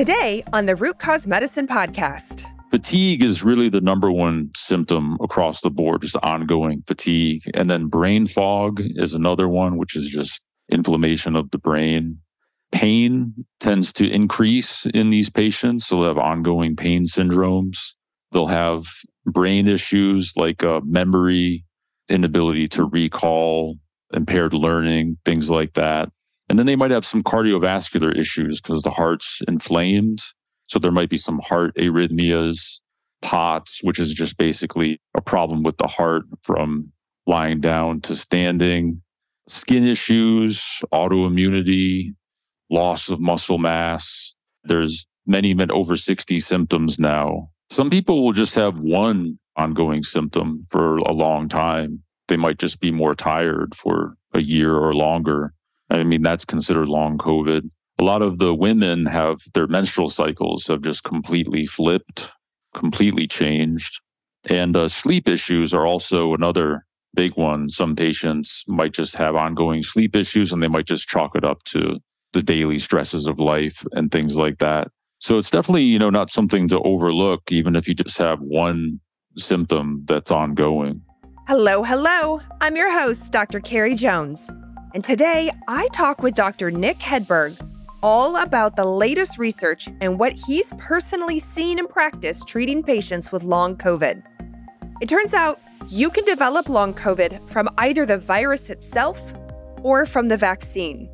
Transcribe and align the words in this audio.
Today 0.00 0.42
on 0.54 0.64
the 0.64 0.76
Root 0.76 0.98
Cause 0.98 1.26
Medicine 1.26 1.68
Podcast. 1.68 2.46
Fatigue 2.70 3.22
is 3.22 3.42
really 3.42 3.68
the 3.68 3.82
number 3.82 4.10
one 4.10 4.50
symptom 4.56 5.18
across 5.20 5.60
the 5.60 5.68
board, 5.68 6.00
just 6.00 6.16
ongoing 6.22 6.82
fatigue. 6.86 7.42
And 7.52 7.68
then 7.68 7.88
brain 7.88 8.24
fog 8.24 8.80
is 8.80 9.12
another 9.12 9.46
one, 9.46 9.76
which 9.76 9.94
is 9.94 10.08
just 10.08 10.40
inflammation 10.72 11.36
of 11.36 11.50
the 11.50 11.58
brain. 11.58 12.16
Pain 12.72 13.44
tends 13.58 13.92
to 13.92 14.10
increase 14.10 14.86
in 14.86 15.10
these 15.10 15.28
patients. 15.28 15.86
So 15.86 15.96
they'll 15.96 16.14
have 16.14 16.16
ongoing 16.16 16.76
pain 16.76 17.04
syndromes. 17.04 17.76
They'll 18.32 18.46
have 18.46 18.84
brain 19.26 19.68
issues 19.68 20.32
like 20.34 20.64
uh, 20.64 20.80
memory, 20.82 21.66
inability 22.08 22.68
to 22.68 22.86
recall, 22.86 23.76
impaired 24.14 24.54
learning, 24.54 25.18
things 25.26 25.50
like 25.50 25.74
that. 25.74 26.08
And 26.50 26.58
then 26.58 26.66
they 26.66 26.74
might 26.74 26.90
have 26.90 27.06
some 27.06 27.22
cardiovascular 27.22 28.18
issues 28.18 28.60
because 28.60 28.82
the 28.82 28.90
heart's 28.90 29.40
inflamed. 29.46 30.20
So 30.66 30.80
there 30.80 30.90
might 30.90 31.08
be 31.08 31.16
some 31.16 31.38
heart 31.38 31.76
arrhythmias, 31.76 32.80
POTS, 33.22 33.78
which 33.84 34.00
is 34.00 34.12
just 34.12 34.36
basically 34.36 35.00
a 35.16 35.20
problem 35.20 35.62
with 35.62 35.78
the 35.78 35.86
heart 35.86 36.24
from 36.42 36.90
lying 37.24 37.60
down 37.60 38.00
to 38.00 38.16
standing, 38.16 39.00
skin 39.48 39.86
issues, 39.86 40.82
autoimmunity, 40.92 42.16
loss 42.68 43.08
of 43.08 43.20
muscle 43.20 43.58
mass. 43.58 44.34
There's 44.64 45.06
many, 45.26 45.54
many 45.54 45.72
over 45.72 45.94
60 45.94 46.40
symptoms 46.40 46.98
now. 46.98 47.48
Some 47.70 47.90
people 47.90 48.24
will 48.24 48.32
just 48.32 48.56
have 48.56 48.80
one 48.80 49.38
ongoing 49.54 50.02
symptom 50.02 50.64
for 50.68 50.96
a 50.96 51.12
long 51.12 51.48
time. 51.48 52.02
They 52.26 52.36
might 52.36 52.58
just 52.58 52.80
be 52.80 52.90
more 52.90 53.14
tired 53.14 53.76
for 53.76 54.16
a 54.34 54.40
year 54.40 54.74
or 54.74 54.94
longer. 54.94 55.54
I 55.90 56.04
mean, 56.04 56.22
that's 56.22 56.44
considered 56.44 56.88
long 56.88 57.18
COVID. 57.18 57.68
A 57.98 58.02
lot 58.02 58.22
of 58.22 58.38
the 58.38 58.54
women 58.54 59.06
have 59.06 59.38
their 59.54 59.66
menstrual 59.66 60.08
cycles 60.08 60.66
have 60.68 60.82
just 60.82 61.04
completely 61.04 61.66
flipped, 61.66 62.30
completely 62.74 63.26
changed. 63.26 64.00
And 64.44 64.76
uh, 64.76 64.88
sleep 64.88 65.28
issues 65.28 65.74
are 65.74 65.86
also 65.86 66.32
another 66.32 66.86
big 67.14 67.36
one. 67.36 67.68
Some 67.68 67.96
patients 67.96 68.64
might 68.66 68.92
just 68.92 69.16
have 69.16 69.34
ongoing 69.34 69.82
sleep 69.82 70.16
issues 70.16 70.52
and 70.52 70.62
they 70.62 70.68
might 70.68 70.86
just 70.86 71.08
chalk 71.08 71.32
it 71.34 71.44
up 71.44 71.62
to 71.64 71.98
the 72.32 72.42
daily 72.42 72.78
stresses 72.78 73.26
of 73.26 73.40
life 73.40 73.84
and 73.92 74.10
things 74.10 74.36
like 74.36 74.58
that. 74.58 74.88
So 75.18 75.36
it's 75.36 75.50
definitely, 75.50 75.82
you 75.82 75.98
know, 75.98 76.08
not 76.08 76.30
something 76.30 76.68
to 76.68 76.80
overlook, 76.80 77.52
even 77.52 77.76
if 77.76 77.86
you 77.86 77.94
just 77.94 78.16
have 78.18 78.40
one 78.40 79.00
symptom 79.36 80.02
that's 80.06 80.30
ongoing. 80.30 81.02
Hello, 81.48 81.82
hello. 81.82 82.40
I'm 82.60 82.76
your 82.76 82.90
host, 82.90 83.30
Dr. 83.32 83.60
Carrie 83.60 83.96
Jones. 83.96 84.50
And 84.92 85.04
today 85.04 85.52
I 85.68 85.86
talk 85.92 86.20
with 86.20 86.34
Dr. 86.34 86.72
Nik 86.72 86.98
Hedberg 86.98 87.56
all 88.02 88.42
about 88.42 88.74
the 88.74 88.84
latest 88.84 89.38
research 89.38 89.88
and 90.00 90.18
what 90.18 90.32
he's 90.32 90.72
personally 90.78 91.38
seen 91.38 91.78
in 91.78 91.86
practice 91.86 92.44
treating 92.44 92.82
patients 92.82 93.30
with 93.30 93.44
long 93.44 93.76
COVID. 93.76 94.20
It 95.00 95.08
turns 95.08 95.32
out 95.32 95.60
you 95.86 96.10
can 96.10 96.24
develop 96.24 96.68
long 96.68 96.92
COVID 96.92 97.48
from 97.48 97.68
either 97.78 98.04
the 98.04 98.18
virus 98.18 98.68
itself 98.68 99.32
or 99.84 100.04
from 100.06 100.26
the 100.26 100.36
vaccine. 100.36 101.08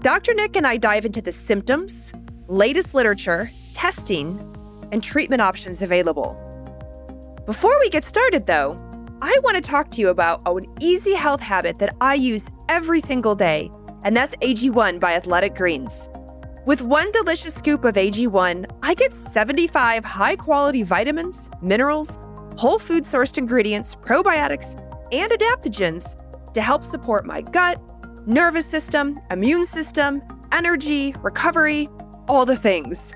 Dr. 0.00 0.34
Nik 0.34 0.54
and 0.54 0.66
I 0.66 0.76
dive 0.76 1.06
into 1.06 1.22
the 1.22 1.32
symptoms, 1.32 2.12
latest 2.48 2.92
literature, 2.92 3.50
testing, 3.72 4.38
and 4.92 5.02
treatment 5.02 5.40
options 5.40 5.80
available. 5.80 6.36
Before 7.46 7.78
we 7.80 7.88
get 7.88 8.04
started, 8.04 8.46
though, 8.46 8.78
I 9.22 9.40
want 9.42 9.56
to 9.56 9.62
talk 9.62 9.90
to 9.92 10.02
you 10.02 10.10
about 10.10 10.42
an 10.46 10.66
easy 10.78 11.14
health 11.14 11.40
habit 11.40 11.78
that 11.78 11.96
I 12.02 12.14
use 12.14 12.50
every 12.68 13.00
single 13.00 13.34
day, 13.34 13.70
and 14.04 14.14
that's 14.14 14.36
AG1 14.36 15.00
by 15.00 15.14
Athletic 15.14 15.54
Greens. 15.54 16.10
With 16.66 16.82
one 16.82 17.10
delicious 17.12 17.54
scoop 17.54 17.86
of 17.86 17.94
AG1, 17.94 18.70
I 18.82 18.92
get 18.92 19.14
75 19.14 20.04
high 20.04 20.36
quality 20.36 20.82
vitamins, 20.82 21.48
minerals, 21.62 22.18
whole 22.58 22.78
food 22.78 23.04
sourced 23.04 23.38
ingredients, 23.38 23.94
probiotics, 23.94 24.78
and 25.12 25.32
adaptogens 25.32 26.16
to 26.52 26.60
help 26.60 26.84
support 26.84 27.24
my 27.24 27.40
gut, 27.40 27.80
nervous 28.26 28.66
system, 28.66 29.18
immune 29.30 29.64
system, 29.64 30.22
energy, 30.52 31.14
recovery, 31.22 31.88
all 32.28 32.44
the 32.44 32.56
things. 32.56 33.14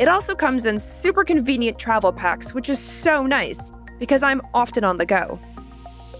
It 0.00 0.08
also 0.08 0.34
comes 0.34 0.66
in 0.66 0.80
super 0.80 1.22
convenient 1.22 1.78
travel 1.78 2.12
packs, 2.12 2.54
which 2.54 2.68
is 2.68 2.78
so 2.80 3.24
nice 3.24 3.72
because 3.98 4.22
I'm 4.22 4.40
often 4.54 4.84
on 4.84 4.98
the 4.98 5.06
go. 5.06 5.38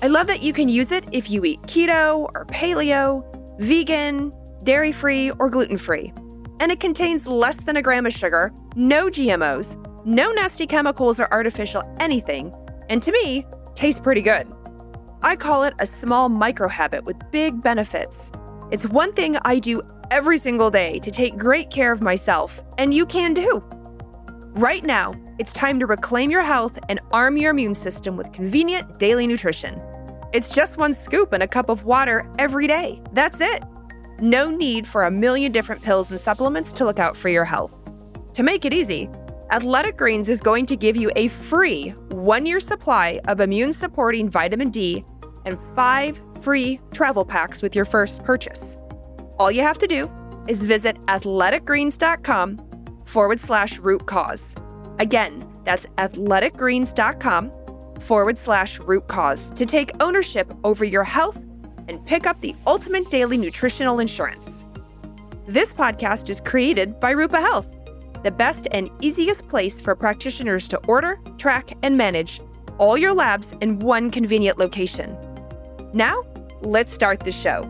I 0.03 0.06
love 0.06 0.27
that 0.28 0.43
you 0.43 0.53
can 0.53 0.69
use 0.69 0.93
it 0.93 1.05
if 1.12 1.31
you 1.31 1.44
eat 1.44 1.61
keto 1.62 2.31
or 2.34 2.47
paleo, 2.47 3.25
vegan, 3.59 4.33
dairy 4.62 4.93
free, 4.93 5.31
or 5.33 5.50
gluten 5.50 5.77
free. 5.77 6.12
And 6.61 6.71
it 6.72 6.81
contains 6.81 7.27
less 7.27 7.65
than 7.65 7.77
a 7.77 7.83
gram 7.83 8.06
of 8.06 8.12
sugar, 8.12 8.53
no 8.77 9.09
GMOs, 9.09 9.77
no 10.05 10.31
nasty 10.33 10.67
chemicals 10.67 11.21
or 11.21 11.33
artificial 11.33 11.83
anything, 12.00 12.55
and 12.88 13.03
to 13.03 13.12
me, 13.12 13.47
tastes 13.75 14.00
pretty 14.00 14.22
good. 14.22 14.47
I 15.22 15.37
call 15.37 15.65
it 15.65 15.75
a 15.78 15.87
small 15.87 16.28
micro 16.28 16.69
habit 16.69 17.05
with 17.05 17.17
big 17.33 17.61
benefits. 17.62 18.31
It's 18.71 18.87
one 18.87 19.12
thing 19.12 19.37
I 19.44 19.59
do 19.59 19.83
every 20.11 20.38
single 20.38 20.71
day 20.71 20.99
to 21.00 21.11
take 21.11 21.37
great 21.37 21.71
care 21.71 21.93
of 21.93 22.00
myself, 22.00 22.61
and 22.78 22.94
you 22.94 23.05
can 23.05 23.34
do. 23.34 23.62
Right 24.55 24.84
now, 24.84 25.12
it's 25.38 25.53
time 25.53 25.78
to 25.78 25.87
reclaim 25.87 26.31
your 26.31 26.43
health 26.43 26.78
and 26.88 26.99
arm 27.12 27.37
your 27.37 27.53
immune 27.53 27.75
system 27.75 28.16
with 28.16 28.32
convenient 28.32 28.99
daily 28.99 29.26
nutrition. 29.26 29.81
It's 30.32 30.54
just 30.54 30.78
one 30.78 30.93
scoop 30.93 31.32
and 31.32 31.43
a 31.43 31.49
cup 31.49 31.69
of 31.69 31.84
water 31.84 32.28
every 32.38 32.66
day. 32.66 33.00
That's 33.12 33.41
it. 33.41 33.62
No 34.21 34.50
need 34.50 34.87
for 34.87 35.04
a 35.04 35.10
million 35.10 35.53
different 35.53 35.82
pills 35.82 36.10
and 36.10 36.19
supplements 36.19 36.72
to 36.75 36.84
look 36.84 36.99
out 36.99 37.16
for 37.16 37.28
your 37.28 37.44
health. 37.44 37.81
To 38.34 38.43
make 38.43 38.65
it 38.65 38.75
easy, 38.75 39.09
Athletic 39.50 39.97
Greens 39.97 40.28
is 40.28 40.41
going 40.41 40.66
to 40.66 40.76
give 40.76 40.97
you 40.97 41.10
a 41.15 41.28
free 41.28 41.91
one 42.10 42.44
year 42.44 42.60
supply 42.60 43.20
of 43.28 43.41
immune 43.41 43.72
supporting 43.72 44.28
vitamin 44.28 44.70
D 44.70 45.05
and 45.44 45.59
five 45.75 46.20
free 46.43 46.81
travel 46.93 47.25
packs 47.25 47.62
with 47.62 47.76
your 47.76 47.84
first 47.84 48.25
purchase. 48.25 48.76
All 49.38 49.53
you 49.53 49.62
have 49.62 49.78
to 49.78 49.87
do 49.87 50.10
is 50.49 50.66
visit 50.66 50.97
athleticgreens.com 51.06 52.59
forward 53.05 53.41
slash 53.41 53.78
root 53.78 54.06
cause. 54.06 54.55
Again, 54.98 55.47
that's 55.64 55.86
athleticgreens.com 55.98 57.53
forward 58.00 58.38
slash 58.38 58.78
root 58.81 59.09
cause 59.09 59.50
to 59.53 59.66
take 59.66 59.91
ownership 60.00 60.53
over 60.64 60.84
your 60.84 61.04
health 61.04 61.44
and 61.88 62.04
pick 62.04 62.26
up 62.26 62.41
the 62.41 62.54
ultimate 62.66 63.10
daily 63.10 63.38
nutritional 63.38 64.00
insurance. 64.00 64.64
This 65.47 65.72
podcast 65.72 66.28
is 66.31 66.41
created 66.41 67.00
by 67.00 67.10
Rupa 67.10 67.41
Health 67.41 67.78
the 68.22 68.31
best 68.31 68.66
and 68.72 68.91
easiest 69.00 69.48
place 69.48 69.81
for 69.81 69.94
practitioners 69.94 70.69
to 70.69 70.76
order, 70.87 71.19
track, 71.37 71.70
and 71.82 71.97
manage 71.97 72.41
all 72.78 72.97
your 72.97 73.14
labs 73.14 73.54
in 73.60 73.78
one 73.78 74.10
convenient 74.10 74.58
location. 74.58 75.16
Now, 75.92 76.25
let's 76.62 76.92
start 76.92 77.20
the 77.20 77.32
show. 77.32 77.62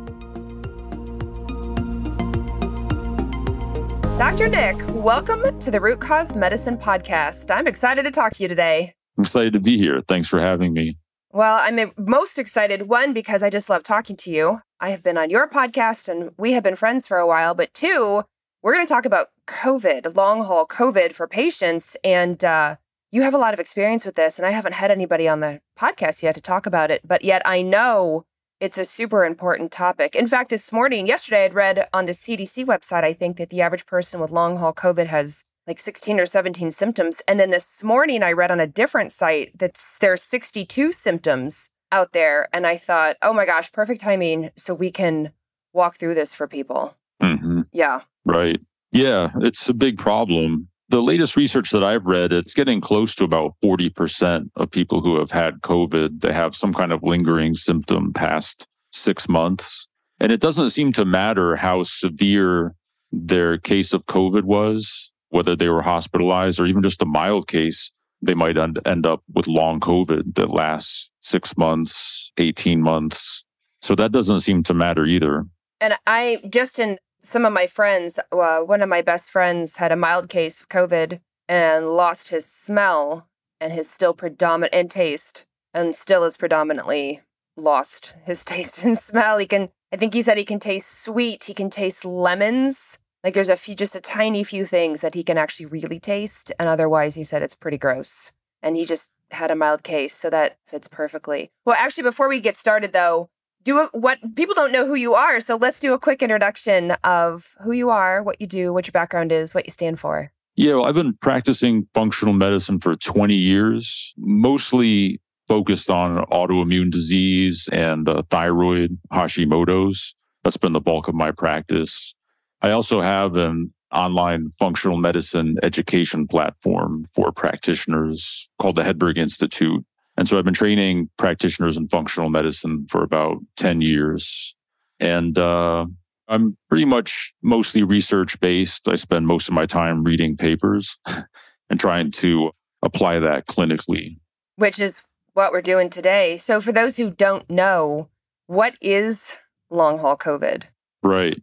Dr. 4.19 4.49
Nik, 4.49 4.77
welcome 4.89 5.56
to 5.61 5.71
the 5.71 5.81
Root 5.81 6.01
Cause 6.01 6.34
Medicine 6.34 6.77
Podcast. 6.77 7.55
I'm 7.55 7.69
excited 7.69 8.03
to 8.03 8.11
talk 8.11 8.33
to 8.33 8.43
you 8.43 8.49
today. 8.49 8.93
I'm 9.17 9.23
excited 9.23 9.53
to 9.53 9.61
be 9.61 9.79
here. 9.79 10.03
Thanks 10.09 10.27
for 10.27 10.41
having 10.41 10.73
me. 10.73 10.99
Well, 11.31 11.61
I'm 11.61 11.93
most 11.97 12.37
excited, 12.37 12.89
one, 12.89 13.12
because 13.12 13.45
I 13.45 13.49
just 13.49 13.71
love 13.71 13.84
talking 13.84 14.17
to 14.17 14.31
you. 14.31 14.59
I 14.81 14.91
have 14.91 15.05
been 15.05 15.17
on 15.17 15.31
your 15.31 15.49
podcast 15.49 16.09
and 16.09 16.33
we 16.37 16.51
have 16.51 16.65
been 16.65 16.75
friends 16.75 17.06
for 17.06 17.19
a 17.19 17.29
while, 17.29 17.55
but 17.55 17.73
two, 17.73 18.25
we're 18.61 18.75
going 18.75 18.84
to 18.84 18.93
talk 18.93 19.05
about 19.05 19.29
COVID, 19.47 20.17
long 20.17 20.43
haul 20.43 20.67
COVID 20.67 21.12
for 21.12 21.29
patients. 21.29 21.97
And 22.03 22.43
uh, 22.43 22.75
you 23.12 23.23
have 23.23 23.35
a 23.35 23.39
lot 23.39 23.55
of 23.55 23.61
experience 23.61 24.05
with 24.05 24.17
this, 24.17 24.37
and 24.37 24.45
I 24.45 24.50
haven't 24.50 24.75
had 24.75 24.91
anybody 24.91 25.29
on 25.29 25.39
the 25.39 25.61
podcast 25.79 26.25
yet 26.25 26.35
to 26.35 26.41
talk 26.41 26.67
about 26.67 26.91
it, 26.91 27.03
but 27.06 27.23
yet 27.23 27.41
I 27.45 27.62
know 27.62 28.25
it's 28.61 28.79
a 28.79 28.85
super 28.85 29.25
important 29.25 29.71
topic. 29.71 30.15
In 30.15 30.27
fact, 30.27 30.51
this 30.51 30.73
morning, 30.73 31.07
yesterday, 31.07 31.45
I'd 31.45 31.55
read 31.55 31.89
on 31.93 32.07
the 32.07 32.13
CDC 32.13 32.65
website, 32.67 33.05
I 33.05 33.13
think 33.13 33.37
that 33.37 33.51
the 33.51 33.63
average 33.63 33.87
person 33.87 34.21
with 34.21 34.31
long 34.31 34.57
haul 34.57 34.73
COVID 34.73 35.07
has 35.07 35.45
like 35.67 35.79
16 35.79 36.19
or 36.19 36.27
17 36.27 36.71
symptoms. 36.73 37.23
And 37.29 37.38
then 37.38 37.50
this 37.50 37.85
morning, 37.85 38.23
I 38.23 38.32
read 38.32 38.50
on 38.50 38.59
a 38.59 38.67
different 38.67 39.12
site 39.12 39.56
that 39.59 39.73
there's 40.00 40.23
62 40.23 40.93
symptoms 40.93 41.71
out 41.93 42.12
there. 42.12 42.49
And 42.53 42.67
I 42.67 42.77
thought, 42.77 43.17
oh 43.23 43.32
my 43.32 43.47
gosh, 43.47 43.71
perfect 43.71 44.00
timing 44.00 44.50
so 44.56 44.75
we 44.75 44.91
can 44.91 45.32
walk 45.73 45.97
through 45.97 46.15
this 46.15 46.35
for 46.35 46.49
people. 46.49 46.97
Mm-hmm. 47.23 47.62
Yeah. 47.73 48.00
Right. 48.25 48.61
Yeah, 48.91 49.31
it's 49.41 49.69
a 49.69 49.75
big 49.75 49.99
problem. 49.99 50.69
The 50.90 51.02
latest 51.02 51.37
research 51.37 51.70
that 51.70 51.85
I've 51.85 52.06
read, 52.06 52.32
it's 52.32 52.55
getting 52.55 52.81
close 52.81 53.14
to 53.17 53.25
about 53.25 53.55
40% 53.62 54.50
of 54.56 54.70
people 54.70 55.02
who 55.02 55.19
have 55.19 55.31
had 55.31 55.61
COVID, 55.61 56.20
they 56.23 56.32
have 56.32 56.56
some 56.56 56.73
kind 56.73 56.93
of 56.93 57.02
lingering 57.02 57.55
symptom 57.55 58.12
past 58.12 58.67
six 58.90 59.29
months. 59.29 59.87
And 60.19 60.32
it 60.32 60.40
doesn't 60.40 60.70
seem 60.70 60.93
to 60.94 61.05
matter 61.05 61.56
how 61.56 61.82
severe 61.82 62.75
their 63.12 63.58
case 63.58 63.93
of 63.93 64.06
COVID 64.06 64.44
was, 64.44 65.11
whether 65.29 65.55
they 65.55 65.69
were 65.69 65.82
hospitalized 65.82 66.58
or 66.58 66.67
even 66.67 66.82
just 66.82 67.02
a 67.02 67.06
mild 67.06 67.49
case, 67.49 67.93
they 68.23 68.34
might 68.34 68.56
end 68.58 69.06
up 69.06 69.23
with 69.34 69.46
long 69.46 69.81
COVID 69.81 70.34
that 70.34 70.50
lasts 70.50 71.11
six 71.20 71.56
months, 71.56 72.32
18 72.38 72.81
months. 72.81 73.44
So 73.82 73.94
that 73.94 74.11
doesn't 74.11 74.41
seem 74.41 74.62
to 74.64 74.75
matter 74.75 75.05
either. 75.05 75.44
And 75.81 75.94
I 76.06 76.41
just 76.50 76.79
in 76.79 76.99
some 77.23 77.44
of 77.44 77.53
my 77.53 77.67
friends, 77.67 78.19
uh, 78.32 78.61
one 78.61 78.82
of 78.82 78.88
my 78.88 79.03
best 79.03 79.31
friends 79.31 79.76
had 79.76 79.93
a 79.93 79.97
mild 79.97 80.29
case 80.29 80.61
of 80.61 80.69
COVID 80.69 81.20
and 81.49 81.87
lost 81.87 82.31
his 82.31 82.47
smell 82.47 83.29
and 83.61 83.73
his 83.73 83.88
still 83.88 84.15
predominant 84.15 84.75
and 84.75 84.91
taste 84.91 85.47
and 85.75 85.94
still 85.94 86.25
is 86.25 86.37
predominantly 86.37 87.23
lost 87.56 88.15
his 88.25 88.44
taste 88.44 88.85
and 88.85 88.97
smell. 88.97 89.38
He 89.38 89.47
can, 89.47 89.70
I 89.93 89.97
think 89.97 90.15
he 90.15 90.23
said 90.23 90.38
he 90.38 90.44
can 90.44 90.59
taste 90.59 91.03
sweet. 91.03 91.44
He 91.44 91.55
can 91.55 91.70
taste 91.70 92.05
lemons. 92.05 92.99
Like 93.25 93.35
there's 93.35 93.49
a 93.49 93.56
few, 93.56 93.75
just 93.75 93.97
a 93.97 94.00
tiny 94.00 94.44
few 94.44 94.65
things 94.65 95.00
that 95.00 95.15
he 95.15 95.23
can 95.23 95.38
actually 95.38 95.67
really 95.67 95.99
taste. 95.99 96.53
And 96.59 96.69
otherwise, 96.69 97.15
he 97.17 97.25
said 97.25 97.43
it's 97.43 97.55
pretty 97.55 97.79
gross. 97.79 98.32
And 98.62 98.76
he 98.76 98.85
just 98.85 99.12
had 99.31 99.50
a 99.50 99.56
mild 99.56 99.82
case. 99.82 100.15
So 100.15 100.31
that 100.31 100.56
fits 100.67 100.88
perfectly. 100.88 101.50
Well, 101.65 101.76
actually, 101.79 102.05
before 102.05 102.29
we 102.29 102.41
get 102.41 102.56
started 102.56 102.93
though, 102.93 103.29
do 103.69 103.79
a, 103.81 103.87
what 103.93 104.19
people 104.35 104.55
don't 104.55 104.73
know 104.73 104.87
who 104.87 104.94
you 104.94 105.15
are. 105.15 105.41
So 105.41 105.56
let's 105.56 105.79
do 105.79 105.93
a 105.93 105.99
quick 105.99 106.23
introduction 106.23 106.93
of 107.05 107.55
who 107.62 107.73
you 107.73 107.91
are, 107.91 108.23
what 108.23 108.41
you 108.41 108.47
do, 108.47 108.73
what 108.73 108.87
your 108.87 108.93
background 108.93 109.31
is, 109.31 109.55
what 109.55 109.67
you 109.67 109.70
stand 109.70 110.00
for. 110.00 110.32
Yeah, 110.56 110.76
well, 110.76 110.87
I've 110.87 110.94
been 110.94 111.15
practicing 111.20 111.87
functional 111.94 112.35
medicine 112.35 112.81
for 112.81 112.97
20 112.97 113.35
years, 113.35 114.15
mostly 114.17 115.20
focused 115.47 115.91
on 115.91 116.25
autoimmune 116.26 116.91
disease 116.91 117.69
and 117.70 118.09
uh, 118.09 118.23
thyroid 118.31 118.99
Hashimoto's. 119.12 120.15
That's 120.43 120.56
been 120.56 120.73
the 120.73 120.81
bulk 120.81 121.06
of 121.06 121.15
my 121.15 121.31
practice. 121.31 122.15
I 122.62 122.70
also 122.70 123.00
have 123.00 123.37
an 123.37 123.73
online 123.93 124.50
functional 124.59 124.97
medicine 124.97 125.56
education 125.62 126.26
platform 126.26 127.03
for 127.15 127.32
practitioners 127.32 128.49
called 128.59 128.76
the 128.76 128.82
Hedberg 128.82 129.19
Institute. 129.19 129.85
And 130.19 130.26
so 130.26 130.37
I've 130.37 130.44
been 130.44 130.53
training 130.53 131.09
practitioners 131.17 131.76
in 131.76 131.87
functional 131.87 132.29
medicine 132.29 132.87
for 132.91 133.05
about 133.05 133.37
10 133.56 133.81
years. 133.82 134.53
And 134.99 135.38
uh, 135.38 135.87
I'm 136.26 136.59
pretty 136.69 136.87
much 136.87 137.32
mostly 137.41 137.85
research 137.85 138.38
based. 138.41 138.88
I 138.88 138.97
spend 138.97 139.29
most 139.29 139.47
of 139.47 139.55
my 139.55 139.65
time 139.65 140.03
reading 140.03 140.37
papers 140.37 140.99
and 141.70 141.79
trying 141.79 142.11
to 142.11 142.50
apply 142.82 143.20
that 143.20 143.47
clinically. 143.47 144.19
Which 144.56 144.81
is 144.81 145.05
what 145.35 145.53
we're 145.53 145.62
doing 145.62 145.88
today. 145.88 146.37
So, 146.37 146.61
for 146.61 146.73
those 146.73 146.97
who 146.97 147.11
don't 147.11 147.49
know, 147.49 148.09
what 148.49 148.76
is 148.82 149.37
long 149.70 149.99
haul 149.99 150.17
COVID? 150.17 150.65
Right. 151.00 151.41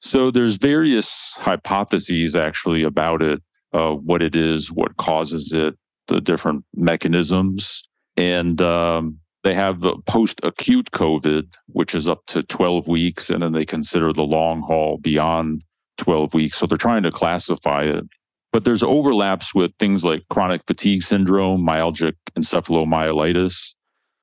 So, 0.00 0.30
there's 0.30 0.56
various 0.56 1.32
hypotheses 1.38 2.36
actually 2.36 2.82
about 2.82 3.22
it, 3.22 3.40
uh, 3.72 3.92
what 3.92 4.20
it 4.20 4.36
is, 4.36 4.70
what 4.70 4.98
causes 4.98 5.54
it, 5.54 5.76
the 6.08 6.20
different 6.20 6.66
mechanisms. 6.74 7.87
And 8.18 8.60
um, 8.60 9.20
they 9.44 9.54
have 9.54 9.80
the 9.80 9.96
post 10.06 10.40
acute 10.42 10.90
COVID, 10.90 11.46
which 11.68 11.94
is 11.94 12.08
up 12.08 12.26
to 12.26 12.42
12 12.42 12.88
weeks, 12.88 13.30
and 13.30 13.42
then 13.42 13.52
they 13.52 13.64
consider 13.64 14.12
the 14.12 14.24
long 14.24 14.60
haul 14.60 14.98
beyond 14.98 15.62
12 15.98 16.34
weeks. 16.34 16.58
So 16.58 16.66
they're 16.66 16.76
trying 16.76 17.04
to 17.04 17.12
classify 17.12 17.84
it. 17.84 18.04
But 18.52 18.64
there's 18.64 18.82
overlaps 18.82 19.54
with 19.54 19.72
things 19.78 20.04
like 20.04 20.24
chronic 20.30 20.62
fatigue 20.66 21.04
syndrome, 21.04 21.64
myalgic 21.64 22.14
encephalomyelitis. 22.36 23.74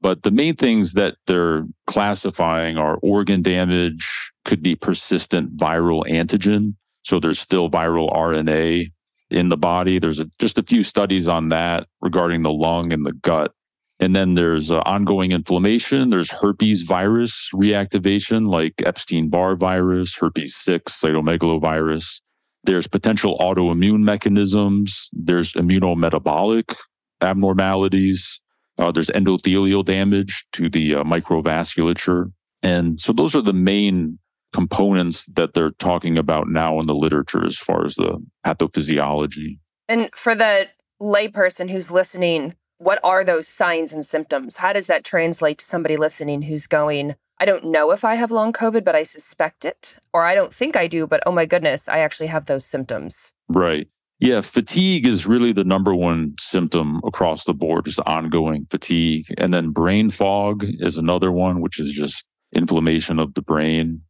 But 0.02 0.24
the 0.24 0.32
main 0.32 0.56
things 0.56 0.92
that 0.94 1.16
they're 1.26 1.64
classifying 1.88 2.78
are 2.78 2.98
organ 3.02 3.42
damage, 3.42 4.06
could 4.44 4.62
be 4.62 4.76
persistent 4.76 5.56
viral 5.56 6.04
antigen. 6.10 6.76
So 7.04 7.22
there's 7.22 7.40
still 7.40 7.70
viral 7.70 8.12
RNA 8.12 8.92
in 9.30 9.48
the 9.48 9.58
body. 9.58 10.00
There's 10.00 10.20
a, 10.20 10.30
just 10.38 10.58
a 10.58 10.64
few 10.64 10.84
studies 10.84 11.30
on 11.30 11.50
that 11.50 11.88
regarding 12.02 12.42
the 12.42 12.52
lung 12.52 12.92
and 12.92 13.06
the 13.06 13.14
gut. 13.14 13.54
And 14.00 14.14
then 14.14 14.34
there's 14.34 14.72
uh, 14.72 14.80
ongoing 14.80 15.32
inflammation. 15.32 16.10
There's 16.10 16.32
herpes 16.32 16.82
virus 16.82 17.50
reactivation, 17.54 18.50
like 18.50 18.74
Epstein 18.86 19.30
Barr 19.30 19.56
virus, 19.56 20.16
herpes 20.18 20.56
6, 20.58 21.02
cytomegalovirus. 21.02 22.22
There's 22.64 22.88
potential 22.88 23.38
autoimmune 23.40 24.02
mechanisms. 24.02 25.10
There's 25.14 25.54
immunometabolic 25.54 26.76
abnormalities. 27.22 28.42
Uh, 28.78 28.92
there's 28.92 29.10
endothelial 29.10 29.86
damage 29.86 30.46
to 30.54 30.70
the 30.70 30.96
uh, 30.96 31.04
microvasculature. 31.04 32.32
And 32.62 33.00
so 33.00 33.14
those 33.14 33.36
are 33.36 33.42
the 33.42 33.54
main 33.54 34.20
components 34.52 35.26
that 35.36 35.54
they're 35.54 35.72
talking 35.72 36.18
about 36.18 36.48
now 36.48 36.80
in 36.80 36.86
the 36.86 36.96
literature 36.96 37.46
as 37.46 37.58
far 37.58 37.86
as 37.86 37.96
the 37.96 38.18
pathophysiology. 38.46 39.60
And 39.88 40.10
for 40.16 40.36
the 40.36 40.70
layperson 41.02 41.70
who's 41.70 41.92
listening, 41.92 42.56
what 42.78 43.00
are 43.04 43.24
those 43.24 43.48
signs 43.48 43.94
and 43.94 44.06
symptoms? 44.06 44.58
How 44.58 44.74
does 44.74 44.88
that 44.88 45.04
translate 45.04 45.60
to 45.60 45.66
somebody 45.66 45.98
listening 45.98 46.44
who's 46.44 46.68
going, 46.68 47.16
I 47.40 47.46
don't 47.46 47.66
know 47.66 47.92
if 47.92 48.04
I 48.04 48.16
have 48.16 48.32
long 48.32 48.54
COVID, 48.54 48.84
but 48.84 48.96
I 48.96 49.04
suspect 49.04 49.66
it, 49.66 49.98
or 50.14 50.26
I 50.26 50.36
don't 50.36 50.54
think 50.54 50.76
I 50.76 50.88
do, 50.88 51.08
but 51.08 51.22
oh 51.26 51.32
my 51.32 51.46
goodness, 51.46 51.88
I 51.88 52.00
actually 52.00 52.28
have 52.28 52.46
those 52.46 52.66
symptoms? 52.66 53.34
Right. 53.48 53.88
Yeah, 54.20 54.42
fatigue 54.42 55.06
is 55.06 55.26
really 55.26 55.52
the 55.52 55.66
number 55.66 55.94
one 55.94 56.36
symptom 56.40 57.02
across 57.06 57.44
the 57.44 57.54
board, 57.54 57.86
just 57.86 58.00
ongoing 58.06 58.66
fatigue. 58.70 59.26
And 59.38 59.54
then 59.54 59.72
brain 59.72 60.10
fog 60.10 60.64
is 60.66 60.98
another 60.98 61.32
one, 61.32 61.60
which 61.60 61.80
is 61.80 61.92
just 61.92 62.24
inflammation 62.54 63.20
of 63.20 63.34
the 63.34 63.42
brain. 63.42 64.02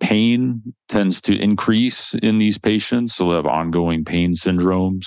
Pain 0.00 0.74
tends 0.88 1.20
to 1.22 1.38
increase 1.38 2.14
in 2.14 2.38
these 2.38 2.56
patients. 2.56 3.14
So 3.14 3.26
they'll 3.26 3.36
have 3.36 3.46
ongoing 3.46 4.02
pain 4.02 4.32
syndromes. 4.32 5.04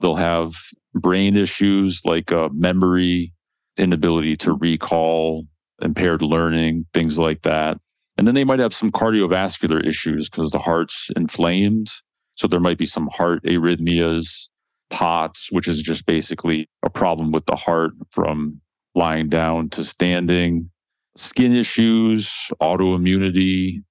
They'll 0.00 0.16
have 0.16 0.54
brain 0.94 1.36
issues 1.36 2.02
like 2.04 2.32
uh, 2.32 2.48
memory, 2.52 3.32
inability 3.76 4.36
to 4.38 4.52
recall, 4.52 5.44
impaired 5.80 6.22
learning, 6.22 6.86
things 6.92 7.18
like 7.18 7.42
that. 7.42 7.78
And 8.16 8.26
then 8.26 8.34
they 8.34 8.44
might 8.44 8.58
have 8.58 8.74
some 8.74 8.92
cardiovascular 8.92 9.86
issues 9.86 10.28
because 10.28 10.50
the 10.50 10.58
heart's 10.58 11.10
inflamed. 11.16 11.90
So 12.34 12.46
there 12.46 12.60
might 12.60 12.78
be 12.78 12.86
some 12.86 13.08
heart 13.12 13.42
arrhythmias, 13.44 14.48
POTS, 14.90 15.48
which 15.50 15.68
is 15.68 15.80
just 15.80 16.06
basically 16.06 16.68
a 16.84 16.90
problem 16.90 17.32
with 17.32 17.46
the 17.46 17.56
heart 17.56 17.92
from 18.10 18.60
lying 18.94 19.28
down 19.28 19.70
to 19.70 19.84
standing, 19.84 20.70
skin 21.16 21.54
issues, 21.54 22.30
autoimmunity, 22.60 23.82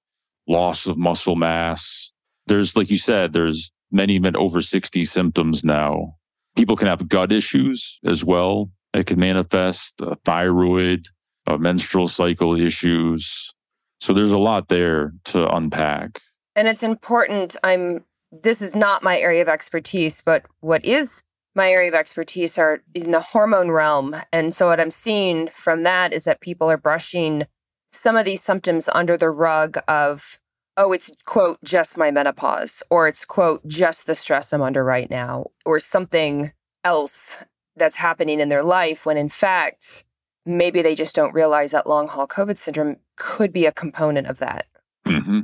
loss 0.47 0.85
of 0.85 0.97
muscle 0.97 1.35
mass. 1.35 2.11
There's, 2.47 2.75
like 2.75 2.89
you 2.89 2.97
said, 2.97 3.33
there's 3.33 3.71
many, 3.91 4.19
over 4.35 4.61
60 4.61 5.03
symptoms 5.05 5.63
now 5.63 6.18
People 6.55 6.75
can 6.75 6.87
have 6.87 7.07
gut 7.07 7.31
issues 7.31 7.99
as 8.05 8.23
well. 8.23 8.69
It 8.93 9.05
can 9.05 9.19
manifest 9.19 10.01
uh, 10.01 10.15
thyroid, 10.25 11.07
uh, 11.47 11.57
menstrual 11.57 12.07
cycle 12.07 12.59
issues. 12.59 13.53
So 14.01 14.13
there's 14.13 14.31
a 14.31 14.39
lot 14.39 14.67
there 14.69 15.13
to 15.25 15.47
unpack. 15.53 16.19
And 16.55 16.67
it's 16.67 16.83
important. 16.83 17.55
I'm, 17.63 18.03
this 18.31 18.61
is 18.61 18.75
not 18.75 19.03
my 19.03 19.17
area 19.19 19.41
of 19.41 19.49
expertise, 19.49 20.21
but 20.21 20.45
what 20.61 20.83
is 20.83 21.23
my 21.55 21.71
area 21.71 21.89
of 21.89 21.95
expertise 21.95 22.57
are 22.57 22.81
in 22.93 23.11
the 23.11 23.19
hormone 23.19 23.71
realm. 23.71 24.15
And 24.31 24.53
so 24.53 24.67
what 24.67 24.79
I'm 24.79 24.91
seeing 24.91 25.47
from 25.49 25.83
that 25.83 26.13
is 26.13 26.23
that 26.23 26.41
people 26.41 26.69
are 26.69 26.77
brushing 26.77 27.43
some 27.91 28.15
of 28.15 28.25
these 28.25 28.41
symptoms 28.41 28.87
under 28.93 29.17
the 29.17 29.29
rug 29.29 29.77
of 29.87 30.39
oh, 30.79 30.93
it's 30.93 31.11
quote, 31.25 31.59
just 31.63 31.97
my 31.97 32.09
menopause, 32.09 32.81
or 32.89 33.07
it's 33.07 33.25
quote, 33.25 33.65
just 33.67 34.07
the 34.07 34.15
stress 34.15 34.51
I'm 34.53 34.61
under 34.61 34.83
right 34.83 35.09
now, 35.09 35.47
or 35.65 35.77
something 35.77 36.53
else 36.83 37.43
that's 37.75 37.97
happening 37.97 38.39
in 38.39 38.49
their 38.49 38.63
life 38.63 39.05
when 39.05 39.17
in 39.17 39.29
fact, 39.29 40.05
maybe 40.45 40.81
they 40.81 40.95
just 40.95 41.15
don't 41.15 41.33
realize 41.33 41.71
that 41.71 41.85
long 41.85 42.07
haul 42.07 42.27
COVID 42.27 42.57
syndrome 42.57 42.95
could 43.17 43.51
be 43.51 43.65
a 43.65 43.71
component 43.71 44.27
of 44.27 44.39
that. 44.39 44.65
Mm-hmm. 45.05 45.41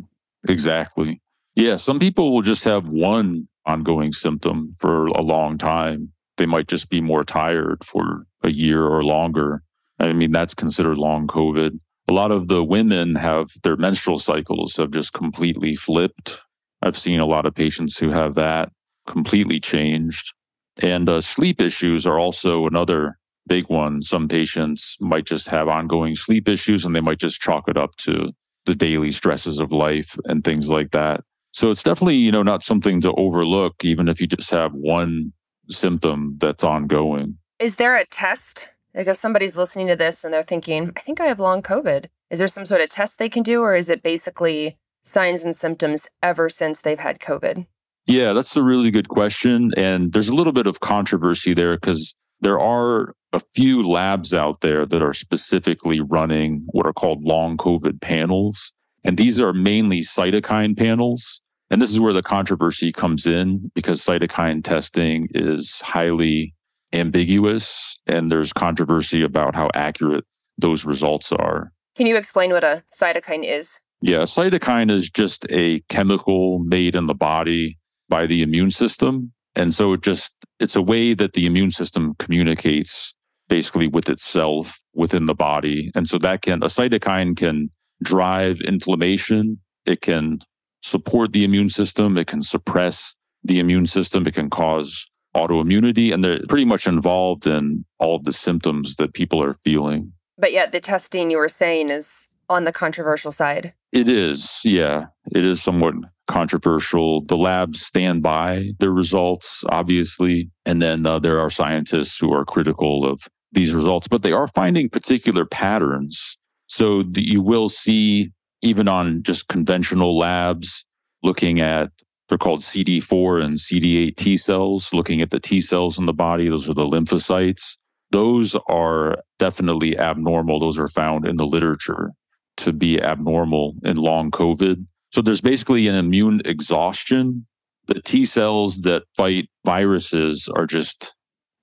Exactly. 0.48 1.22
Yeah. 1.56 1.76
Some 1.76 2.00
people 2.00 2.34
will 2.34 2.42
just 2.42 2.64
have 2.64 2.90
one 2.90 3.48
ongoing 3.66 4.14
symptom 4.14 4.74
for 4.78 5.08
a 5.08 5.22
long 5.22 5.58
time. 5.58 6.12
They 6.38 6.46
might 6.46 6.68
just 6.68 6.90
be 6.90 7.02
more 7.02 7.24
tired 7.24 7.84
for 7.84 8.26
a 8.44 8.50
year 8.50 8.86
or 8.86 9.04
longer. 9.04 9.64
I 10.00 10.14
mean, 10.14 10.32
that's 10.32 10.54
considered 10.54 10.98
long 10.98 11.28
COVID 11.28 11.80
a 12.08 12.14
lot 12.14 12.32
of 12.32 12.48
the 12.48 12.64
women 12.64 13.16
have 13.16 13.50
their 13.64 13.78
menstrual 13.78 14.20
cycles 14.20 14.76
have 14.78 14.92
just 14.92 15.14
completely 15.14 15.76
flipped. 15.76 16.42
I've 16.82 16.98
seen 16.98 17.20
a 17.20 17.26
lot 17.26 17.46
of 17.46 17.56
patients 17.56 17.98
who 17.98 18.10
have 18.12 18.36
that 18.36 18.70
completely 19.08 19.60
changed. 19.60 20.34
And 20.78 21.10
uh, 21.10 21.22
sleep 21.22 21.62
issues 21.62 22.06
are 22.06 22.20
also 22.20 22.68
another 22.68 23.18
big 23.48 23.70
one. 23.70 24.02
Some 24.02 24.28
patients 24.28 24.98
might 25.00 25.26
just 25.26 25.48
have 25.50 25.68
ongoing 25.68 26.16
sleep 26.16 26.48
issues 26.48 26.86
and 26.86 26.96
they 26.96 27.02
might 27.02 27.20
just 27.20 27.40
chalk 27.40 27.68
it 27.68 27.78
up 27.78 27.96
to 27.98 28.32
the 28.66 28.76
daily 28.76 29.12
stresses 29.12 29.60
of 29.60 29.72
life 29.72 30.18
and 30.26 30.44
things 30.44 30.70
like 30.70 30.92
that. 30.92 31.22
So 31.54 31.72
it's 31.72 31.84
definitely, 31.84 32.16
you 32.16 32.32
know, 32.32 32.44
not 32.44 32.64
something 32.64 33.02
to 33.02 33.14
overlook, 33.14 33.86
even 33.86 34.10
if 34.10 34.20
you 34.20 34.28
just 34.28 34.50
have 34.52 34.74
one 34.74 35.32
symptom 35.70 36.36
that's 36.40 36.64
ongoing. 36.64 37.38
Is 37.60 37.76
there 37.76 37.96
a 37.96 38.06
test 38.08 38.75
like 38.96 39.08
if 39.08 39.18
somebody's 39.18 39.58
listening 39.58 39.88
to 39.88 39.96
this 39.96 40.24
and 40.24 40.34
they're 40.34 40.44
thinking, 40.44 40.92
I 40.96 41.02
think 41.02 41.20
I 41.20 41.26
have 41.26 41.40
long 41.40 41.62
COVID, 41.62 42.06
is 42.30 42.40
there 42.40 42.48
some 42.48 42.66
sort 42.66 42.82
of 42.82 42.90
test 42.90 43.20
they 43.20 43.30
can 43.30 43.44
do, 43.44 43.62
or 43.62 43.76
is 43.76 43.90
it 43.90 44.02
basically 44.02 44.78
signs 45.04 45.44
and 45.44 45.56
symptoms 45.56 46.08
ever 46.24 46.50
since 46.50 46.82
they've 46.82 47.00
had 47.00 47.20
COVID? 47.20 47.68
Yeah, 48.08 48.34
that's 48.34 48.56
a 48.56 48.64
really 48.64 48.92
good 48.92 49.10
question. 49.10 49.72
And 49.76 50.14
there's 50.14 50.30
a 50.30 50.36
little 50.36 50.54
bit 50.54 50.68
of 50.68 50.80
controversy 50.80 51.54
there 51.54 51.76
because 51.76 52.16
there 52.42 52.60
are 52.60 53.14
a 53.34 53.42
few 53.54 53.88
labs 53.88 54.34
out 54.34 54.62
there 54.62 54.86
that 54.86 55.02
are 55.02 55.14
specifically 55.14 56.00
running 56.00 56.66
what 56.72 56.86
are 56.86 56.94
called 56.94 57.24
long 57.24 57.58
COVID 57.58 58.02
panels. 58.02 58.72
And 59.04 59.18
these 59.18 59.40
are 59.40 59.54
mainly 59.54 60.02
cytokine 60.02 60.78
panels. 60.78 61.42
And 61.70 61.82
this 61.82 61.92
is 61.92 62.00
where 62.00 62.14
the 62.14 62.22
controversy 62.22 62.92
comes 62.92 63.26
in 63.26 63.72
because 63.74 64.02
cytokine 64.02 64.64
testing 64.64 65.28
is 65.32 65.82
highly 65.82 66.55
ambiguous 66.96 67.98
and 68.08 68.30
there's 68.30 68.54
controversy 68.54 69.22
about 69.22 69.56
how 69.56 69.70
accurate 69.74 70.26
those 70.58 70.86
results 70.86 71.32
are. 71.32 71.72
Can 71.96 72.08
you 72.08 72.16
explain 72.16 72.52
what 72.52 72.64
a 72.64 72.84
cytokine 72.90 73.44
is? 73.44 73.80
Yeah, 74.02 74.24
cytokine 74.24 74.92
is 74.92 75.10
just 75.10 75.46
a 75.50 75.82
chemical 75.90 76.60
made 76.60 76.96
in 76.96 77.08
the 77.08 77.14
body 77.14 77.78
by 78.10 78.28
the 78.28 78.42
immune 78.42 78.72
system. 78.72 79.32
And 79.56 79.74
so 79.74 79.94
it 79.94 80.02
just 80.02 80.34
it's 80.60 80.76
a 80.76 80.82
way 80.82 81.14
that 81.14 81.34
the 81.34 81.46
immune 81.46 81.72
system 81.72 82.14
communicates 82.20 83.14
basically 83.48 83.88
with 83.88 84.10
itself 84.10 84.80
within 84.94 85.26
the 85.26 85.34
body. 85.34 85.92
And 85.96 86.08
so 86.08 86.18
that 86.20 86.42
can 86.42 86.64
a 86.64 86.68
cytokine 86.68 87.38
can 87.38 87.70
drive 88.04 88.60
inflammation, 88.62 89.60
it 89.86 90.02
can 90.02 90.40
support 90.82 91.32
the 91.32 91.44
immune 91.44 91.70
system, 91.70 92.18
it 92.18 92.28
can 92.28 92.42
suppress 92.42 93.16
the 93.44 93.60
immune 93.60 93.86
system, 93.86 94.28
it 94.28 94.34
can 94.34 94.50
cause 94.50 95.08
autoimmunity, 95.36 96.14
and 96.14 96.24
they're 96.24 96.42
pretty 96.48 96.66
much 96.66 96.88
involved 96.88 97.46
in 97.46 97.86
all 98.00 98.16
of 98.16 98.24
the 98.24 98.32
symptoms 98.32 98.96
that 98.96 99.14
people 99.14 99.42
are 99.44 99.54
feeling. 99.54 100.12
But 100.38 100.52
yet, 100.52 100.72
the 100.72 100.80
testing 100.80 101.32
you 101.32 101.38
were 101.38 101.48
saying 101.48 101.90
is 101.90 102.28
on 102.50 102.64
the 102.64 102.72
controversial 102.72 103.32
side. 103.32 103.74
It 103.92 104.10
is, 104.10 104.60
yeah. 104.64 105.08
It 105.34 105.46
is 105.46 105.62
somewhat 105.62 105.96
controversial. 106.28 107.22
The 107.22 107.38
labs 107.38 107.82
stand 107.82 108.24
by 108.24 108.72
their 108.80 108.92
results, 108.92 109.64
obviously. 109.70 110.50
And 110.66 110.82
then 110.82 111.06
uh, 111.06 111.20
there 111.20 111.40
are 111.40 111.50
scientists 111.50 112.18
who 112.18 112.34
are 112.34 112.46
critical 112.46 113.10
of 113.10 113.28
these 113.52 113.74
results, 113.74 114.08
but 114.08 114.22
they 114.22 114.32
are 114.32 114.48
finding 114.50 114.90
particular 114.90 115.46
patterns. 115.46 116.38
So 116.68 117.04
you 117.16 117.42
will 117.42 117.70
see, 117.70 118.32
even 118.62 118.88
on 118.88 119.24
just 119.24 119.48
conventional 119.48 120.18
labs, 120.18 120.86
looking 121.24 121.62
at 121.62 121.90
they're 122.28 122.38
called 122.38 122.62
CD4 122.62 123.44
and 123.44 123.54
CD8 123.56 124.16
T 124.16 124.38
cells, 124.38 124.92
looking 124.94 125.22
at 125.22 125.30
the 125.30 125.40
T 125.40 125.62
cells 125.62 126.00
in 126.00 126.06
the 126.06 126.14
body. 126.14 126.50
Those 126.50 126.68
are 126.68 126.74
the 126.74 126.82
lymphocytes. 126.82 127.78
Those 128.12 128.56
are 128.68 129.18
definitely 129.40 129.98
abnormal. 129.98 130.60
Those 130.60 130.80
are 130.80 130.88
found 130.88 131.28
in 131.28 131.38
the 131.38 131.46
literature 131.46 132.12
to 132.58 132.74
be 132.74 133.02
abnormal 133.02 133.76
in 133.84 133.98
long 133.98 134.32
COVID. 134.32 134.86
So 135.12 135.22
there's 135.22 135.42
basically 135.42 135.88
an 135.88 135.96
immune 135.96 136.42
exhaustion. 136.46 137.46
The 137.88 138.02
T 138.02 138.26
cells 138.26 138.82
that 138.82 139.04
fight 139.16 139.50
viruses 139.66 140.50
are 140.56 140.66
just 140.66 141.14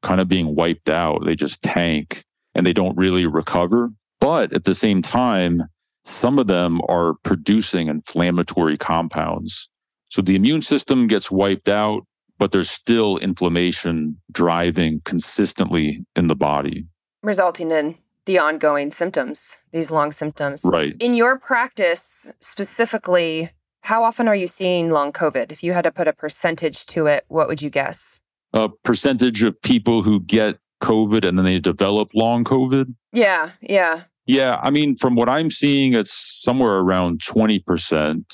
kind 0.03 0.21
of 0.21 0.29
being 0.29 0.55
wiped 0.55 0.89
out. 0.89 1.25
They 1.25 1.35
just 1.35 1.63
tank 1.63 2.25
and 2.55 2.65
they 2.65 2.73
don't 2.73 2.97
really 2.97 3.27
recover. 3.27 3.91
But 4.21 4.53
at 4.53 4.65
the 4.65 4.75
same 4.75 5.03
time, 5.03 5.65
some 6.05 6.39
of 6.39 6.47
them 6.47 6.81
are 6.89 7.15
producing 7.25 7.89
inflammatory 7.89 8.77
compounds. 8.77 9.69
So 10.13 10.21
the 10.21 10.37
immune 10.37 10.61
system 10.61 11.07
gets 11.07 11.31
wiped 11.31 11.71
out, 11.71 12.03
but 12.39 12.53
there's 12.53 12.71
still 12.71 13.17
inflammation 13.17 14.21
driving 14.31 15.01
consistently 15.07 16.05
in 16.15 16.27
the 16.27 16.35
body, 16.35 16.85
resulting 17.23 17.71
in 17.71 17.97
the 18.27 18.39
ongoing 18.39 18.91
symptoms, 18.91 19.57
these 19.71 19.91
long 19.91 20.13
symptoms. 20.13 20.61
Right. 20.67 20.95
In 21.01 21.15
your 21.15 21.39
practice 21.39 22.31
specifically, 22.41 23.53
how 23.81 24.05
often 24.05 24.29
are 24.29 24.37
you 24.37 24.47
seeing 24.47 24.93
long 24.93 25.13
COVID? 25.13 25.51
If 25.51 25.65
you 25.65 25.73
had 25.73 25.85
to 25.85 25.91
put 25.91 26.07
a 26.07 26.13
percentage 26.13 26.85
to 26.89 27.07
it, 27.07 27.25
what 27.29 27.49
would 27.49 27.63
you 27.63 27.71
guess? 27.71 28.21
A 28.53 28.69
percentage 28.69 29.43
of 29.43 29.59
people 29.63 30.03
who 30.03 30.21
get 30.21 30.59
COVID 30.83 31.27
and 31.27 31.39
then 31.39 31.47
they 31.47 31.59
develop 31.59 32.11
long 32.13 32.45
COVID? 32.45 32.95
Yeah, 33.15 33.53
yeah. 33.63 34.03
Yeah, 34.27 34.61
I 34.63 34.69
mean, 34.69 34.95
from 34.95 35.15
what 35.15 35.31
I'm 35.31 35.51
seeing, 35.51 35.95
it's 35.95 36.13
somewhere 36.13 36.77
around 36.77 37.23
20%. 37.23 38.25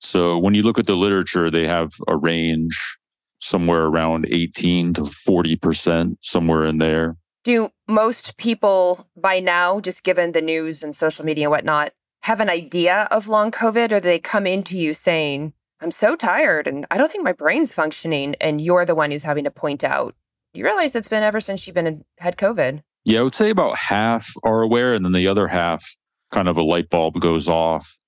So 0.00 0.38
when 0.38 0.54
you 0.54 0.62
look 0.62 0.78
at 0.78 0.86
the 0.86 0.96
literature, 0.96 1.50
they 1.50 1.66
have 1.66 1.92
a 2.08 2.16
range 2.16 2.98
somewhere 3.40 3.84
around 3.84 4.26
18 4.30 4.94
to 4.94 5.02
40%, 5.02 6.16
somewhere 6.22 6.66
in 6.66 6.78
there. 6.78 7.16
Do 7.44 7.70
most 7.88 8.36
people 8.36 9.08
by 9.16 9.40
now, 9.40 9.80
just 9.80 10.04
given 10.04 10.32
the 10.32 10.42
news 10.42 10.82
and 10.82 10.94
social 10.94 11.24
media 11.24 11.46
and 11.46 11.50
whatnot, 11.50 11.92
have 12.22 12.40
an 12.40 12.50
idea 12.50 13.08
of 13.10 13.28
long 13.28 13.50
COVID 13.50 13.92
or 13.92 13.96
do 13.96 14.00
they 14.00 14.18
come 14.18 14.46
into 14.46 14.78
you 14.78 14.92
saying, 14.92 15.54
I'm 15.80 15.90
so 15.90 16.16
tired 16.16 16.66
and 16.66 16.86
I 16.90 16.98
don't 16.98 17.10
think 17.10 17.24
my 17.24 17.32
brain's 17.32 17.72
functioning, 17.72 18.34
and 18.40 18.60
you're 18.60 18.84
the 18.84 18.94
one 18.94 19.10
who's 19.10 19.22
having 19.22 19.44
to 19.44 19.50
point 19.50 19.82
out, 19.82 20.14
you 20.52 20.64
realize 20.64 20.94
it's 20.94 21.08
been 21.08 21.22
ever 21.22 21.40
since 21.40 21.66
you've 21.66 21.74
been 21.74 21.86
in, 21.86 22.04
had 22.18 22.36
COVID? 22.36 22.82
Yeah, 23.04 23.20
I 23.20 23.22
would 23.22 23.34
say 23.34 23.48
about 23.48 23.76
half 23.76 24.30
are 24.42 24.60
aware, 24.60 24.92
and 24.92 25.04
then 25.04 25.12
the 25.12 25.26
other 25.26 25.48
half 25.48 25.96
kind 26.30 26.48
of 26.48 26.58
a 26.58 26.62
light 26.62 26.90
bulb 26.90 27.18
goes 27.20 27.48
off 27.48 27.98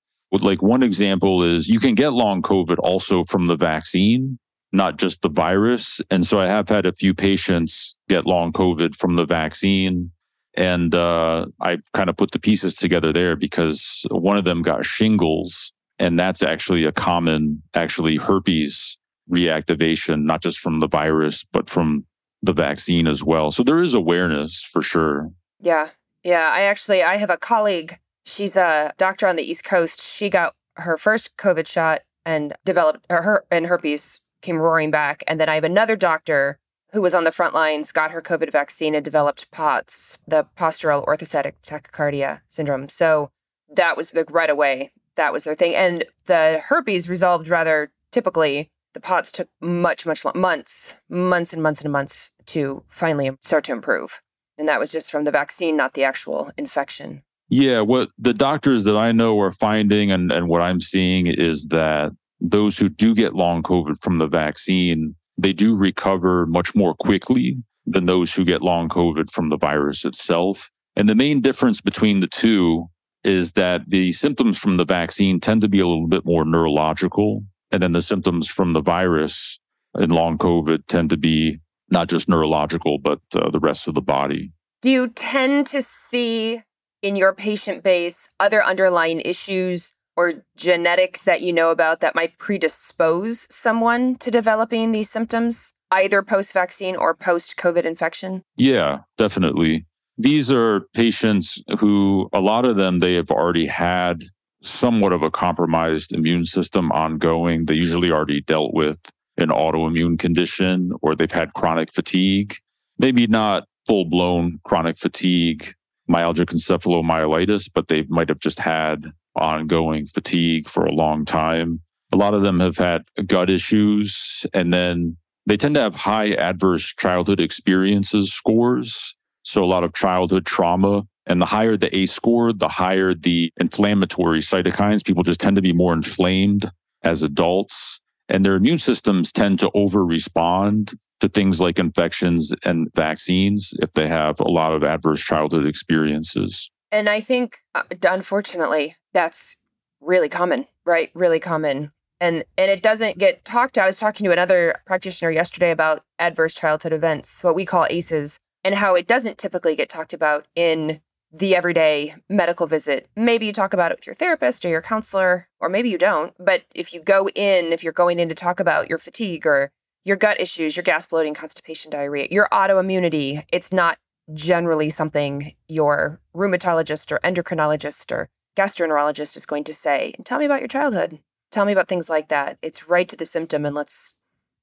like 0.41 0.61
one 0.61 0.81
example 0.81 1.43
is 1.43 1.67
you 1.67 1.79
can 1.79 1.95
get 1.95 2.13
long 2.13 2.41
COVID 2.41 2.77
also 2.79 3.23
from 3.23 3.47
the 3.47 3.55
vaccine, 3.55 4.39
not 4.71 4.97
just 4.97 5.21
the 5.21 5.29
virus. 5.29 6.01
And 6.09 6.25
so 6.25 6.39
I 6.39 6.47
have 6.47 6.69
had 6.69 6.85
a 6.85 6.93
few 6.93 7.13
patients 7.13 7.95
get 8.09 8.25
long 8.25 8.51
COVID 8.51 8.95
from 8.95 9.15
the 9.15 9.25
vaccine. 9.25 10.11
And 10.55 10.93
uh, 10.93 11.47
I 11.61 11.77
kind 11.93 12.09
of 12.09 12.17
put 12.17 12.31
the 12.31 12.39
pieces 12.39 12.75
together 12.75 13.13
there 13.13 13.35
because 13.35 14.05
one 14.11 14.37
of 14.37 14.43
them 14.45 14.61
got 14.61 14.85
shingles. 14.85 15.71
And 15.99 16.17
that's 16.17 16.41
actually 16.41 16.85
a 16.85 16.91
common, 16.91 17.61
actually, 17.75 18.17
herpes 18.17 18.97
reactivation, 19.31 20.23
not 20.23 20.41
just 20.41 20.59
from 20.59 20.79
the 20.79 20.87
virus, 20.87 21.43
but 21.53 21.69
from 21.69 22.05
the 22.41 22.53
vaccine 22.53 23.07
as 23.07 23.23
well. 23.23 23.51
So 23.51 23.63
there 23.63 23.81
is 23.81 23.93
awareness 23.93 24.61
for 24.61 24.81
sure. 24.81 25.29
Yeah. 25.61 25.89
Yeah. 26.23 26.51
I 26.51 26.61
actually, 26.61 27.03
I 27.03 27.17
have 27.17 27.29
a 27.29 27.37
colleague 27.37 27.99
She's 28.25 28.55
a 28.55 28.93
doctor 28.97 29.27
on 29.27 29.35
the 29.35 29.43
East 29.43 29.63
Coast. 29.63 30.01
She 30.01 30.29
got 30.29 30.55
her 30.77 30.97
first 30.97 31.37
COVID 31.37 31.67
shot 31.67 32.01
and 32.25 32.53
developed 32.65 33.05
her 33.09 33.45
and 33.51 33.67
herpes 33.67 34.21
came 34.41 34.57
roaring 34.57 34.91
back. 34.91 35.23
And 35.27 35.39
then 35.39 35.49
I 35.49 35.55
have 35.55 35.63
another 35.63 35.95
doctor 35.95 36.59
who 36.91 37.01
was 37.01 37.13
on 37.13 37.23
the 37.23 37.31
front 37.31 37.55
lines, 37.55 37.91
got 37.91 38.11
her 38.11 38.21
COVID 38.21 38.51
vaccine 38.51 38.93
and 38.93 39.03
developed 39.03 39.49
POTS, 39.51 40.19
the 40.27 40.45
postural 40.55 41.05
orthostatic 41.05 41.53
tachycardia 41.63 42.41
syndrome. 42.47 42.87
So 42.87 43.31
that 43.73 43.97
was 43.97 44.13
like 44.13 44.31
right 44.31 44.49
away. 44.49 44.91
That 45.15 45.33
was 45.33 45.43
their 45.43 45.55
thing. 45.55 45.73
And 45.73 46.05
the 46.25 46.61
herpes 46.63 47.09
resolved 47.09 47.47
rather 47.47 47.91
typically. 48.11 48.69
The 48.93 48.99
POTS 48.99 49.31
took 49.31 49.49
much, 49.59 50.05
much 50.05 50.23
months, 50.35 50.97
months 51.09 51.51
and 51.51 51.63
months 51.63 51.81
and 51.81 51.91
months 51.91 52.31
to 52.45 52.83
finally 52.87 53.31
start 53.41 53.63
to 53.63 53.71
improve. 53.71 54.21
And 54.55 54.67
that 54.67 54.79
was 54.79 54.91
just 54.91 55.09
from 55.09 55.23
the 55.23 55.31
vaccine, 55.31 55.75
not 55.75 55.93
the 55.95 56.03
actual 56.03 56.51
infection. 56.59 57.23
Yeah, 57.49 57.81
what 57.81 58.09
the 58.17 58.33
doctors 58.33 58.83
that 58.85 58.95
I 58.95 59.11
know 59.11 59.39
are 59.39 59.51
finding 59.51 60.11
and, 60.11 60.31
and 60.31 60.47
what 60.47 60.61
I'm 60.61 60.79
seeing 60.79 61.27
is 61.27 61.67
that 61.67 62.11
those 62.39 62.77
who 62.77 62.89
do 62.89 63.13
get 63.13 63.35
long 63.35 63.63
COVID 63.63 64.01
from 64.01 64.17
the 64.17 64.27
vaccine, 64.27 65.15
they 65.37 65.53
do 65.53 65.75
recover 65.75 66.45
much 66.45 66.75
more 66.75 66.93
quickly 66.95 67.57
than 67.85 68.05
those 68.05 68.33
who 68.33 68.45
get 68.45 68.61
long 68.61 68.89
COVID 68.89 69.29
from 69.29 69.49
the 69.49 69.57
virus 69.57 70.05
itself. 70.05 70.69
And 70.95 71.09
the 71.09 71.15
main 71.15 71.41
difference 71.41 71.81
between 71.81 72.19
the 72.19 72.27
two 72.27 72.87
is 73.23 73.53
that 73.53 73.89
the 73.89 74.11
symptoms 74.11 74.57
from 74.57 74.77
the 74.77 74.85
vaccine 74.85 75.39
tend 75.39 75.61
to 75.61 75.69
be 75.69 75.79
a 75.79 75.87
little 75.87 76.07
bit 76.07 76.25
more 76.25 76.45
neurological. 76.45 77.43
And 77.71 77.81
then 77.81 77.93
the 77.93 78.01
symptoms 78.01 78.47
from 78.47 78.73
the 78.73 78.81
virus 78.81 79.59
in 79.97 80.09
long 80.09 80.37
COVID 80.37 80.87
tend 80.87 81.09
to 81.11 81.17
be 81.17 81.59
not 81.89 82.09
just 82.09 82.27
neurological, 82.27 82.97
but 82.97 83.19
uh, 83.35 83.49
the 83.49 83.59
rest 83.59 83.87
of 83.87 83.93
the 83.93 84.01
body. 84.01 84.51
Do 84.81 84.89
you 84.89 85.07
tend 85.09 85.67
to 85.67 85.81
see 85.81 86.61
in 87.03 87.15
your 87.15 87.33
patient 87.33 87.83
base 87.83 88.29
other 88.39 88.63
underlying 88.63 89.21
issues 89.21 89.93
or 90.15 90.33
genetics 90.55 91.25
that 91.25 91.41
you 91.41 91.51
know 91.51 91.69
about 91.69 91.99
that 91.99 92.15
might 92.15 92.37
predispose 92.37 93.47
someone 93.53 94.15
to 94.15 94.31
developing 94.31 94.91
these 94.91 95.09
symptoms, 95.09 95.73
either 95.91 96.21
post 96.21 96.53
vaccine 96.53 96.95
or 96.95 97.13
post 97.13 97.57
COVID 97.57 97.83
infection? 97.83 98.41
Yeah, 98.55 98.99
definitely. 99.17 99.85
These 100.17 100.51
are 100.51 100.81
patients 100.93 101.61
who, 101.79 102.29
a 102.31 102.39
lot 102.39 102.65
of 102.65 102.77
them, 102.77 102.99
they 102.99 103.15
have 103.15 103.31
already 103.31 103.65
had 103.65 104.23
somewhat 104.61 105.11
of 105.11 105.23
a 105.23 105.31
compromised 105.31 106.13
immune 106.13 106.45
system 106.45 106.91
ongoing. 106.91 107.65
They 107.65 107.73
usually 107.73 108.11
already 108.11 108.41
dealt 108.41 108.73
with 108.73 108.99
an 109.37 109.49
autoimmune 109.49 110.19
condition 110.19 110.91
or 111.01 111.15
they've 111.15 111.31
had 111.31 111.53
chronic 111.55 111.91
fatigue, 111.91 112.55
maybe 112.99 113.27
not 113.27 113.65
full 113.87 114.05
blown 114.05 114.59
chronic 114.63 114.97
fatigue 114.97 115.73
myalgic 116.09 116.47
encephalomyelitis, 116.53 117.69
but 117.73 117.87
they 117.87 118.03
might 118.09 118.29
have 118.29 118.39
just 118.39 118.59
had 118.59 119.11
ongoing 119.35 120.05
fatigue 120.05 120.69
for 120.69 120.85
a 120.85 120.91
long 120.91 121.25
time. 121.25 121.81
A 122.11 122.17
lot 122.17 122.33
of 122.33 122.41
them 122.41 122.59
have 122.59 122.77
had 122.77 123.03
gut 123.25 123.49
issues, 123.49 124.45
and 124.53 124.71
then 124.71 125.17
they 125.45 125.57
tend 125.57 125.75
to 125.75 125.81
have 125.81 125.95
high 125.95 126.31
adverse 126.33 126.93
childhood 126.97 127.39
experiences 127.39 128.31
scores. 128.31 129.15
So, 129.43 129.63
a 129.63 129.65
lot 129.65 129.83
of 129.83 129.93
childhood 129.93 130.45
trauma. 130.45 131.03
And 131.25 131.41
the 131.41 131.45
higher 131.45 131.77
the 131.77 131.95
ACE 131.95 132.11
score, 132.11 132.51
the 132.51 132.67
higher 132.67 133.13
the 133.13 133.51
inflammatory 133.57 134.41
cytokines. 134.41 135.05
People 135.05 135.23
just 135.23 135.39
tend 135.39 135.55
to 135.55 135.61
be 135.61 135.71
more 135.71 135.93
inflamed 135.93 136.69
as 137.03 137.21
adults, 137.21 138.01
and 138.27 138.43
their 138.43 138.55
immune 138.55 138.77
systems 138.77 139.31
tend 139.31 139.59
to 139.59 139.71
over 139.73 140.05
respond 140.05 140.93
to 141.23 141.29
things 141.29 141.61
like 141.61 141.79
infections 141.79 142.51
and 142.65 142.89
vaccines 142.95 143.73
if 143.79 143.93
they 143.93 144.09
have 144.09 144.41
a 144.41 144.47
lot 144.47 144.73
of 144.73 144.83
adverse 144.83 145.21
childhood 145.21 145.65
experiences. 145.65 146.69
And 146.91 147.07
I 147.07 147.21
think, 147.21 147.59
uh, 147.73 147.83
unfortunately, 148.03 148.97
that's 149.13 149.55
really 150.01 150.27
common, 150.27 150.67
right? 150.85 151.09
Really 151.15 151.39
common. 151.39 151.93
And 152.19 152.43
and 152.57 152.69
it 152.69 152.83
doesn't 152.83 153.17
get 153.17 153.45
talked. 153.45 153.77
I 153.77 153.85
was 153.85 153.97
talking 153.97 154.25
to 154.25 154.31
another 154.31 154.75
practitioner 154.85 155.31
yesterday 155.31 155.71
about 155.71 156.03
adverse 156.19 156.53
childhood 156.53 156.91
events, 156.91 157.41
what 157.41 157.55
we 157.55 157.65
call 157.65 157.87
ACEs, 157.89 158.39
and 158.65 158.75
how 158.75 158.95
it 158.95 159.07
doesn't 159.07 159.37
typically 159.37 159.77
get 159.77 159.87
talked 159.87 160.13
about 160.13 160.45
in 160.55 161.01
the 161.31 161.55
everyday 161.55 162.15
medical 162.29 162.67
visit. 162.67 163.07
Maybe 163.15 163.45
you 163.45 163.53
talk 163.53 163.73
about 163.73 163.91
it 163.91 163.97
with 163.97 164.07
your 164.07 164.13
therapist 164.13 164.65
or 164.65 164.69
your 164.69 164.81
counselor, 164.81 165.47
or 165.61 165.69
maybe 165.69 165.89
you 165.89 165.97
don't. 165.97 166.33
But 166.37 166.63
if 166.75 166.93
you 166.93 167.01
go 167.01 167.29
in, 167.29 167.71
if 167.71 167.81
you're 167.81 167.93
going 167.93 168.19
in 168.19 168.27
to 168.27 168.35
talk 168.35 168.59
about 168.59 168.89
your 168.89 168.97
fatigue 168.97 169.47
or 169.47 169.71
your 170.03 170.17
gut 170.17 170.39
issues, 170.39 170.75
your 170.75 170.83
gas 170.83 171.05
bloating, 171.05 171.33
constipation, 171.33 171.91
diarrhea, 171.91 172.27
your 172.29 172.47
autoimmunity, 172.51 173.43
it's 173.51 173.71
not 173.71 173.97
generally 174.33 174.89
something 174.89 175.53
your 175.67 176.19
rheumatologist 176.35 177.11
or 177.11 177.19
endocrinologist 177.19 178.11
or 178.11 178.29
gastroenterologist 178.55 179.35
is 179.35 179.45
going 179.45 179.63
to 179.65 179.73
say. 179.73 180.13
Tell 180.23 180.39
me 180.39 180.45
about 180.45 180.59
your 180.61 180.67
childhood. 180.67 181.19
Tell 181.51 181.65
me 181.65 181.71
about 181.71 181.87
things 181.87 182.09
like 182.09 182.29
that. 182.29 182.57
It's 182.61 182.87
right 182.87 183.07
to 183.09 183.15
the 183.15 183.25
symptom 183.25 183.65
and 183.65 183.75
let's 183.75 184.15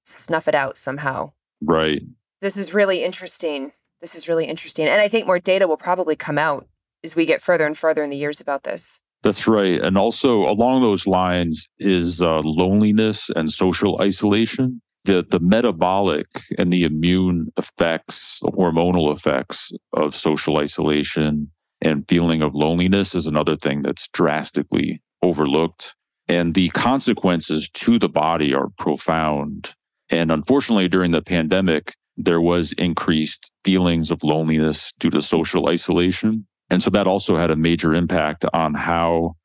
snuff 0.02 0.48
it 0.48 0.54
out 0.54 0.78
somehow. 0.78 1.32
Right. 1.60 2.02
This 2.40 2.56
is 2.56 2.72
really 2.72 3.04
interesting. 3.04 3.72
This 4.00 4.14
is 4.14 4.28
really 4.28 4.46
interesting. 4.46 4.88
And 4.88 5.00
I 5.00 5.08
think 5.08 5.26
more 5.26 5.38
data 5.38 5.68
will 5.68 5.76
probably 5.76 6.16
come 6.16 6.38
out 6.38 6.66
as 7.04 7.14
we 7.14 7.26
get 7.26 7.42
further 7.42 7.66
and 7.66 7.76
further 7.76 8.02
in 8.02 8.10
the 8.10 8.16
years 8.16 8.40
about 8.40 8.64
this. 8.64 9.00
That's 9.22 9.46
right. 9.46 9.80
And 9.80 9.98
also 9.98 10.46
along 10.48 10.80
those 10.80 11.06
lines 11.06 11.68
is 11.78 12.22
uh, 12.22 12.40
loneliness 12.40 13.30
and 13.36 13.50
social 13.50 14.00
isolation. 14.00 14.80
The, 15.04 15.24
the 15.28 15.40
metabolic 15.40 16.26
and 16.58 16.72
the 16.72 16.84
immune 16.84 17.52
effects, 17.56 18.38
the 18.42 18.50
hormonal 18.50 19.14
effects 19.14 19.72
of 19.94 20.14
social 20.14 20.58
isolation 20.58 21.50
and 21.80 22.06
feeling 22.08 22.42
of 22.42 22.54
loneliness 22.54 23.14
is 23.14 23.26
another 23.26 23.56
thing 23.56 23.82
that's 23.82 24.08
drastically 24.08 25.02
overlooked. 25.22 25.94
And 26.28 26.54
the 26.54 26.68
consequences 26.70 27.68
to 27.70 27.98
the 27.98 28.08
body 28.08 28.54
are 28.54 28.68
profound. 28.78 29.74
And 30.10 30.30
unfortunately, 30.30 30.88
during 30.88 31.12
the 31.12 31.22
pandemic, 31.22 31.94
there 32.16 32.40
was 32.40 32.72
increased 32.74 33.50
feelings 33.64 34.10
of 34.10 34.22
loneliness 34.22 34.92
due 34.98 35.10
to 35.10 35.22
social 35.22 35.68
isolation. 35.68 36.46
And 36.68 36.82
so 36.82 36.90
that 36.90 37.06
also 37.06 37.36
had 37.36 37.50
a 37.50 37.56
major 37.56 37.94
impact 37.94 38.44
on 38.52 38.74
how 38.74 39.36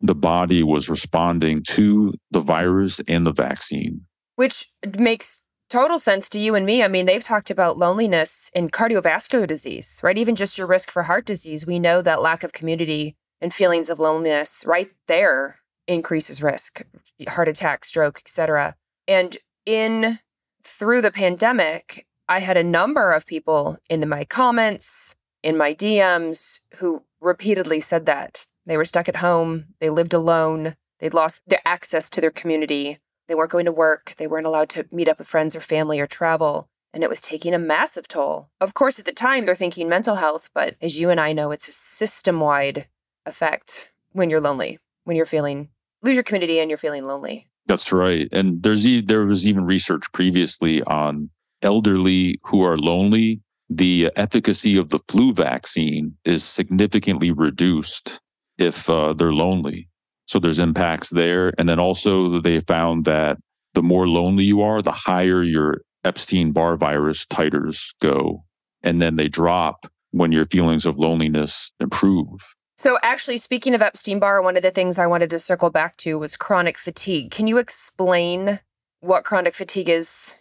the 0.00 0.14
body 0.14 0.62
was 0.62 0.88
responding 0.88 1.62
to 1.68 2.14
the 2.30 2.40
virus 2.40 3.00
and 3.06 3.24
the 3.24 3.32
vaccine. 3.32 4.00
Which 4.36 4.72
makes 4.98 5.44
total 5.72 5.98
sense 5.98 6.28
to 6.28 6.38
you 6.38 6.54
and 6.54 6.66
me. 6.66 6.82
I 6.82 6.88
mean, 6.88 7.06
they've 7.06 7.24
talked 7.24 7.50
about 7.50 7.78
loneliness 7.78 8.50
in 8.54 8.68
cardiovascular 8.68 9.46
disease, 9.46 10.00
right? 10.02 10.18
Even 10.18 10.34
just 10.34 10.58
your 10.58 10.66
risk 10.66 10.90
for 10.90 11.04
heart 11.04 11.24
disease. 11.24 11.66
We 11.66 11.78
know 11.78 12.02
that 12.02 12.20
lack 12.20 12.44
of 12.44 12.52
community 12.52 13.16
and 13.40 13.54
feelings 13.54 13.88
of 13.88 13.98
loneliness 13.98 14.64
right 14.66 14.90
there 15.08 15.56
increases 15.86 16.42
risk, 16.42 16.82
heart 17.26 17.48
attack, 17.48 17.84
stroke, 17.84 18.18
etc. 18.18 18.76
And 19.08 19.38
in 19.64 20.18
through 20.62 21.02
the 21.02 21.10
pandemic, 21.10 22.06
I 22.28 22.40
had 22.40 22.56
a 22.56 22.62
number 22.62 23.12
of 23.12 23.26
people 23.26 23.78
in 23.88 24.06
my 24.08 24.24
comments, 24.24 25.16
in 25.42 25.56
my 25.56 25.74
DMs, 25.74 26.60
who 26.76 27.04
repeatedly 27.20 27.80
said 27.80 28.06
that. 28.06 28.46
They 28.66 28.76
were 28.76 28.84
stuck 28.84 29.08
at 29.08 29.16
home, 29.16 29.66
they 29.80 29.90
lived 29.90 30.14
alone, 30.14 30.76
they'd 30.98 31.14
lost 31.14 31.42
their 31.46 31.62
access 31.64 32.08
to 32.10 32.20
their 32.20 32.30
community, 32.30 32.98
they 33.32 33.36
weren't 33.36 33.50
going 33.50 33.64
to 33.64 33.72
work, 33.72 34.12
they 34.18 34.26
weren't 34.26 34.44
allowed 34.44 34.68
to 34.68 34.84
meet 34.92 35.08
up 35.08 35.18
with 35.18 35.26
friends 35.26 35.56
or 35.56 35.60
family 35.62 35.98
or 35.98 36.06
travel, 36.06 36.68
and 36.92 37.02
it 37.02 37.08
was 37.08 37.22
taking 37.22 37.54
a 37.54 37.58
massive 37.58 38.06
toll. 38.06 38.50
Of 38.60 38.74
course, 38.74 38.98
at 38.98 39.06
the 39.06 39.12
time, 39.12 39.46
they're 39.46 39.54
thinking 39.54 39.88
mental 39.88 40.16
health, 40.16 40.50
but 40.52 40.76
as 40.82 41.00
you 41.00 41.08
and 41.08 41.18
I 41.18 41.32
know, 41.32 41.50
it's 41.50 41.66
a 41.66 41.72
system 41.72 42.40
wide 42.40 42.88
effect 43.24 43.90
when 44.10 44.28
you're 44.28 44.38
lonely, 44.38 44.80
when 45.04 45.16
you're 45.16 45.24
feeling, 45.24 45.70
lose 46.02 46.12
your 46.12 46.24
community 46.24 46.58
and 46.58 46.70
you're 46.70 46.76
feeling 46.76 47.06
lonely. 47.06 47.48
That's 47.64 47.90
right. 47.90 48.28
And 48.32 48.62
there's 48.62 48.86
there 49.06 49.24
was 49.24 49.46
even 49.46 49.64
research 49.64 50.04
previously 50.12 50.82
on 50.82 51.30
elderly 51.62 52.38
who 52.42 52.62
are 52.62 52.76
lonely, 52.76 53.40
the 53.70 54.10
efficacy 54.14 54.76
of 54.76 54.90
the 54.90 54.98
flu 55.08 55.32
vaccine 55.32 56.18
is 56.26 56.44
significantly 56.44 57.30
reduced 57.30 58.20
if 58.58 58.90
uh, 58.90 59.14
they're 59.14 59.32
lonely. 59.32 59.88
So 60.26 60.38
there's 60.38 60.58
impacts 60.58 61.10
there. 61.10 61.52
And 61.58 61.68
then 61.68 61.78
also, 61.78 62.40
they 62.40 62.60
found 62.60 63.04
that 63.04 63.38
the 63.74 63.82
more 63.82 64.08
lonely 64.08 64.44
you 64.44 64.62
are, 64.62 64.82
the 64.82 64.92
higher 64.92 65.42
your 65.42 65.82
Epstein 66.04 66.52
Barr 66.52 66.76
virus 66.76 67.26
titers 67.26 67.88
go. 68.00 68.44
And 68.82 69.00
then 69.00 69.16
they 69.16 69.28
drop 69.28 69.86
when 70.10 70.32
your 70.32 70.44
feelings 70.46 70.86
of 70.86 70.98
loneliness 70.98 71.72
improve. 71.80 72.54
So, 72.76 72.98
actually, 73.02 73.36
speaking 73.36 73.74
of 73.74 73.82
Epstein 73.82 74.18
Barr, 74.18 74.42
one 74.42 74.56
of 74.56 74.62
the 74.62 74.70
things 74.70 74.98
I 74.98 75.06
wanted 75.06 75.30
to 75.30 75.38
circle 75.38 75.70
back 75.70 75.96
to 75.98 76.18
was 76.18 76.36
chronic 76.36 76.78
fatigue. 76.78 77.30
Can 77.30 77.46
you 77.46 77.58
explain 77.58 78.60
what 79.00 79.24
chronic 79.24 79.54
fatigue 79.54 79.88
is 79.88 80.36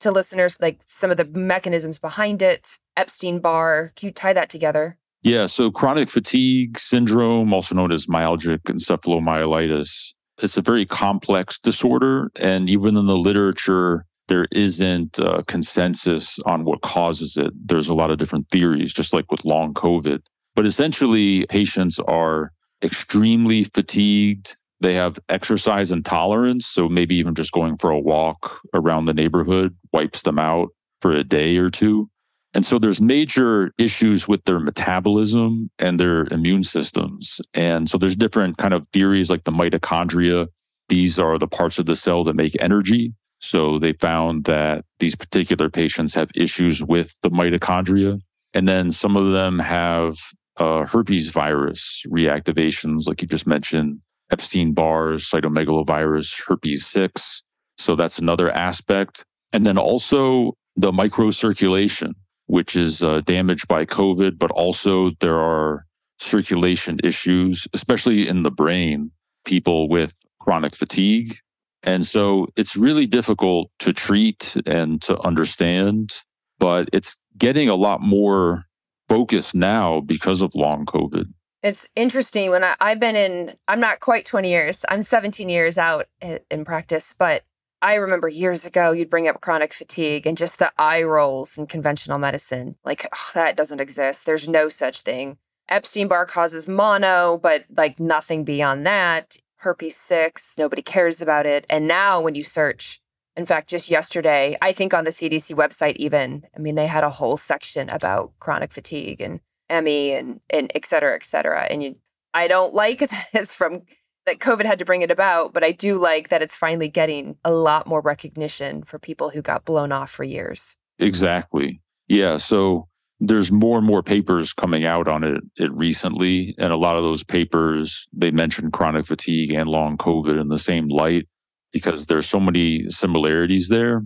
to 0.00 0.10
listeners, 0.10 0.56
like 0.60 0.80
some 0.86 1.10
of 1.10 1.16
the 1.16 1.24
mechanisms 1.24 1.98
behind 1.98 2.42
it, 2.42 2.78
Epstein 2.96 3.38
Barr. 3.38 3.92
Can 3.96 4.08
you 4.08 4.12
tie 4.12 4.32
that 4.32 4.50
together? 4.50 4.98
Yeah. 5.22 5.46
So 5.46 5.70
chronic 5.70 6.08
fatigue 6.08 6.78
syndrome, 6.78 7.52
also 7.52 7.74
known 7.74 7.92
as 7.92 8.06
myalgic 8.06 8.60
encephalomyelitis, 8.62 10.14
it's 10.42 10.56
a 10.56 10.62
very 10.62 10.86
complex 10.86 11.58
disorder. 11.58 12.30
And 12.36 12.70
even 12.70 12.96
in 12.96 13.06
the 13.06 13.16
literature, 13.16 14.06
there 14.28 14.46
isn't 14.52 15.18
a 15.18 15.42
consensus 15.46 16.38
on 16.46 16.64
what 16.64 16.80
causes 16.80 17.36
it. 17.36 17.52
There's 17.54 17.88
a 17.88 17.94
lot 17.94 18.10
of 18.10 18.18
different 18.18 18.48
theories, 18.50 18.92
just 18.92 19.12
like 19.12 19.30
with 19.30 19.44
long 19.44 19.74
COVID. 19.74 20.20
But 20.54 20.66
essentially, 20.66 21.44
patients 21.46 21.98
are 21.98 22.52
extremely 22.82 23.64
fatigued 23.64 24.56
they 24.80 24.94
have 24.94 25.18
exercise 25.28 25.90
intolerance. 25.90 26.66
So 26.66 26.88
maybe 26.88 27.14
even 27.16 27.34
just 27.34 27.52
going 27.52 27.76
for 27.76 27.90
a 27.90 28.00
walk 28.00 28.60
around 28.74 29.04
the 29.04 29.14
neighborhood 29.14 29.76
wipes 29.92 30.22
them 30.22 30.38
out 30.38 30.68
for 31.00 31.12
a 31.12 31.24
day 31.24 31.56
or 31.58 31.70
two. 31.70 32.10
And 32.52 32.66
so 32.66 32.78
there's 32.78 33.00
major 33.00 33.72
issues 33.78 34.26
with 34.26 34.44
their 34.44 34.58
metabolism 34.58 35.70
and 35.78 36.00
their 36.00 36.24
immune 36.32 36.64
systems. 36.64 37.40
And 37.54 37.88
so 37.88 37.96
there's 37.96 38.16
different 38.16 38.58
kind 38.58 38.74
of 38.74 38.86
theories 38.88 39.30
like 39.30 39.44
the 39.44 39.52
mitochondria. 39.52 40.48
These 40.88 41.18
are 41.18 41.38
the 41.38 41.46
parts 41.46 41.78
of 41.78 41.86
the 41.86 41.94
cell 41.94 42.24
that 42.24 42.34
make 42.34 42.60
energy. 42.60 43.14
So 43.38 43.78
they 43.78 43.92
found 43.92 44.44
that 44.44 44.84
these 44.98 45.14
particular 45.14 45.70
patients 45.70 46.12
have 46.14 46.30
issues 46.34 46.82
with 46.82 47.16
the 47.22 47.30
mitochondria. 47.30 48.20
And 48.52 48.68
then 48.68 48.90
some 48.90 49.16
of 49.16 49.32
them 49.32 49.60
have 49.60 50.18
uh, 50.56 50.84
herpes 50.84 51.28
virus 51.30 52.02
reactivations, 52.08 53.06
like 53.06 53.22
you 53.22 53.28
just 53.28 53.46
mentioned, 53.46 54.00
Epstein 54.30 54.74
Barr's, 54.74 55.28
cytomegalovirus, 55.28 56.42
herpes 56.46 56.86
6. 56.86 57.42
So 57.78 57.96
that's 57.96 58.18
another 58.18 58.50
aspect. 58.50 59.24
And 59.52 59.64
then 59.64 59.78
also 59.78 60.52
the 60.76 60.92
microcirculation, 60.92 62.12
which 62.50 62.74
is 62.74 63.00
uh, 63.00 63.20
damaged 63.20 63.68
by 63.68 63.84
COVID, 63.84 64.36
but 64.36 64.50
also 64.50 65.12
there 65.20 65.38
are 65.38 65.86
circulation 66.18 66.98
issues, 67.04 67.68
especially 67.72 68.26
in 68.26 68.42
the 68.42 68.50
brain, 68.50 69.12
people 69.44 69.88
with 69.88 70.16
chronic 70.40 70.74
fatigue. 70.74 71.36
And 71.84 72.04
so 72.04 72.48
it's 72.56 72.76
really 72.76 73.06
difficult 73.06 73.70
to 73.78 73.92
treat 73.92 74.56
and 74.66 75.00
to 75.02 75.16
understand, 75.20 76.10
but 76.58 76.88
it's 76.92 77.16
getting 77.38 77.68
a 77.68 77.76
lot 77.76 78.00
more 78.02 78.64
focus 79.08 79.54
now 79.54 80.00
because 80.00 80.42
of 80.42 80.52
long 80.56 80.86
COVID. 80.86 81.26
It's 81.62 81.88
interesting 81.94 82.50
when 82.50 82.64
I, 82.64 82.74
have 82.80 82.98
been 82.98 83.16
in, 83.16 83.54
I'm 83.68 83.80
not 83.80 84.00
quite 84.00 84.24
20 84.24 84.50
years, 84.50 84.84
I'm 84.88 85.02
17 85.02 85.48
years 85.48 85.78
out 85.78 86.06
in, 86.20 86.40
in 86.50 86.64
practice, 86.64 87.14
but 87.16 87.42
I 87.82 87.94
remember 87.94 88.28
years 88.28 88.66
ago 88.66 88.92
you'd 88.92 89.10
bring 89.10 89.26
up 89.26 89.40
chronic 89.40 89.72
fatigue 89.72 90.26
and 90.26 90.36
just 90.36 90.58
the 90.58 90.70
eye 90.78 91.02
rolls 91.02 91.56
in 91.56 91.66
conventional 91.66 92.18
medicine. 92.18 92.76
Like, 92.84 93.06
oh, 93.12 93.30
that 93.34 93.56
doesn't 93.56 93.80
exist. 93.80 94.26
There's 94.26 94.48
no 94.48 94.68
such 94.68 95.00
thing. 95.00 95.38
Epstein 95.68 96.08
Barr 96.08 96.26
causes 96.26 96.68
mono, 96.68 97.38
but 97.42 97.64
like 97.74 97.98
nothing 97.98 98.44
beyond 98.44 98.84
that. 98.86 99.36
Herpes 99.56 99.96
6, 99.96 100.56
nobody 100.58 100.82
cares 100.82 101.20
about 101.20 101.46
it. 101.46 101.64
And 101.70 101.86
now 101.86 102.20
when 102.20 102.34
you 102.34 102.42
search, 102.42 103.00
in 103.36 103.46
fact, 103.46 103.68
just 103.68 103.90
yesterday, 103.90 104.56
I 104.60 104.72
think 104.72 104.92
on 104.92 105.04
the 105.04 105.10
CDC 105.10 105.54
website, 105.54 105.96
even, 105.96 106.44
I 106.56 106.58
mean, 106.58 106.74
they 106.74 106.86
had 106.86 107.04
a 107.04 107.10
whole 107.10 107.36
section 107.36 107.88
about 107.88 108.32
chronic 108.40 108.72
fatigue 108.72 109.20
and 109.20 109.40
ME 109.70 110.12
and 110.12 110.40
and 110.50 110.72
et 110.74 110.84
cetera, 110.84 111.14
et 111.14 111.24
cetera. 111.24 111.62
And 111.70 111.82
you, 111.82 111.96
I 112.34 112.48
don't 112.48 112.74
like 112.74 112.98
this 113.32 113.54
from 113.54 113.82
that 114.30 114.38
COVID 114.38 114.64
had 114.64 114.78
to 114.78 114.84
bring 114.84 115.02
it 115.02 115.10
about, 115.10 115.52
but 115.52 115.64
I 115.64 115.72
do 115.72 115.98
like 115.98 116.28
that 116.28 116.40
it's 116.40 116.54
finally 116.54 116.88
getting 116.88 117.36
a 117.44 117.50
lot 117.50 117.86
more 117.86 118.00
recognition 118.00 118.82
for 118.84 118.98
people 118.98 119.30
who 119.30 119.42
got 119.42 119.64
blown 119.64 119.90
off 119.90 120.10
for 120.10 120.22
years. 120.22 120.76
Exactly. 121.00 121.80
Yeah. 122.06 122.36
So 122.36 122.86
there's 123.18 123.50
more 123.50 123.78
and 123.78 123.86
more 123.86 124.02
papers 124.02 124.52
coming 124.52 124.84
out 124.84 125.08
on 125.08 125.24
it, 125.24 125.42
it 125.56 125.72
recently. 125.72 126.54
And 126.58 126.72
a 126.72 126.76
lot 126.76 126.96
of 126.96 127.02
those 127.02 127.24
papers, 127.24 128.08
they 128.12 128.30
mention 128.30 128.70
chronic 128.70 129.06
fatigue 129.06 129.50
and 129.50 129.68
long 129.68 129.96
COVID 129.96 130.40
in 130.40 130.48
the 130.48 130.58
same 130.58 130.88
light 130.88 131.26
because 131.72 132.06
there's 132.06 132.28
so 132.28 132.40
many 132.40 132.88
similarities 132.88 133.68
there. 133.68 134.02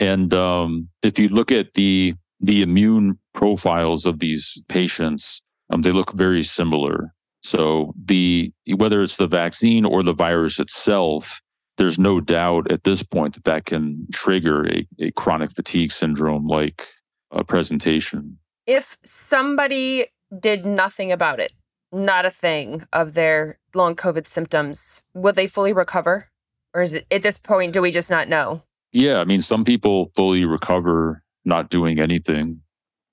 And 0.00 0.32
um, 0.32 0.88
if 1.02 1.18
you 1.18 1.28
look 1.28 1.52
at 1.52 1.74
the 1.74 2.14
the 2.38 2.60
immune 2.60 3.18
profiles 3.32 4.04
of 4.04 4.18
these 4.18 4.62
patients, 4.68 5.40
um, 5.70 5.80
they 5.80 5.90
look 5.90 6.12
very 6.12 6.42
similar. 6.42 7.14
So 7.46 7.94
the 8.04 8.52
whether 8.74 9.02
it's 9.02 9.18
the 9.18 9.28
vaccine 9.28 9.84
or 9.84 10.02
the 10.02 10.12
virus 10.12 10.58
itself, 10.58 11.40
there's 11.78 11.98
no 11.98 12.20
doubt 12.20 12.72
at 12.72 12.82
this 12.82 13.04
point 13.04 13.34
that 13.34 13.44
that 13.44 13.66
can 13.66 14.08
trigger 14.12 14.66
a, 14.66 14.86
a 14.98 15.10
chronic 15.12 15.52
fatigue 15.52 15.92
syndrome 15.92 16.48
like 16.48 16.88
a 17.30 17.44
presentation. 17.44 18.38
If 18.66 18.98
somebody 19.04 20.06
did 20.40 20.66
nothing 20.66 21.12
about 21.12 21.38
it, 21.38 21.52
not 21.92 22.26
a 22.26 22.30
thing 22.30 22.82
of 22.92 23.14
their 23.14 23.60
long 23.74 23.94
COVID 23.94 24.26
symptoms, 24.26 25.04
will 25.14 25.32
they 25.32 25.46
fully 25.46 25.72
recover? 25.72 26.28
Or 26.74 26.82
is 26.82 26.94
it 26.94 27.06
at 27.12 27.22
this 27.22 27.38
point, 27.38 27.72
do 27.72 27.80
we 27.80 27.92
just 27.92 28.10
not 28.10 28.28
know? 28.28 28.64
Yeah, 28.92 29.20
I 29.20 29.24
mean, 29.24 29.40
some 29.40 29.64
people 29.64 30.10
fully 30.16 30.44
recover 30.44 31.22
not 31.44 31.70
doing 31.70 32.00
anything 32.00 32.60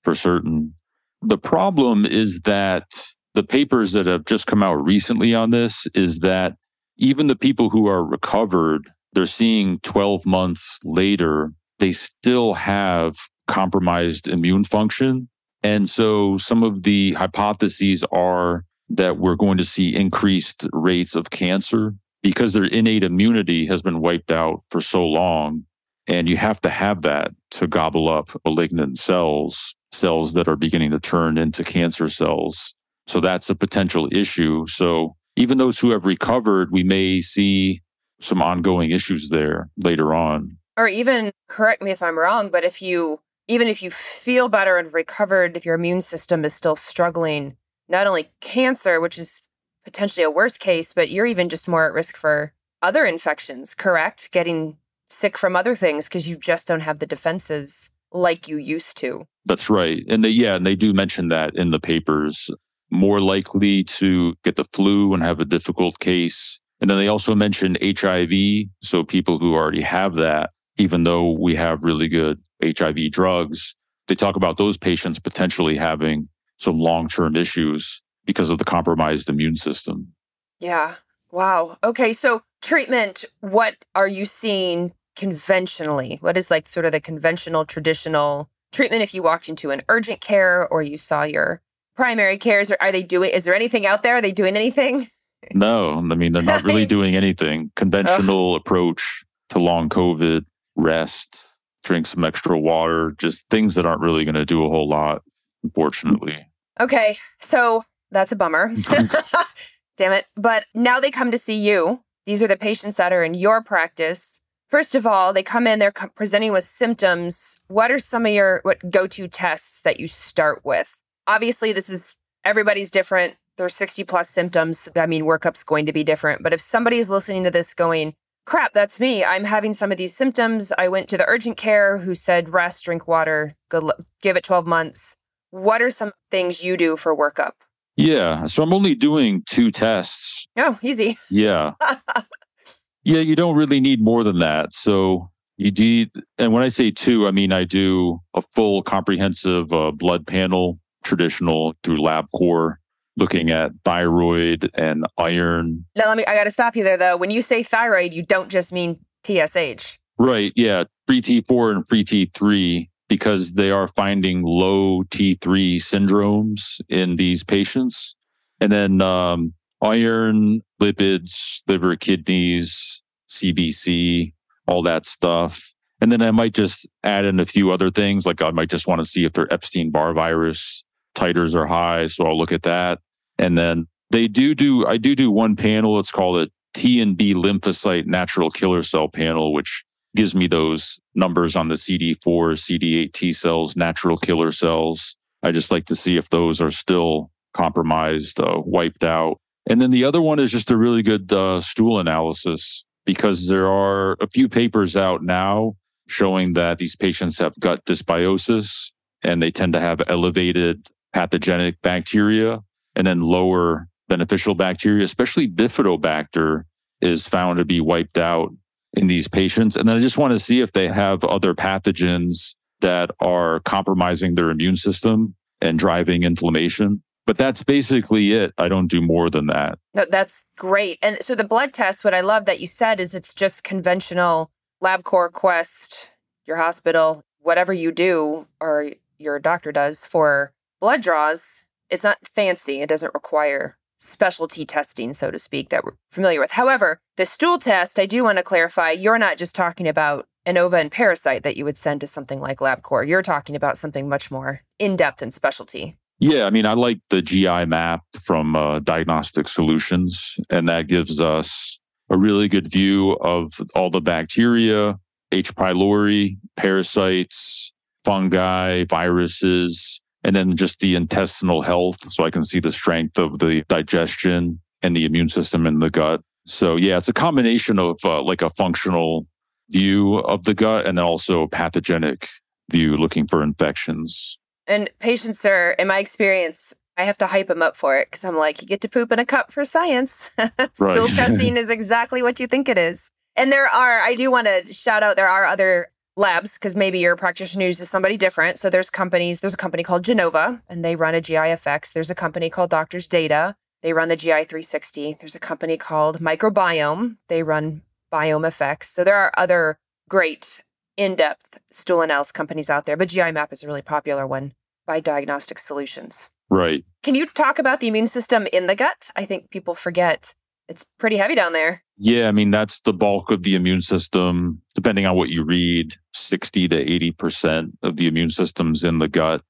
for 0.02 0.16
certain. 0.16 0.74
The 1.22 1.38
problem 1.38 2.04
is 2.04 2.40
that 2.40 2.86
the 3.34 3.42
papers 3.42 3.92
that 3.92 4.06
have 4.06 4.24
just 4.24 4.46
come 4.46 4.62
out 4.62 4.74
recently 4.74 5.34
on 5.34 5.50
this 5.50 5.86
is 5.94 6.20
that 6.20 6.54
even 6.96 7.26
the 7.26 7.36
people 7.36 7.70
who 7.70 7.88
are 7.88 8.04
recovered, 8.04 8.90
they're 9.12 9.26
seeing 9.26 9.80
12 9.80 10.24
months 10.24 10.78
later, 10.84 11.52
they 11.78 11.92
still 11.92 12.54
have 12.54 13.16
compromised 13.48 14.28
immune 14.28 14.64
function. 14.64 15.28
And 15.62 15.88
so 15.88 16.38
some 16.38 16.62
of 16.62 16.84
the 16.84 17.14
hypotheses 17.14 18.04
are 18.12 18.64
that 18.90 19.18
we're 19.18 19.34
going 19.34 19.58
to 19.58 19.64
see 19.64 19.94
increased 19.94 20.66
rates 20.72 21.16
of 21.16 21.30
cancer 21.30 21.94
because 22.22 22.52
their 22.52 22.64
innate 22.64 23.02
immunity 23.02 23.66
has 23.66 23.82
been 23.82 24.00
wiped 24.00 24.30
out 24.30 24.60
for 24.68 24.80
so 24.80 25.04
long. 25.04 25.64
And 26.06 26.28
you 26.28 26.36
have 26.36 26.60
to 26.60 26.70
have 26.70 27.02
that 27.02 27.32
to 27.52 27.66
gobble 27.66 28.08
up 28.08 28.30
malignant 28.44 28.98
cells, 28.98 29.74
cells 29.90 30.34
that 30.34 30.48
are 30.48 30.56
beginning 30.56 30.90
to 30.90 31.00
turn 31.00 31.38
into 31.38 31.64
cancer 31.64 32.08
cells. 32.08 32.74
So 33.06 33.20
that's 33.20 33.50
a 33.50 33.54
potential 33.54 34.08
issue. 34.12 34.66
So 34.66 35.16
even 35.36 35.58
those 35.58 35.78
who 35.78 35.90
have 35.90 36.06
recovered, 36.06 36.70
we 36.70 36.82
may 36.82 37.20
see 37.20 37.82
some 38.20 38.40
ongoing 38.40 38.90
issues 38.90 39.28
there 39.28 39.68
later 39.76 40.14
on. 40.14 40.56
Or 40.76 40.88
even, 40.88 41.32
correct 41.48 41.82
me 41.82 41.90
if 41.90 42.02
I'm 42.02 42.18
wrong, 42.18 42.48
but 42.48 42.64
if 42.64 42.80
you, 42.80 43.20
even 43.46 43.68
if 43.68 43.82
you 43.82 43.90
feel 43.90 44.48
better 44.48 44.78
and 44.78 44.92
recovered, 44.92 45.56
if 45.56 45.64
your 45.64 45.74
immune 45.74 46.00
system 46.00 46.44
is 46.44 46.54
still 46.54 46.76
struggling, 46.76 47.56
not 47.88 48.06
only 48.06 48.30
cancer, 48.40 49.00
which 49.00 49.18
is 49.18 49.42
potentially 49.84 50.24
a 50.24 50.30
worst 50.30 50.58
case, 50.58 50.92
but 50.92 51.10
you're 51.10 51.26
even 51.26 51.48
just 51.48 51.68
more 51.68 51.86
at 51.86 51.92
risk 51.92 52.16
for 52.16 52.52
other 52.82 53.04
infections, 53.04 53.74
correct? 53.74 54.32
Getting 54.32 54.78
sick 55.08 55.36
from 55.36 55.54
other 55.54 55.74
things 55.74 56.08
because 56.08 56.28
you 56.28 56.36
just 56.36 56.66
don't 56.66 56.80
have 56.80 56.98
the 56.98 57.06
defenses 57.06 57.90
like 58.10 58.48
you 58.48 58.56
used 58.56 58.96
to. 58.98 59.26
That's 59.44 59.68
right. 59.68 60.02
And 60.08 60.24
they, 60.24 60.30
yeah, 60.30 60.54
and 60.54 60.64
they 60.64 60.74
do 60.74 60.92
mention 60.94 61.28
that 61.28 61.54
in 61.54 61.70
the 61.70 61.80
papers 61.80 62.50
more 62.94 63.20
likely 63.20 63.84
to 63.84 64.34
get 64.44 64.56
the 64.56 64.64
flu 64.64 65.12
and 65.12 65.22
have 65.22 65.40
a 65.40 65.44
difficult 65.44 65.98
case. 65.98 66.60
And 66.80 66.88
then 66.88 66.98
they 66.98 67.08
also 67.08 67.34
mentioned 67.34 67.78
HIV. 67.82 68.68
So 68.82 69.02
people 69.02 69.38
who 69.38 69.54
already 69.54 69.82
have 69.82 70.14
that, 70.14 70.50
even 70.76 71.04
though 71.04 71.32
we 71.32 71.54
have 71.56 71.82
really 71.82 72.08
good 72.08 72.40
HIV 72.62 73.10
drugs, 73.12 73.74
they 74.06 74.14
talk 74.14 74.36
about 74.36 74.58
those 74.58 74.76
patients 74.76 75.18
potentially 75.18 75.76
having 75.76 76.28
some 76.58 76.78
long 76.78 77.08
term 77.08 77.36
issues 77.36 78.02
because 78.26 78.50
of 78.50 78.58
the 78.58 78.64
compromised 78.64 79.28
immune 79.28 79.56
system. 79.56 80.12
Yeah. 80.60 80.94
Wow. 81.30 81.78
Okay. 81.82 82.12
So, 82.12 82.42
treatment, 82.62 83.24
what 83.40 83.76
are 83.94 84.08
you 84.08 84.24
seeing 84.24 84.92
conventionally? 85.16 86.18
What 86.20 86.36
is 86.36 86.50
like 86.50 86.68
sort 86.68 86.86
of 86.86 86.92
the 86.92 87.00
conventional, 87.00 87.64
traditional 87.64 88.48
treatment 88.72 89.02
if 89.02 89.14
you 89.14 89.22
walked 89.22 89.48
into 89.48 89.70
an 89.70 89.82
urgent 89.88 90.20
care 90.20 90.66
or 90.68 90.82
you 90.82 90.96
saw 90.96 91.22
your 91.22 91.60
primary 91.96 92.38
cares? 92.38 92.70
Are 92.72 92.92
they 92.92 93.02
doing, 93.02 93.30
is 93.30 93.44
there 93.44 93.54
anything 93.54 93.86
out 93.86 94.02
there? 94.02 94.16
Are 94.16 94.22
they 94.22 94.32
doing 94.32 94.56
anything? 94.56 95.06
No, 95.52 95.98
I 95.98 96.00
mean, 96.00 96.32
they're 96.32 96.40
not 96.40 96.64
really 96.64 96.86
doing 96.86 97.16
anything. 97.16 97.70
Conventional 97.76 98.54
Ugh. 98.54 98.60
approach 98.62 99.26
to 99.50 99.58
long 99.58 99.90
COVID, 99.90 100.46
rest, 100.74 101.48
drink 101.82 102.06
some 102.06 102.24
extra 102.24 102.58
water, 102.58 103.14
just 103.18 103.48
things 103.50 103.74
that 103.74 103.84
aren't 103.84 104.00
really 104.00 104.24
going 104.24 104.36
to 104.36 104.46
do 104.46 104.64
a 104.64 104.68
whole 104.70 104.88
lot, 104.88 105.22
unfortunately. 105.62 106.46
Okay. 106.80 107.18
So 107.40 107.84
that's 108.10 108.32
a 108.32 108.36
bummer. 108.36 108.72
Damn 109.96 110.12
it. 110.12 110.26
But 110.34 110.64
now 110.74 110.98
they 110.98 111.10
come 111.10 111.30
to 111.30 111.38
see 111.38 111.56
you. 111.56 112.00
These 112.26 112.42
are 112.42 112.48
the 112.48 112.56
patients 112.56 112.96
that 112.96 113.12
are 113.12 113.22
in 113.22 113.34
your 113.34 113.62
practice. 113.62 114.40
First 114.68 114.94
of 114.94 115.06
all, 115.06 115.32
they 115.32 115.42
come 115.42 115.66
in, 115.66 115.78
they're 115.78 115.92
presenting 115.92 116.52
with 116.52 116.64
symptoms. 116.64 117.60
What 117.68 117.92
are 117.92 117.98
some 117.98 118.26
of 118.26 118.32
your 118.32 118.60
what 118.62 118.90
go-to 118.90 119.28
tests 119.28 119.82
that 119.82 120.00
you 120.00 120.08
start 120.08 120.64
with? 120.64 121.00
Obviously 121.26 121.72
this 121.72 121.88
is 121.88 122.16
everybody's 122.44 122.90
different. 122.90 123.36
There's 123.56 123.74
60 123.74 124.04
plus 124.04 124.28
symptoms. 124.28 124.88
I 124.96 125.06
mean, 125.06 125.24
workup's 125.24 125.62
going 125.62 125.86
to 125.86 125.92
be 125.92 126.04
different. 126.04 126.42
But 126.42 126.52
if 126.52 126.60
somebody's 126.60 127.08
listening 127.08 127.44
to 127.44 127.50
this 127.50 127.72
going, 127.72 128.14
crap, 128.46 128.72
that's 128.72 128.98
me. 128.98 129.24
I'm 129.24 129.44
having 129.44 129.74
some 129.74 129.92
of 129.92 129.96
these 129.96 130.16
symptoms. 130.16 130.72
I 130.76 130.88
went 130.88 131.08
to 131.10 131.16
the 131.16 131.28
urgent 131.28 131.56
care 131.56 131.98
who 131.98 132.14
said 132.14 132.48
rest, 132.48 132.84
drink 132.84 133.06
water, 133.06 133.54
good, 133.68 133.84
give 134.22 134.36
it 134.36 134.44
12 134.44 134.66
months. 134.66 135.16
What 135.50 135.82
are 135.82 135.90
some 135.90 136.12
things 136.30 136.64
you 136.64 136.76
do 136.76 136.96
for 136.96 137.16
workup? 137.16 137.52
Yeah. 137.96 138.46
So 138.46 138.62
I'm 138.62 138.72
only 138.72 138.96
doing 138.96 139.44
two 139.46 139.70
tests. 139.70 140.46
Oh, 140.56 140.78
easy. 140.82 141.16
Yeah. 141.30 141.74
yeah, 143.04 143.20
you 143.20 143.36
don't 143.36 143.56
really 143.56 143.80
need 143.80 144.02
more 144.02 144.24
than 144.24 144.40
that. 144.40 144.74
So 144.74 145.30
you 145.56 145.70
need, 145.70 146.10
and 146.38 146.52
when 146.52 146.64
I 146.64 146.68
say 146.68 146.90
two, 146.90 147.28
I 147.28 147.30
mean 147.30 147.52
I 147.52 147.62
do 147.62 148.18
a 148.34 148.42
full 148.54 148.82
comprehensive 148.82 149.72
uh, 149.72 149.92
blood 149.92 150.26
panel 150.26 150.80
traditional 151.04 151.74
through 151.82 151.98
LabCorp, 151.98 152.76
looking 153.16 153.50
at 153.50 153.72
thyroid 153.84 154.70
and 154.74 155.06
iron. 155.18 155.84
Now, 155.96 156.08
let 156.08 156.16
me, 156.16 156.24
I 156.26 156.34
got 156.34 156.44
to 156.44 156.50
stop 156.50 156.76
you 156.76 156.84
there 156.84 156.96
though. 156.96 157.16
When 157.16 157.30
you 157.30 157.42
say 157.42 157.62
thyroid, 157.62 158.12
you 158.12 158.22
don't 158.22 158.50
just 158.50 158.72
mean 158.72 158.98
TSH. 159.24 159.98
Right. 160.18 160.52
Yeah. 160.56 160.84
Free 161.06 161.20
T4 161.20 161.72
and 161.72 161.88
free 161.88 162.04
T3, 162.04 162.88
because 163.08 163.52
they 163.52 163.70
are 163.70 163.88
finding 163.88 164.42
low 164.42 165.02
T3 165.04 165.76
syndromes 165.76 166.80
in 166.88 167.16
these 167.16 167.44
patients. 167.44 168.14
And 168.60 168.72
then 168.72 169.02
um, 169.02 169.52
iron, 169.82 170.62
lipids, 170.80 171.62
liver, 171.68 171.96
kidneys, 171.96 173.02
CBC, 173.28 174.32
all 174.66 174.82
that 174.82 175.06
stuff. 175.06 175.70
And 176.00 176.10
then 176.10 176.22
I 176.22 176.30
might 176.30 176.54
just 176.54 176.88
add 177.02 177.24
in 177.24 177.40
a 177.40 177.46
few 177.46 177.70
other 177.70 177.90
things, 177.90 178.26
like 178.26 178.42
I 178.42 178.50
might 178.50 178.70
just 178.70 178.86
want 178.86 179.00
to 179.00 179.04
see 179.04 179.24
if 179.24 179.32
they're 179.32 179.52
Epstein 179.52 179.90
Barr 179.90 180.12
virus 180.12 180.84
titers 181.14 181.54
are 181.54 181.66
high. 181.66 182.06
So 182.06 182.26
I'll 182.26 182.38
look 182.38 182.52
at 182.52 182.62
that. 182.62 183.00
And 183.38 183.56
then 183.56 183.86
they 184.10 184.28
do 184.28 184.54
do, 184.54 184.86
I 184.86 184.96
do 184.96 185.14
do 185.14 185.30
one 185.30 185.56
panel. 185.56 185.98
It's 185.98 186.12
called 186.12 186.38
a 186.38 186.50
T 186.74 187.00
and 187.00 187.16
B 187.16 187.34
lymphocyte 187.34 188.06
natural 188.06 188.50
killer 188.50 188.82
cell 188.82 189.08
panel, 189.08 189.52
which 189.52 189.84
gives 190.16 190.34
me 190.34 190.46
those 190.46 190.98
numbers 191.14 191.56
on 191.56 191.68
the 191.68 191.74
CD4, 191.74 192.16
CD8 192.18 193.12
T 193.12 193.32
cells, 193.32 193.76
natural 193.76 194.16
killer 194.16 194.52
cells. 194.52 195.16
I 195.42 195.50
just 195.50 195.70
like 195.70 195.86
to 195.86 195.96
see 195.96 196.16
if 196.16 196.30
those 196.30 196.60
are 196.60 196.70
still 196.70 197.30
compromised, 197.54 198.40
uh, 198.40 198.60
wiped 198.64 199.04
out. 199.04 199.38
And 199.66 199.80
then 199.80 199.90
the 199.90 200.04
other 200.04 200.20
one 200.20 200.38
is 200.38 200.50
just 200.50 200.70
a 200.70 200.76
really 200.76 201.02
good 201.02 201.32
uh, 201.32 201.60
stool 201.60 201.98
analysis 201.98 202.84
because 203.06 203.48
there 203.48 203.66
are 203.66 204.16
a 204.20 204.28
few 204.28 204.48
papers 204.48 204.96
out 204.96 205.22
now 205.22 205.76
showing 206.06 206.52
that 206.54 206.78
these 206.78 206.96
patients 206.96 207.38
have 207.38 207.58
gut 207.60 207.84
dysbiosis 207.84 208.90
and 209.22 209.42
they 209.42 209.50
tend 209.50 209.72
to 209.72 209.80
have 209.80 210.02
elevated 210.06 210.88
pathogenic 211.14 211.80
bacteria 211.80 212.60
and 212.96 213.06
then 213.06 213.22
lower 213.22 213.88
beneficial 214.08 214.54
bacteria, 214.54 215.04
especially 215.04 215.48
bifidobacter 215.48 216.64
is 217.00 217.26
found 217.26 217.58
to 217.58 217.64
be 217.64 217.80
wiped 217.80 218.18
out 218.18 218.50
in 218.94 219.06
these 219.06 219.28
patients. 219.28 219.76
And 219.76 219.88
then 219.88 219.96
I 219.96 220.00
just 220.00 220.18
want 220.18 220.32
to 220.32 220.38
see 220.38 220.60
if 220.60 220.72
they 220.72 220.88
have 220.88 221.24
other 221.24 221.54
pathogens 221.54 222.54
that 222.80 223.10
are 223.20 223.60
compromising 223.60 224.34
their 224.34 224.50
immune 224.50 224.76
system 224.76 225.34
and 225.60 225.78
driving 225.78 226.22
inflammation. 226.22 227.02
But 227.26 227.38
that's 227.38 227.62
basically 227.62 228.32
it. 228.32 228.52
I 228.58 228.68
don't 228.68 228.88
do 228.88 229.00
more 229.00 229.30
than 229.30 229.46
that. 229.46 229.78
No, 229.94 230.04
that's 230.10 230.44
great. 230.58 230.98
And 231.02 231.16
so 231.22 231.34
the 231.34 231.44
blood 231.44 231.72
test, 231.72 232.04
what 232.04 232.12
I 232.12 232.20
love 232.20 232.44
that 232.44 232.60
you 232.60 232.66
said 232.66 233.00
is 233.00 233.14
it's 233.14 233.32
just 233.32 233.64
conventional 233.64 234.50
LabCorp 234.82 235.32
Quest, 235.32 236.12
your 236.44 236.58
hospital, 236.58 237.22
whatever 237.38 237.72
you 237.72 237.92
do 237.92 238.46
or 238.60 238.90
your 239.16 239.38
doctor 239.38 239.72
does 239.72 240.04
for 240.04 240.52
blood 240.84 241.00
draws, 241.00 241.64
it's 241.88 242.04
not 242.04 242.18
fancy. 242.34 242.82
It 242.82 242.90
doesn't 242.90 243.14
require 243.14 243.78
specialty 243.96 244.66
testing, 244.66 245.14
so 245.14 245.30
to 245.30 245.38
speak, 245.38 245.70
that 245.70 245.82
we're 245.82 245.94
familiar 246.10 246.40
with. 246.40 246.50
However, 246.50 246.98
the 247.16 247.24
stool 247.24 247.58
test, 247.58 247.98
I 247.98 248.04
do 248.04 248.22
want 248.22 248.36
to 248.36 248.44
clarify, 248.44 248.90
you're 248.90 249.16
not 249.16 249.38
just 249.38 249.54
talking 249.54 249.88
about 249.88 250.26
an 250.44 250.58
ova 250.58 250.76
and 250.76 250.92
parasite 250.92 251.42
that 251.42 251.56
you 251.56 251.64
would 251.64 251.78
send 251.78 252.02
to 252.02 252.06
something 252.06 252.38
like 252.38 252.58
LabCorp. 252.58 253.08
You're 253.08 253.22
talking 253.22 253.56
about 253.56 253.78
something 253.78 254.10
much 254.10 254.30
more 254.30 254.60
in 254.78 254.94
depth 254.94 255.22
and 255.22 255.32
specialty. 255.32 255.96
Yeah, 256.18 256.44
I 256.44 256.50
mean, 256.50 256.66
I 256.66 256.74
like 256.74 256.98
the 257.08 257.22
GI 257.22 257.64
map 257.64 258.02
from 258.20 258.54
uh, 258.54 258.80
Diagnostic 258.80 259.48
Solutions, 259.48 260.36
and 260.50 260.68
that 260.68 260.86
gives 260.86 261.18
us 261.18 261.78
a 262.10 262.18
really 262.18 262.46
good 262.46 262.70
view 262.70 263.12
of 263.22 263.54
all 263.74 263.88
the 263.88 264.02
bacteria, 264.02 264.98
H. 265.32 265.54
pylori, 265.54 266.36
parasites, 266.58 267.72
fungi, 268.04 268.84
viruses, 268.84 270.02
and 270.24 270.34
then 270.34 270.56
just 270.56 270.80
the 270.80 270.94
intestinal 270.94 271.62
health. 271.62 272.12
So 272.12 272.24
I 272.24 272.30
can 272.30 272.44
see 272.44 272.58
the 272.58 272.72
strength 272.72 273.18
of 273.18 273.38
the 273.38 273.62
digestion 273.68 274.60
and 274.82 274.96
the 274.96 275.04
immune 275.04 275.28
system 275.28 275.66
in 275.66 275.78
the 275.78 275.90
gut. 275.90 276.22
So, 276.46 276.76
yeah, 276.76 276.98
it's 276.98 277.08
a 277.08 277.12
combination 277.12 277.78
of 277.78 277.98
uh, 278.04 278.22
like 278.22 278.42
a 278.42 278.50
functional 278.50 279.26
view 279.70 280.16
of 280.18 280.44
the 280.44 280.54
gut 280.54 280.86
and 280.86 280.98
then 280.98 281.04
also 281.04 281.42
a 281.42 281.48
pathogenic 281.48 282.28
view 282.70 282.96
looking 282.96 283.26
for 283.26 283.42
infections. 283.42 284.38
And 284.66 284.90
patients 284.98 285.44
are, 285.44 285.72
in 285.72 285.88
my 285.88 285.98
experience, 285.98 286.74
I 286.96 287.04
have 287.04 287.18
to 287.18 287.26
hype 287.26 287.48
them 287.48 287.62
up 287.62 287.76
for 287.76 287.98
it 287.98 288.08
because 288.10 288.24
I'm 288.24 288.36
like, 288.36 288.62
you 288.62 288.68
get 288.68 288.80
to 288.82 288.88
poop 288.88 289.12
in 289.12 289.18
a 289.18 289.26
cup 289.26 289.52
for 289.52 289.64
science. 289.64 290.30
Stool 290.74 291.08
testing 291.14 291.56
is 291.56 291.68
exactly 291.68 292.22
what 292.22 292.40
you 292.40 292.46
think 292.46 292.68
it 292.68 292.78
is. 292.78 293.10
And 293.36 293.50
there 293.50 293.66
are, 293.66 294.00
I 294.00 294.14
do 294.14 294.30
want 294.30 294.46
to 294.46 294.72
shout 294.72 295.02
out, 295.02 295.16
there 295.16 295.28
are 295.28 295.44
other 295.44 295.88
labs 296.16 296.54
because 296.54 296.76
maybe 296.76 296.98
your 296.98 297.16
practitioner 297.16 297.66
uses 297.66 297.90
somebody 297.90 298.16
different. 298.16 298.58
So 298.58 298.70
there's 298.70 298.90
companies, 298.90 299.40
there's 299.40 299.54
a 299.54 299.58
company 299.58 299.82
called 299.82 300.04
Genova 300.04 300.62
and 300.68 300.84
they 300.84 300.96
run 300.96 301.14
a 301.14 301.20
GI 301.20 301.36
Effects. 301.36 301.92
There's 301.92 302.10
a 302.10 302.14
company 302.14 302.50
called 302.50 302.70
Doctors 302.70 303.06
Data. 303.06 303.56
They 303.82 303.92
run 303.92 304.08
the 304.08 304.16
GI 304.16 304.44
360. 304.44 305.16
There's 305.20 305.34
a 305.34 305.40
company 305.40 305.76
called 305.76 306.20
Microbiome. 306.20 307.16
They 307.28 307.42
run 307.42 307.82
Biome 308.12 308.46
FX. 308.46 308.84
So 308.84 309.04
there 309.04 309.16
are 309.16 309.32
other 309.36 309.78
great 310.08 310.62
in-depth 310.96 311.60
stool 311.70 312.02
analysis 312.02 312.32
companies 312.32 312.70
out 312.70 312.86
there, 312.86 312.96
but 312.96 313.08
GI 313.08 313.32
Map 313.32 313.52
is 313.52 313.62
a 313.62 313.66
really 313.66 313.82
popular 313.82 314.26
one 314.26 314.54
by 314.86 315.00
Diagnostic 315.00 315.58
Solutions. 315.58 316.30
Right. 316.48 316.84
Can 317.02 317.14
you 317.14 317.26
talk 317.26 317.58
about 317.58 317.80
the 317.80 317.88
immune 317.88 318.06
system 318.06 318.46
in 318.52 318.66
the 318.66 318.76
gut? 318.76 319.10
I 319.16 319.24
think 319.24 319.50
people 319.50 319.74
forget 319.74 320.34
it's 320.68 320.86
pretty 320.98 321.16
heavy 321.16 321.34
down 321.34 321.52
there. 321.52 321.83
Yeah, 321.96 322.28
I 322.28 322.32
mean, 322.32 322.50
that's 322.50 322.80
the 322.80 322.92
bulk 322.92 323.30
of 323.30 323.42
the 323.42 323.54
immune 323.54 323.80
system. 323.80 324.60
Depending 324.74 325.06
on 325.06 325.16
what 325.16 325.28
you 325.28 325.44
read, 325.44 325.94
60 326.14 326.68
to 326.68 326.84
80% 327.12 327.72
of 327.82 327.96
the 327.96 328.06
immune 328.06 328.30
system's 328.30 328.82
in 328.82 328.98
the 328.98 329.08
gut. 329.08 329.42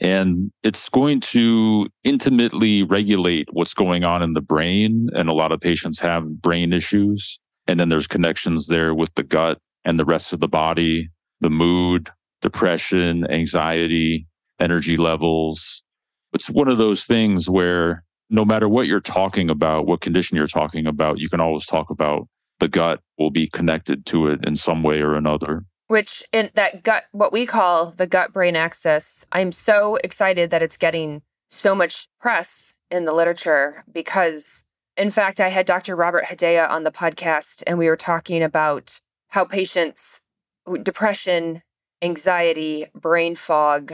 And 0.00 0.50
it's 0.64 0.88
going 0.88 1.20
to 1.20 1.86
intimately 2.02 2.82
regulate 2.82 3.48
what's 3.52 3.74
going 3.74 4.02
on 4.02 4.20
in 4.20 4.32
the 4.32 4.40
brain. 4.40 5.08
And 5.14 5.28
a 5.28 5.34
lot 5.34 5.52
of 5.52 5.60
patients 5.60 6.00
have 6.00 6.42
brain 6.42 6.72
issues. 6.72 7.38
And 7.68 7.78
then 7.78 7.88
there's 7.88 8.08
connections 8.08 8.66
there 8.66 8.94
with 8.94 9.14
the 9.14 9.22
gut 9.22 9.58
and 9.84 10.00
the 10.00 10.04
rest 10.04 10.32
of 10.32 10.40
the 10.40 10.48
body, 10.48 11.08
the 11.40 11.50
mood, 11.50 12.10
depression, 12.40 13.30
anxiety, 13.30 14.26
energy 14.58 14.96
levels. 14.96 15.82
It's 16.32 16.50
one 16.50 16.68
of 16.68 16.78
those 16.78 17.04
things 17.04 17.48
where 17.48 18.02
no 18.32 18.46
matter 18.46 18.68
what 18.68 18.86
you're 18.86 18.98
talking 18.98 19.50
about, 19.50 19.86
what 19.86 20.00
condition 20.00 20.36
you're 20.36 20.46
talking 20.46 20.86
about, 20.86 21.20
you 21.20 21.28
can 21.28 21.40
always 21.40 21.66
talk 21.66 21.90
about 21.90 22.26
the 22.60 22.68
gut 22.68 23.00
will 23.18 23.30
be 23.30 23.46
connected 23.46 24.06
to 24.06 24.26
it 24.26 24.40
in 24.44 24.56
some 24.56 24.82
way 24.82 25.00
or 25.00 25.14
another. 25.14 25.64
Which 25.88 26.24
in 26.32 26.50
that 26.54 26.82
gut, 26.82 27.04
what 27.12 27.32
we 27.32 27.44
call 27.44 27.90
the 27.90 28.06
gut 28.06 28.32
brain 28.32 28.56
axis, 28.56 29.26
I'm 29.32 29.52
so 29.52 29.96
excited 29.96 30.50
that 30.50 30.62
it's 30.62 30.78
getting 30.78 31.20
so 31.50 31.74
much 31.74 32.08
press 32.18 32.74
in 32.90 33.04
the 33.04 33.12
literature 33.12 33.84
because, 33.92 34.64
in 34.96 35.10
fact, 35.10 35.38
I 35.38 35.48
had 35.48 35.66
Dr. 35.66 35.94
Robert 35.94 36.24
Hedaya 36.24 36.70
on 36.70 36.84
the 36.84 36.90
podcast 36.90 37.62
and 37.66 37.78
we 37.78 37.88
were 37.88 37.96
talking 37.96 38.42
about 38.42 39.00
how 39.28 39.44
patients, 39.44 40.22
depression, 40.82 41.62
anxiety, 42.00 42.86
brain 42.94 43.34
fog, 43.34 43.92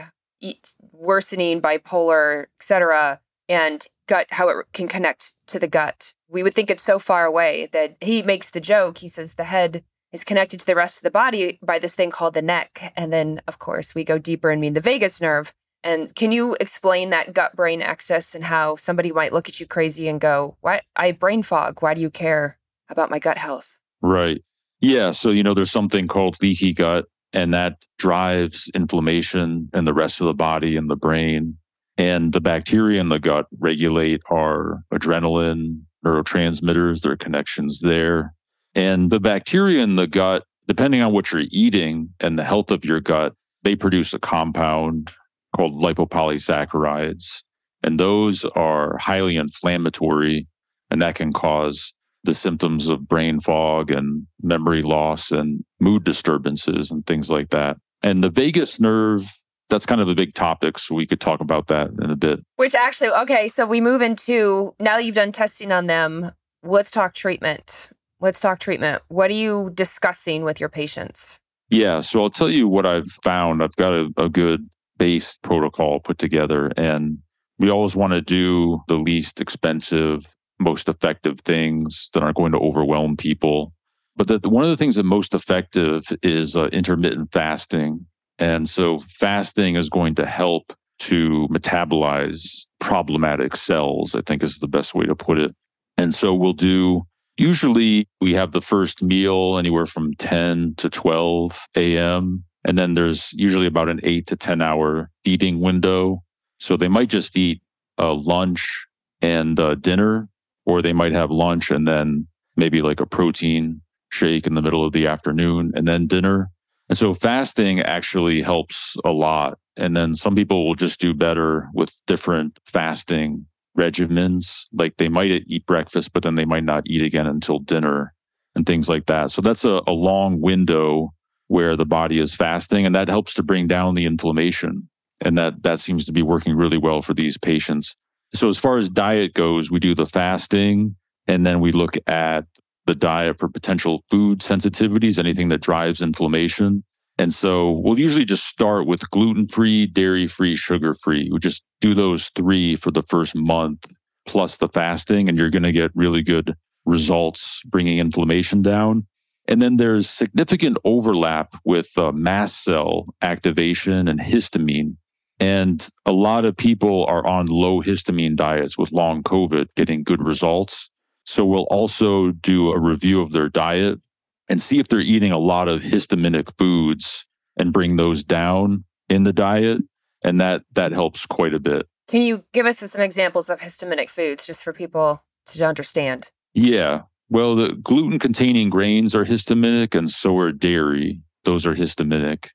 worsening 0.92 1.60
bipolar, 1.60 2.44
etc., 2.60 3.20
and 3.48 3.86
gut, 4.06 4.26
how 4.30 4.48
it 4.48 4.66
can 4.72 4.88
connect 4.88 5.34
to 5.48 5.58
the 5.58 5.68
gut. 5.68 6.14
We 6.28 6.42
would 6.42 6.54
think 6.54 6.70
it's 6.70 6.82
so 6.82 6.98
far 6.98 7.24
away 7.24 7.68
that 7.72 7.96
he 8.00 8.22
makes 8.22 8.50
the 8.50 8.60
joke. 8.60 8.98
He 8.98 9.08
says 9.08 9.34
the 9.34 9.44
head 9.44 9.84
is 10.12 10.24
connected 10.24 10.60
to 10.60 10.66
the 10.66 10.74
rest 10.74 10.98
of 10.98 11.02
the 11.02 11.10
body 11.10 11.58
by 11.62 11.78
this 11.78 11.94
thing 11.94 12.10
called 12.10 12.34
the 12.34 12.42
neck. 12.42 12.92
And 12.96 13.12
then, 13.12 13.40
of 13.46 13.58
course, 13.58 13.94
we 13.94 14.04
go 14.04 14.18
deeper 14.18 14.50
and 14.50 14.60
mean 14.60 14.72
the 14.72 14.80
vagus 14.80 15.20
nerve. 15.20 15.52
And 15.84 16.14
can 16.14 16.32
you 16.32 16.56
explain 16.60 17.10
that 17.10 17.32
gut 17.32 17.54
brain 17.54 17.82
axis 17.82 18.34
and 18.34 18.44
how 18.44 18.76
somebody 18.76 19.12
might 19.12 19.32
look 19.32 19.48
at 19.48 19.60
you 19.60 19.66
crazy 19.66 20.08
and 20.08 20.20
go, 20.20 20.56
What? 20.60 20.82
I 20.96 21.12
brain 21.12 21.42
fog. 21.42 21.82
Why 21.82 21.94
do 21.94 22.00
you 22.00 22.10
care 22.10 22.58
about 22.88 23.10
my 23.10 23.18
gut 23.18 23.38
health? 23.38 23.78
Right. 24.02 24.42
Yeah. 24.80 25.12
So, 25.12 25.30
you 25.30 25.42
know, 25.42 25.54
there's 25.54 25.70
something 25.70 26.08
called 26.08 26.40
leaky 26.42 26.72
gut, 26.72 27.06
and 27.32 27.52
that 27.54 27.84
drives 27.98 28.70
inflammation 28.74 29.68
in 29.72 29.84
the 29.84 29.94
rest 29.94 30.20
of 30.20 30.26
the 30.26 30.34
body 30.34 30.76
and 30.76 30.90
the 30.90 30.96
brain. 30.96 31.56
And 31.98 32.32
the 32.32 32.40
bacteria 32.40 33.00
in 33.00 33.08
the 33.08 33.18
gut 33.18 33.46
regulate 33.58 34.22
our 34.30 34.84
adrenaline, 34.94 35.82
neurotransmitters, 36.06 37.00
there 37.00 37.12
are 37.12 37.16
connections 37.16 37.80
there. 37.80 38.34
And 38.74 39.10
the 39.10 39.18
bacteria 39.18 39.82
in 39.82 39.96
the 39.96 40.06
gut, 40.06 40.44
depending 40.68 41.02
on 41.02 41.12
what 41.12 41.32
you're 41.32 41.42
eating 41.50 42.14
and 42.20 42.38
the 42.38 42.44
health 42.44 42.70
of 42.70 42.84
your 42.84 43.00
gut, 43.00 43.34
they 43.64 43.74
produce 43.74 44.14
a 44.14 44.20
compound 44.20 45.10
called 45.56 45.74
lipopolysaccharides. 45.74 47.42
And 47.82 47.98
those 47.98 48.44
are 48.44 48.96
highly 48.98 49.36
inflammatory, 49.36 50.46
and 50.90 51.02
that 51.02 51.16
can 51.16 51.32
cause 51.32 51.92
the 52.24 52.34
symptoms 52.34 52.88
of 52.88 53.08
brain 53.08 53.40
fog 53.40 53.90
and 53.90 54.26
memory 54.42 54.82
loss 54.82 55.32
and 55.32 55.64
mood 55.80 56.04
disturbances 56.04 56.90
and 56.90 57.06
things 57.06 57.30
like 57.30 57.50
that. 57.50 57.76
And 58.02 58.22
the 58.22 58.30
vagus 58.30 58.78
nerve 58.78 59.40
that's 59.68 59.86
kind 59.86 60.00
of 60.00 60.08
a 60.08 60.14
big 60.14 60.34
topic. 60.34 60.78
So 60.78 60.94
we 60.94 61.06
could 61.06 61.20
talk 61.20 61.40
about 61.40 61.66
that 61.68 61.90
in 62.02 62.10
a 62.10 62.16
bit. 62.16 62.40
Which 62.56 62.74
actually, 62.74 63.10
okay, 63.10 63.48
so 63.48 63.66
we 63.66 63.80
move 63.80 64.02
into 64.02 64.74
now 64.80 64.96
that 64.96 65.04
you've 65.04 65.14
done 65.14 65.32
testing 65.32 65.72
on 65.72 65.86
them, 65.86 66.32
let's 66.62 66.90
talk 66.90 67.14
treatment. 67.14 67.90
Let's 68.20 68.40
talk 68.40 68.58
treatment. 68.58 69.02
What 69.08 69.30
are 69.30 69.34
you 69.34 69.70
discussing 69.74 70.42
with 70.42 70.58
your 70.58 70.68
patients? 70.68 71.38
Yeah, 71.70 72.00
so 72.00 72.22
I'll 72.22 72.30
tell 72.30 72.50
you 72.50 72.66
what 72.66 72.86
I've 72.86 73.10
found. 73.22 73.62
I've 73.62 73.76
got 73.76 73.92
a, 73.92 74.08
a 74.16 74.28
good 74.28 74.68
base 74.96 75.38
protocol 75.42 76.00
put 76.00 76.18
together, 76.18 76.72
and 76.76 77.18
we 77.58 77.70
always 77.70 77.94
want 77.94 78.14
to 78.14 78.20
do 78.20 78.80
the 78.88 78.96
least 78.96 79.40
expensive, 79.40 80.32
most 80.58 80.88
effective 80.88 81.40
things 81.40 82.10
that 82.14 82.22
aren't 82.22 82.36
going 82.36 82.52
to 82.52 82.58
overwhelm 82.58 83.16
people. 83.16 83.72
But 84.16 84.26
the, 84.28 84.48
one 84.48 84.64
of 84.64 84.70
the 84.70 84.76
things 84.76 84.96
that 84.96 85.04
most 85.04 85.34
effective 85.34 86.02
is 86.22 86.56
uh, 86.56 86.66
intermittent 86.68 87.32
fasting. 87.32 88.06
And 88.38 88.68
so 88.68 88.98
fasting 88.98 89.76
is 89.76 89.90
going 89.90 90.14
to 90.16 90.26
help 90.26 90.72
to 91.00 91.48
metabolize 91.50 92.64
problematic 92.80 93.56
cells, 93.56 94.14
I 94.14 94.20
think 94.22 94.42
is 94.42 94.58
the 94.58 94.68
best 94.68 94.94
way 94.94 95.06
to 95.06 95.14
put 95.14 95.38
it. 95.38 95.54
And 95.96 96.14
so 96.14 96.34
we'll 96.34 96.52
do, 96.52 97.02
usually 97.36 98.08
we 98.20 98.34
have 98.34 98.52
the 98.52 98.60
first 98.60 99.02
meal 99.02 99.58
anywhere 99.58 99.86
from 99.86 100.14
10 100.14 100.74
to 100.76 100.88
12 100.88 101.66
a.m. 101.76 102.44
And 102.64 102.78
then 102.78 102.94
there's 102.94 103.32
usually 103.32 103.66
about 103.66 103.88
an 103.88 104.00
eight 104.02 104.26
to 104.28 104.36
10 104.36 104.60
hour 104.60 105.10
feeding 105.24 105.60
window. 105.60 106.22
So 106.58 106.76
they 106.76 106.88
might 106.88 107.08
just 107.08 107.36
eat 107.36 107.60
a 107.98 108.12
lunch 108.12 108.86
and 109.20 109.58
uh, 109.58 109.74
dinner, 109.74 110.28
or 110.66 110.82
they 110.82 110.92
might 110.92 111.12
have 111.12 111.30
lunch 111.30 111.70
and 111.70 111.86
then 111.86 112.28
maybe 112.56 112.82
like 112.82 113.00
a 113.00 113.06
protein 113.06 113.80
shake 114.10 114.46
in 114.46 114.54
the 114.54 114.62
middle 114.62 114.84
of 114.84 114.92
the 114.92 115.06
afternoon 115.06 115.72
and 115.74 115.86
then 115.86 116.06
dinner. 116.06 116.50
And 116.88 116.96
so 116.96 117.12
fasting 117.12 117.80
actually 117.80 118.42
helps 118.42 118.96
a 119.04 119.10
lot. 119.10 119.58
And 119.76 119.94
then 119.94 120.14
some 120.14 120.34
people 120.34 120.66
will 120.66 120.74
just 120.74 120.98
do 120.98 121.14
better 121.14 121.68
with 121.74 121.94
different 122.06 122.58
fasting 122.64 123.46
regimens. 123.78 124.64
Like 124.72 124.96
they 124.96 125.08
might 125.08 125.30
eat 125.46 125.66
breakfast, 125.66 126.12
but 126.12 126.22
then 126.22 126.34
they 126.34 126.44
might 126.44 126.64
not 126.64 126.84
eat 126.86 127.02
again 127.02 127.26
until 127.26 127.58
dinner 127.58 128.14
and 128.54 128.66
things 128.66 128.88
like 128.88 129.06
that. 129.06 129.30
So 129.30 129.42
that's 129.42 129.64
a, 129.64 129.82
a 129.86 129.92
long 129.92 130.40
window 130.40 131.12
where 131.46 131.76
the 131.76 131.86
body 131.86 132.18
is 132.18 132.34
fasting 132.34 132.84
and 132.84 132.94
that 132.94 133.08
helps 133.08 133.34
to 133.34 133.42
bring 133.42 133.66
down 133.66 133.94
the 133.94 134.04
inflammation. 134.04 134.88
And 135.20 135.36
that, 135.38 135.62
that 135.62 135.80
seems 135.80 136.04
to 136.06 136.12
be 136.12 136.22
working 136.22 136.54
really 136.54 136.78
well 136.78 137.00
for 137.02 137.14
these 137.14 137.38
patients. 137.38 137.96
So 138.34 138.48
as 138.48 138.58
far 138.58 138.78
as 138.78 138.90
diet 138.90 139.34
goes, 139.34 139.70
we 139.70 139.78
do 139.78 139.94
the 139.94 140.06
fasting 140.06 140.96
and 141.26 141.46
then 141.46 141.60
we 141.60 141.72
look 141.72 141.96
at 142.06 142.44
the 142.88 142.94
diet 142.94 143.38
for 143.38 143.48
potential 143.48 144.02
food 144.10 144.40
sensitivities, 144.40 145.18
anything 145.18 145.48
that 145.48 145.60
drives 145.60 146.02
inflammation. 146.02 146.82
And 147.18 147.32
so 147.32 147.70
we'll 147.70 147.98
usually 147.98 148.24
just 148.24 148.46
start 148.46 148.86
with 148.86 149.08
gluten 149.10 149.46
free, 149.46 149.86
dairy 149.86 150.26
free, 150.26 150.56
sugar 150.56 150.94
free. 150.94 151.28
We 151.30 151.38
just 151.38 151.62
do 151.80 151.94
those 151.94 152.30
three 152.34 152.76
for 152.76 152.90
the 152.90 153.02
first 153.02 153.34
month 153.34 153.84
plus 154.26 154.56
the 154.56 154.68
fasting, 154.68 155.28
and 155.28 155.36
you're 155.36 155.50
going 155.50 155.64
to 155.64 155.72
get 155.72 155.90
really 155.94 156.22
good 156.22 156.54
results 156.86 157.60
bringing 157.66 157.98
inflammation 157.98 158.62
down. 158.62 159.06
And 159.48 159.60
then 159.60 159.76
there's 159.76 160.08
significant 160.08 160.78
overlap 160.84 161.54
with 161.64 161.96
uh, 161.98 162.12
mast 162.12 162.64
cell 162.64 163.06
activation 163.22 164.08
and 164.08 164.20
histamine. 164.20 164.96
And 165.40 165.86
a 166.04 166.12
lot 166.12 166.44
of 166.44 166.56
people 166.56 167.04
are 167.08 167.26
on 167.26 167.46
low 167.46 167.82
histamine 167.82 168.36
diets 168.36 168.76
with 168.76 168.92
long 168.92 169.22
COVID 169.22 169.68
getting 169.76 170.02
good 170.02 170.22
results. 170.22 170.90
So 171.28 171.44
we'll 171.44 171.64
also 171.64 172.30
do 172.30 172.72
a 172.72 172.80
review 172.80 173.20
of 173.20 173.32
their 173.32 173.50
diet 173.50 174.00
and 174.48 174.62
see 174.62 174.78
if 174.78 174.88
they're 174.88 175.00
eating 175.00 175.30
a 175.30 175.36
lot 175.36 175.68
of 175.68 175.82
histaminic 175.82 176.56
foods 176.56 177.26
and 177.58 177.70
bring 177.70 177.96
those 177.96 178.24
down 178.24 178.86
in 179.10 179.24
the 179.24 179.32
diet. 179.34 179.82
And 180.24 180.40
that 180.40 180.62
that 180.72 180.92
helps 180.92 181.26
quite 181.26 181.52
a 181.52 181.60
bit. 181.60 181.86
Can 182.08 182.22
you 182.22 182.44
give 182.54 182.64
us 182.64 182.78
some 182.78 183.02
examples 183.02 183.50
of 183.50 183.60
histaminic 183.60 184.08
foods 184.08 184.46
just 184.46 184.64
for 184.64 184.72
people 184.72 185.22
to 185.48 185.66
understand? 185.66 186.30
Yeah. 186.54 187.02
Well, 187.28 187.56
the 187.56 187.74
gluten 187.74 188.18
containing 188.18 188.70
grains 188.70 189.14
are 189.14 189.26
histaminic 189.26 189.94
and 189.94 190.08
so 190.08 190.38
are 190.38 190.50
dairy. 190.50 191.20
Those 191.44 191.66
are 191.66 191.74
histaminic. 191.74 192.48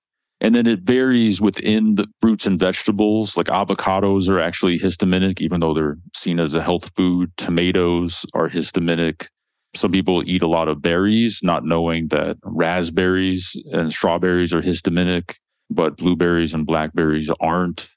And 0.44 0.54
then 0.54 0.68
it 0.68 0.82
varies 0.82 1.40
within 1.40 1.96
the 1.96 2.08
fruits 2.20 2.46
and 2.46 2.60
vegetables. 2.60 3.38
Like 3.38 3.48
avocados 3.48 4.30
are 4.30 4.42
actually 4.42 4.78
histaminic, 4.78 5.40
even 5.40 5.62
though 5.62 5.74
they're 5.74 5.98
seen 6.16 6.38
as 6.38 6.54
a 6.54 6.62
health 6.62 6.92
food. 6.98 7.32
Tomatoes 7.38 8.26
are 8.34 8.50
histaminic. 8.50 9.28
Some 9.74 9.94
people 9.94 10.22
eat 10.26 10.44
a 10.44 10.48
lot 10.48 10.68
of 10.68 10.82
berries, 10.82 11.40
not 11.44 11.66
knowing 11.66 12.10
that 12.10 12.38
raspberries 12.44 13.56
and 13.72 13.92
strawberries 13.92 14.54
are 14.54 14.62
histaminic, 14.62 15.36
but 15.70 15.96
blueberries 15.96 16.54
and 16.54 16.66
blackberries 16.66 17.32
aren't. 17.40 17.88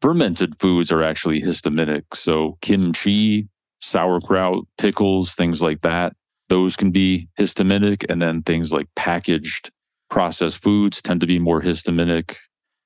Fermented 0.00 0.58
foods 0.58 0.90
are 0.90 1.02
actually 1.02 1.42
histaminic. 1.42 2.04
So, 2.14 2.56
kimchi, 2.62 3.48
sauerkraut, 3.82 4.64
pickles, 4.78 5.34
things 5.34 5.60
like 5.60 5.82
that, 5.82 6.14
those 6.48 6.74
can 6.74 6.90
be 6.90 7.28
histaminic. 7.38 8.04
And 8.08 8.20
then 8.20 8.42
things 8.42 8.72
like 8.72 8.88
packaged 8.96 9.70
processed 10.12 10.62
foods 10.62 11.00
tend 11.00 11.20
to 11.22 11.26
be 11.26 11.38
more 11.38 11.62
histaminic. 11.62 12.36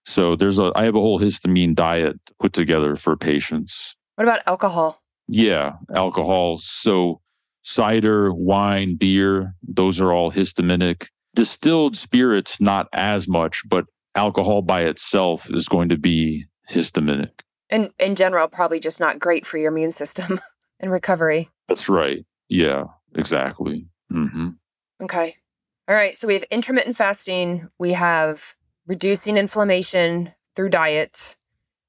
So, 0.06 0.36
there's 0.36 0.60
a, 0.60 0.70
I 0.76 0.84
have 0.84 0.94
a 0.94 1.00
whole 1.00 1.20
histamine 1.20 1.74
diet 1.74 2.16
put 2.40 2.52
together 2.52 2.94
for 2.94 3.16
patients. 3.16 3.96
What 4.14 4.24
about 4.24 4.40
alcohol? 4.46 5.02
Yeah, 5.26 5.72
alcohol. 5.94 6.58
So, 6.58 7.20
cider, 7.62 8.32
wine, 8.32 8.94
beer, 8.94 9.54
those 9.66 10.00
are 10.00 10.12
all 10.12 10.30
histaminic. 10.30 11.08
Distilled 11.34 11.96
spirits, 11.96 12.60
not 12.60 12.86
as 12.92 13.26
much, 13.26 13.62
but 13.68 13.86
alcohol 14.14 14.62
by 14.62 14.82
itself 14.82 15.50
is 15.50 15.66
going 15.66 15.88
to 15.88 15.98
be 15.98 16.46
histaminic. 16.70 17.40
And 17.68 17.90
in 17.98 18.14
general, 18.14 18.46
probably 18.46 18.78
just 18.78 19.00
not 19.00 19.18
great 19.18 19.44
for 19.44 19.58
your 19.58 19.72
immune 19.72 19.90
system 19.90 20.38
and 20.80 20.92
recovery. 20.92 21.50
That's 21.66 21.88
right. 21.88 22.24
Yeah, 22.48 22.84
exactly. 23.16 23.88
Mm-hmm. 24.12 24.50
Okay. 25.02 25.34
All 25.88 25.94
right. 25.94 26.16
So 26.16 26.27
we 26.27 26.35
have 26.35 26.42
intermittent 26.44 26.96
fasting. 26.96 27.68
We 27.79 27.92
have 27.92 28.55
reducing 28.87 29.37
inflammation 29.37 30.33
through 30.57 30.70
diet. 30.70 31.37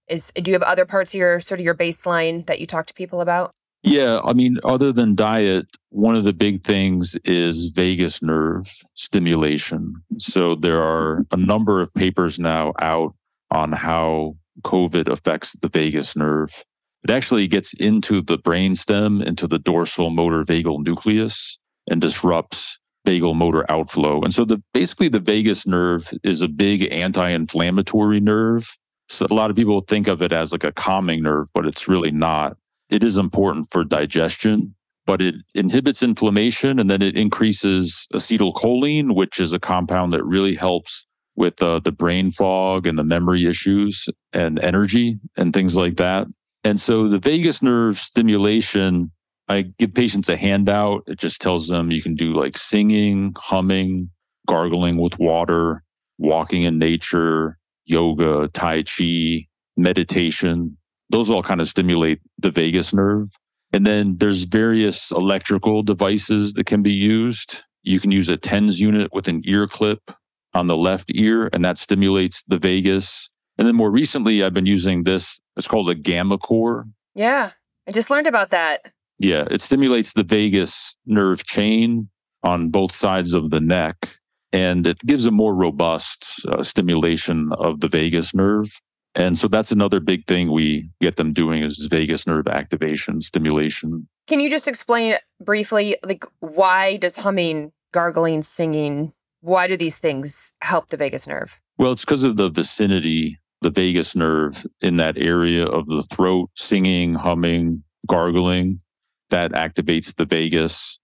Is 0.08 0.32
do 0.36 0.52
you 0.52 0.56
have 0.56 0.64
other 0.64 0.86
parts 0.86 1.14
of 1.14 1.18
your 1.18 1.40
sort 1.40 1.60
of 1.60 1.66
your 1.66 1.76
baseline 1.76 2.46
that 2.46 2.60
you 2.60 2.68
talk 2.68 2.86
to 2.88 2.94
people 2.94 3.22
about? 3.22 3.52
Yeah, 3.84 4.20
I 4.24 4.34
mean, 4.34 4.60
other 4.64 4.92
than 4.92 5.16
diet, 5.16 5.68
one 5.90 6.16
of 6.16 6.24
the 6.24 6.34
big 6.34 6.64
things 6.64 7.16
is 7.24 7.68
vagus 7.68 8.22
nerve 8.22 8.84
stimulation. 8.96 9.96
So 10.18 10.56
there 10.56 10.82
are 10.82 11.26
a 11.32 11.38
number 11.38 11.82
of 11.82 11.94
papers 11.94 12.40
now 12.40 12.74
out 12.80 13.16
on 13.52 13.72
how 13.72 14.36
COVID 14.64 15.08
affects 15.08 15.56
the 15.62 15.70
vagus 15.70 16.16
nerve. 16.16 16.64
It 17.04 17.12
actually 17.12 17.48
gets 17.48 17.74
into 17.74 18.22
the 18.22 18.38
brainstem, 18.38 19.26
into 19.26 19.48
the 19.48 19.60
dorsal 19.60 20.10
motor 20.10 20.44
vagal 20.44 20.84
nucleus, 20.84 21.58
and 21.90 22.02
disrupts 22.02 22.80
vagal 23.08 23.36
motor 23.36 23.70
outflow. 23.72 24.22
And 24.22 24.34
so 24.34 24.43
the 24.46 24.62
basically 24.74 25.10
the 25.10 25.20
vagus 25.20 25.65
nerve 25.65 26.13
is 26.24 26.41
a 26.41 26.48
big 26.48 26.91
anti-inflammatory 26.91 28.20
nerve. 28.20 28.76
So 29.10 29.26
a 29.32 29.34
lot 29.34 29.50
of 29.50 29.56
people 29.56 29.82
think 29.82 30.08
of 30.08 30.22
it 30.22 30.34
as 30.34 30.52
like 30.52 30.65
a 30.65 30.72
calming 30.74 31.24
nerve, 31.24 31.48
but 31.54 31.65
it's 31.65 31.88
really 31.88 32.12
not. 32.12 32.58
It 32.89 33.04
is 33.04 33.17
important 33.17 33.67
for 33.72 33.84
digestion, 33.84 34.76
but 35.06 35.22
it 35.22 35.36
inhibits 35.56 36.04
inflammation 36.04 36.80
and 36.80 36.89
then 36.89 37.02
it 37.02 37.15
increases 37.15 38.08
acetylcholine, 38.13 39.15
which 39.15 39.39
is 39.39 39.54
a 39.54 39.60
compound 39.60 40.12
that 40.13 40.24
really 40.26 40.56
helps 40.56 41.06
with 41.38 41.62
uh, 41.62 41.80
the 41.80 41.91
brain 41.91 42.32
fog 42.32 42.86
and 42.86 42.98
the 42.98 43.04
memory 43.04 43.46
issues 43.46 44.06
and 44.34 44.60
energy 44.60 45.20
and 45.38 45.54
things 45.54 45.76
like 45.76 45.96
that. 45.98 46.28
And 46.63 46.80
so 46.80 47.08
the 47.08 47.20
vagus 47.20 47.62
nerve 47.62 47.98
stimulation, 47.98 49.12
I 49.50 49.62
give 49.80 49.94
patients 49.94 50.30
a 50.30 50.38
handout. 50.38 51.04
It 51.08 51.20
just 51.20 51.42
tells 51.42 51.68
them 51.68 51.92
you 51.92 52.02
can 52.02 52.16
do 52.16 52.34
like 52.34 52.58
singing, 52.58 53.34
humming, 53.38 54.10
gargling 54.46 54.98
with 54.98 55.18
water, 55.20 55.84
walking 56.18 56.64
in 56.64 56.78
nature, 56.80 57.58
yoga, 57.86 58.50
Tai 58.54 58.84
Chi, 58.84 59.48
meditation, 59.78 60.78
those 61.10 61.32
all 61.32 61.44
kind 61.44 61.62
of 61.62 61.68
stimulate 61.68 62.20
the 62.38 62.52
vagus 62.52 62.94
nerve. 62.94 63.30
And 63.74 63.86
then 63.86 64.18
there's 64.18 64.44
various 64.44 65.12
electrical 65.12 65.84
devices 65.84 66.54
that 66.54 66.66
can 66.66 66.82
be 66.82 66.92
used. 66.92 67.64
You 67.84 68.00
can 68.00 68.12
use 68.12 68.30
a 68.30 68.38
TENS 68.38 68.80
unit 68.80 69.14
with 69.14 69.28
an 69.28 69.42
ear 69.46 69.68
clip 69.68 70.12
on 70.54 70.68
the 70.68 70.78
left 70.78 71.12
ear, 71.14 71.50
and 71.54 71.64
that 71.64 71.78
stimulates 71.78 72.44
the 72.48 72.58
vagus. 72.58 73.30
And 73.58 73.68
then 73.68 73.76
more 73.76 73.92
recently, 73.92 74.44
I've 74.44 74.54
been 74.54 74.66
using 74.66 75.04
this. 75.04 75.40
It's 75.56 75.68
called 75.68 75.90
a 75.90 75.96
gammaCore. 75.96 76.90
Yeah, 77.16 77.52
I 77.88 77.92
just 77.92 78.10
learned 78.10 78.28
about 78.28 78.50
that. 78.50 78.92
Yeah, 79.20 79.46
it 79.50 79.62
stimulates 79.62 80.14
the 80.14 80.24
vagus 80.24 80.96
nerve 81.06 81.44
chain 81.46 82.10
on 82.44 82.70
both 82.70 82.96
sides 82.96 83.34
of 83.34 83.50
the 83.50 83.60
neck, 83.60 84.20
and 84.52 84.86
it 84.86 85.00
gives 85.00 85.26
a 85.26 85.32
more 85.32 85.56
robust 85.56 86.28
uh, 86.48 86.64
stimulation 86.64 87.52
of 87.58 87.82
the 87.82 87.88
vagus 87.88 88.34
nerve. 88.34 88.80
And 89.16 89.36
so 89.36 89.48
that's 89.48 89.72
another 89.72 90.00
big 90.00 90.28
thing 90.28 90.52
we 90.52 90.90
get 91.02 91.16
them 91.16 91.34
doing 91.34 91.64
is 91.64 91.88
vagus 91.90 92.28
nerve 92.28 92.48
activation, 92.48 93.20
stimulation. 93.22 94.08
Can 94.28 94.40
you 94.40 94.50
just 94.50 94.68
explain 94.68 95.16
briefly, 95.44 95.96
like, 96.04 96.24
why 96.40 96.98
does 96.98 97.18
humming, 97.18 97.72
gargling, 97.92 98.44
singing, 98.44 99.14
why 99.42 99.68
do 99.68 99.76
these 99.76 99.98
things 99.98 100.54
help 100.62 100.90
the 100.90 100.98
vagus 100.98 101.28
nerve? 101.28 101.60
Well, 101.78 101.92
it's 101.92 102.06
because 102.06 102.24
of 102.24 102.38
the 102.38 102.50
vicinity, 102.50 103.40
the 103.62 103.72
vagus 103.72 104.16
nerve 104.16 104.68
in 104.82 104.98
that 104.98 105.18
area 105.18 105.66
of 105.66 105.88
the 105.88 106.04
throat, 106.04 106.52
singing, 106.56 107.16
humming, 107.16 107.84
gargling, 108.08 108.82
that 109.30 109.52
activates 109.52 110.16
the 110.16 110.26
vagus. 110.26 111.00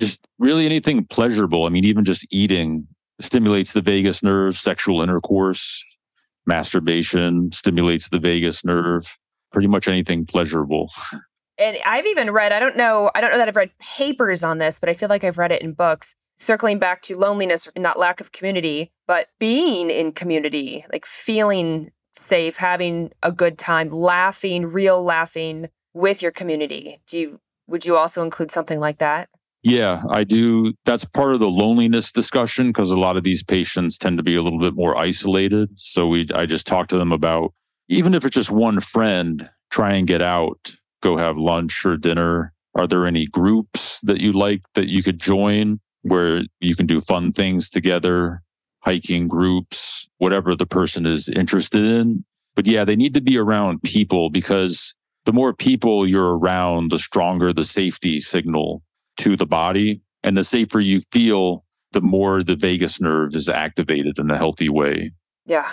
Just 0.00 0.20
really 0.38 0.64
anything 0.64 1.04
pleasurable. 1.04 1.66
I 1.66 1.70
mean, 1.70 1.84
even 1.84 2.04
just 2.04 2.26
eating 2.30 2.86
stimulates 3.20 3.72
the 3.72 3.80
vagus 3.80 4.22
nerve, 4.22 4.56
sexual 4.56 5.02
intercourse, 5.02 5.84
masturbation 6.46 7.50
stimulates 7.52 8.08
the 8.08 8.18
vagus 8.18 8.64
nerve, 8.64 9.18
pretty 9.52 9.68
much 9.68 9.88
anything 9.88 10.24
pleasurable. 10.24 10.90
And 11.58 11.76
I've 11.84 12.06
even 12.06 12.30
read, 12.30 12.52
I 12.52 12.60
don't 12.60 12.76
know, 12.76 13.10
I 13.14 13.20
don't 13.20 13.32
know 13.32 13.38
that 13.38 13.48
I've 13.48 13.56
read 13.56 13.72
papers 13.78 14.44
on 14.44 14.58
this, 14.58 14.78
but 14.78 14.88
I 14.88 14.94
feel 14.94 15.08
like 15.08 15.24
I've 15.24 15.38
read 15.38 15.50
it 15.50 15.62
in 15.62 15.72
books, 15.72 16.14
circling 16.36 16.78
back 16.78 17.02
to 17.02 17.16
loneliness, 17.16 17.68
not 17.76 17.98
lack 17.98 18.20
of 18.20 18.30
community, 18.30 18.92
but 19.08 19.26
being 19.40 19.90
in 19.90 20.12
community, 20.12 20.84
like 20.92 21.04
feeling 21.04 21.90
safe, 22.14 22.56
having 22.56 23.10
a 23.22 23.32
good 23.32 23.58
time, 23.58 23.88
laughing, 23.88 24.66
real 24.66 25.02
laughing 25.02 25.68
with 25.94 26.22
your 26.22 26.30
community. 26.30 27.00
Do 27.08 27.18
you 27.18 27.40
would 27.68 27.84
you 27.86 27.96
also 27.96 28.22
include 28.24 28.50
something 28.50 28.80
like 28.80 28.98
that? 28.98 29.28
Yeah, 29.62 30.02
I 30.10 30.24
do. 30.24 30.72
That's 30.84 31.04
part 31.04 31.34
of 31.34 31.40
the 31.40 31.48
loneliness 31.48 32.12
discussion 32.12 32.68
because 32.68 32.90
a 32.90 32.96
lot 32.96 33.16
of 33.16 33.24
these 33.24 33.42
patients 33.42 33.98
tend 33.98 34.16
to 34.16 34.22
be 34.22 34.36
a 34.36 34.42
little 34.42 34.60
bit 34.60 34.74
more 34.74 34.96
isolated. 34.96 35.70
So 35.74 36.06
we 36.06 36.26
I 36.34 36.46
just 36.46 36.66
talk 36.66 36.86
to 36.88 36.98
them 36.98 37.12
about 37.12 37.52
even 37.88 38.14
if 38.14 38.24
it's 38.24 38.34
just 38.34 38.50
one 38.50 38.80
friend, 38.80 39.50
try 39.70 39.94
and 39.94 40.06
get 40.06 40.22
out, 40.22 40.72
go 41.02 41.16
have 41.16 41.36
lunch 41.36 41.84
or 41.84 41.96
dinner. 41.96 42.52
Are 42.74 42.86
there 42.86 43.06
any 43.06 43.26
groups 43.26 43.98
that 44.02 44.20
you 44.20 44.32
like 44.32 44.62
that 44.74 44.88
you 44.88 45.02
could 45.02 45.18
join 45.18 45.80
where 46.02 46.42
you 46.60 46.76
can 46.76 46.86
do 46.86 47.00
fun 47.00 47.32
things 47.32 47.68
together, 47.68 48.42
hiking 48.80 49.26
groups, 49.26 50.06
whatever 50.18 50.54
the 50.54 50.66
person 50.66 51.04
is 51.04 51.28
interested 51.28 51.84
in? 51.84 52.24
But 52.54 52.66
yeah, 52.66 52.84
they 52.84 52.96
need 52.96 53.14
to 53.14 53.20
be 53.20 53.36
around 53.36 53.82
people 53.82 54.30
because 54.30 54.94
the 55.28 55.32
more 55.34 55.52
people 55.52 56.08
you're 56.08 56.38
around, 56.38 56.90
the 56.90 56.98
stronger 56.98 57.52
the 57.52 57.62
safety 57.62 58.18
signal 58.18 58.82
to 59.18 59.36
the 59.36 59.44
body. 59.44 60.00
And 60.24 60.38
the 60.38 60.42
safer 60.42 60.80
you 60.80 61.00
feel, 61.12 61.66
the 61.92 62.00
more 62.00 62.42
the 62.42 62.56
vagus 62.56 62.98
nerve 62.98 63.36
is 63.36 63.46
activated 63.46 64.18
in 64.18 64.30
a 64.30 64.38
healthy 64.38 64.70
way. 64.70 65.12
Yeah. 65.44 65.70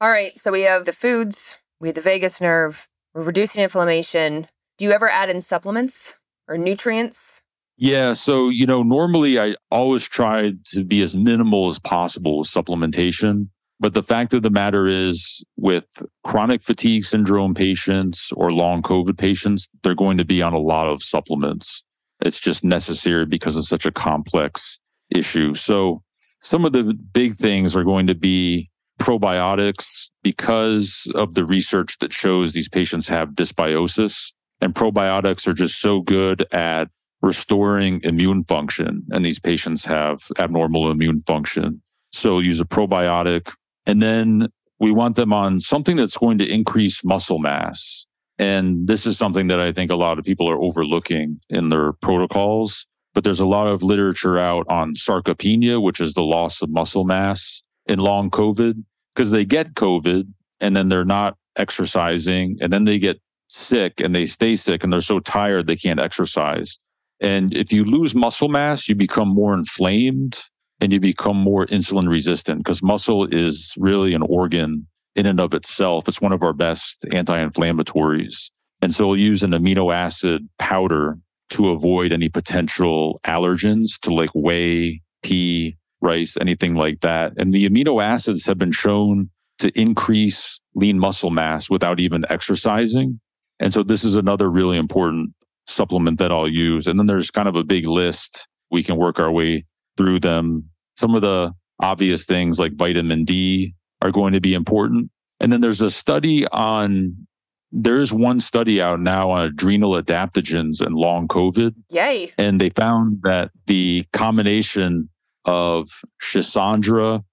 All 0.00 0.08
right. 0.08 0.34
So 0.38 0.50
we 0.50 0.62
have 0.62 0.86
the 0.86 0.94
foods, 0.94 1.58
we 1.80 1.88
have 1.88 1.96
the 1.96 2.00
vagus 2.00 2.40
nerve, 2.40 2.88
we're 3.12 3.20
reducing 3.20 3.62
inflammation. 3.62 4.48
Do 4.78 4.86
you 4.86 4.92
ever 4.92 5.10
add 5.10 5.28
in 5.28 5.42
supplements 5.42 6.18
or 6.48 6.56
nutrients? 6.56 7.42
Yeah. 7.76 8.14
So, 8.14 8.48
you 8.48 8.64
know, 8.64 8.82
normally 8.82 9.38
I 9.38 9.54
always 9.70 10.04
try 10.04 10.52
to 10.72 10.82
be 10.82 11.02
as 11.02 11.14
minimal 11.14 11.66
as 11.66 11.78
possible 11.78 12.38
with 12.38 12.48
supplementation. 12.48 13.50
But 13.80 13.92
the 13.92 14.02
fact 14.02 14.34
of 14.34 14.42
the 14.42 14.50
matter 14.50 14.86
is, 14.86 15.44
with 15.56 15.84
chronic 16.24 16.62
fatigue 16.62 17.04
syndrome 17.04 17.54
patients 17.54 18.32
or 18.36 18.52
long 18.52 18.82
COVID 18.82 19.18
patients, 19.18 19.68
they're 19.82 19.94
going 19.94 20.18
to 20.18 20.24
be 20.24 20.42
on 20.42 20.52
a 20.52 20.60
lot 20.60 20.86
of 20.86 21.02
supplements. 21.02 21.82
It's 22.20 22.40
just 22.40 22.62
necessary 22.64 23.26
because 23.26 23.56
it's 23.56 23.68
such 23.68 23.84
a 23.84 23.92
complex 23.92 24.78
issue. 25.10 25.54
So 25.54 26.02
some 26.40 26.64
of 26.64 26.72
the 26.72 26.94
big 27.12 27.36
things 27.36 27.74
are 27.74 27.84
going 27.84 28.06
to 28.06 28.14
be 28.14 28.70
probiotics 29.00 30.08
because 30.22 31.10
of 31.14 31.34
the 31.34 31.44
research 31.44 31.98
that 31.98 32.12
shows 32.12 32.52
these 32.52 32.68
patients 32.68 33.08
have 33.08 33.30
dysbiosis 33.30 34.32
and 34.60 34.74
probiotics 34.74 35.48
are 35.48 35.52
just 35.52 35.80
so 35.80 36.00
good 36.00 36.46
at 36.52 36.88
restoring 37.22 38.00
immune 38.04 38.42
function 38.44 39.04
and 39.10 39.24
these 39.24 39.38
patients 39.38 39.84
have 39.84 40.22
abnormal 40.38 40.90
immune 40.90 41.20
function. 41.26 41.82
So 42.12 42.38
use 42.38 42.60
a 42.60 42.64
probiotic 42.64 43.50
and 43.86 44.02
then 44.02 44.48
we 44.80 44.92
want 44.92 45.16
them 45.16 45.32
on 45.32 45.60
something 45.60 45.96
that's 45.96 46.16
going 46.16 46.38
to 46.38 46.46
increase 46.46 47.04
muscle 47.04 47.38
mass. 47.38 48.06
And 48.38 48.88
this 48.88 49.06
is 49.06 49.16
something 49.16 49.46
that 49.48 49.60
I 49.60 49.72
think 49.72 49.90
a 49.90 49.96
lot 49.96 50.18
of 50.18 50.24
people 50.24 50.50
are 50.50 50.60
overlooking 50.60 51.40
in 51.48 51.68
their 51.68 51.92
protocols. 51.92 52.86
But 53.14 53.22
there's 53.22 53.40
a 53.40 53.46
lot 53.46 53.68
of 53.68 53.84
literature 53.84 54.38
out 54.38 54.66
on 54.68 54.94
sarcopenia, 54.94 55.80
which 55.80 56.00
is 56.00 56.14
the 56.14 56.22
loss 56.22 56.60
of 56.60 56.70
muscle 56.70 57.04
mass 57.04 57.62
in 57.86 58.00
long 58.00 58.28
COVID, 58.28 58.82
because 59.14 59.30
they 59.30 59.44
get 59.44 59.74
COVID 59.74 60.26
and 60.60 60.74
then 60.74 60.88
they're 60.88 61.04
not 61.04 61.36
exercising 61.56 62.58
and 62.60 62.72
then 62.72 62.84
they 62.84 62.98
get 62.98 63.20
sick 63.48 64.00
and 64.00 64.14
they 64.14 64.26
stay 64.26 64.56
sick 64.56 64.82
and 64.82 64.92
they're 64.92 65.00
so 65.00 65.20
tired 65.20 65.68
they 65.68 65.76
can't 65.76 66.00
exercise. 66.00 66.78
And 67.20 67.54
if 67.54 67.72
you 67.72 67.84
lose 67.84 68.16
muscle 68.16 68.48
mass, 68.48 68.88
you 68.88 68.96
become 68.96 69.28
more 69.28 69.54
inflamed 69.54 70.40
and 70.84 70.92
you 70.92 71.00
become 71.00 71.36
more 71.38 71.64
insulin 71.66 72.10
resistant 72.10 72.58
because 72.58 72.82
muscle 72.82 73.26
is 73.32 73.72
really 73.78 74.12
an 74.12 74.20
organ 74.20 74.86
in 75.16 75.24
and 75.24 75.40
of 75.40 75.54
itself. 75.54 76.06
It's 76.06 76.20
one 76.20 76.32
of 76.32 76.42
our 76.42 76.52
best 76.52 77.06
anti 77.10 77.36
inflammatories. 77.38 78.50
And 78.82 78.94
so 78.94 79.08
we'll 79.08 79.16
use 79.16 79.42
an 79.42 79.52
amino 79.52 79.94
acid 79.94 80.46
powder 80.58 81.16
to 81.50 81.70
avoid 81.70 82.12
any 82.12 82.28
potential 82.28 83.18
allergens 83.26 83.98
to 84.02 84.12
like 84.12 84.28
whey, 84.34 85.00
pea, 85.22 85.74
rice, 86.02 86.36
anything 86.38 86.74
like 86.74 87.00
that. 87.00 87.32
And 87.38 87.50
the 87.50 87.66
amino 87.66 88.02
acids 88.04 88.44
have 88.44 88.58
been 88.58 88.72
shown 88.72 89.30
to 89.60 89.70
increase 89.80 90.60
lean 90.74 90.98
muscle 90.98 91.30
mass 91.30 91.70
without 91.70 91.98
even 91.98 92.26
exercising. 92.28 93.20
And 93.58 93.72
so 93.72 93.82
this 93.82 94.04
is 94.04 94.16
another 94.16 94.50
really 94.50 94.76
important 94.76 95.30
supplement 95.66 96.18
that 96.18 96.30
I'll 96.30 96.48
use. 96.48 96.86
And 96.86 96.98
then 96.98 97.06
there's 97.06 97.30
kind 97.30 97.48
of 97.48 97.56
a 97.56 97.64
big 97.64 97.86
list. 97.86 98.48
We 98.70 98.82
can 98.82 98.96
work 98.96 99.18
our 99.18 99.32
way 99.32 99.64
through 99.96 100.20
them. 100.20 100.70
Some 100.96 101.14
of 101.14 101.22
the 101.22 101.52
obvious 101.80 102.24
things 102.24 102.58
like 102.58 102.74
vitamin 102.74 103.24
D 103.24 103.74
are 104.02 104.12
going 104.12 104.32
to 104.32 104.40
be 104.40 104.54
important. 104.54 105.10
And 105.40 105.52
then 105.52 105.60
there's 105.60 105.80
a 105.80 105.90
study 105.90 106.46
on, 106.48 107.26
there's 107.72 108.12
one 108.12 108.40
study 108.40 108.80
out 108.80 109.00
now 109.00 109.30
on 109.30 109.46
adrenal 109.46 110.00
adaptogens 110.00 110.80
and 110.80 110.94
long 110.94 111.26
COVID. 111.26 111.74
Yay. 111.90 112.30
And 112.38 112.60
they 112.60 112.70
found 112.70 113.20
that 113.22 113.50
the 113.66 114.06
combination 114.12 115.08
of 115.44 115.90
Schisandra, 116.22 117.24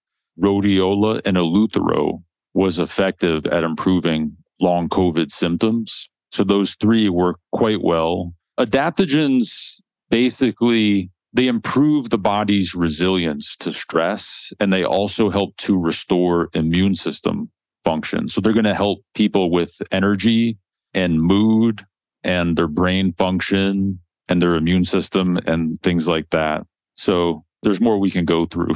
rhodiola, 0.41 1.21
and 1.25 1.37
eleuthero 1.37 2.23
was 2.53 2.79
effective 2.79 3.45
at 3.45 3.63
improving 3.63 4.35
long 4.59 4.89
COVID 4.89 5.31
symptoms. 5.31 6.09
So 6.31 6.43
those 6.43 6.75
three 6.75 7.09
work 7.09 7.37
quite 7.51 7.81
well. 7.81 8.33
Adaptogens 8.59 9.81
basically 10.09 11.09
they 11.33 11.47
improve 11.47 12.09
the 12.09 12.17
body's 12.17 12.75
resilience 12.75 13.55
to 13.57 13.71
stress 13.71 14.51
and 14.59 14.71
they 14.71 14.83
also 14.83 15.29
help 15.29 15.55
to 15.57 15.77
restore 15.77 16.49
immune 16.53 16.95
system 16.95 17.49
function. 17.83 18.27
So 18.27 18.41
they're 18.41 18.53
going 18.53 18.65
to 18.65 18.75
help 18.75 18.99
people 19.15 19.49
with 19.49 19.81
energy 19.91 20.57
and 20.93 21.21
mood 21.21 21.85
and 22.23 22.57
their 22.57 22.67
brain 22.67 23.13
function 23.13 23.99
and 24.27 24.41
their 24.41 24.55
immune 24.55 24.85
system 24.85 25.37
and 25.37 25.81
things 25.81 26.07
like 26.07 26.29
that. 26.31 26.65
So 26.95 27.43
there's 27.63 27.81
more 27.81 27.99
we 27.99 28.11
can 28.11 28.25
go 28.25 28.45
through. 28.45 28.73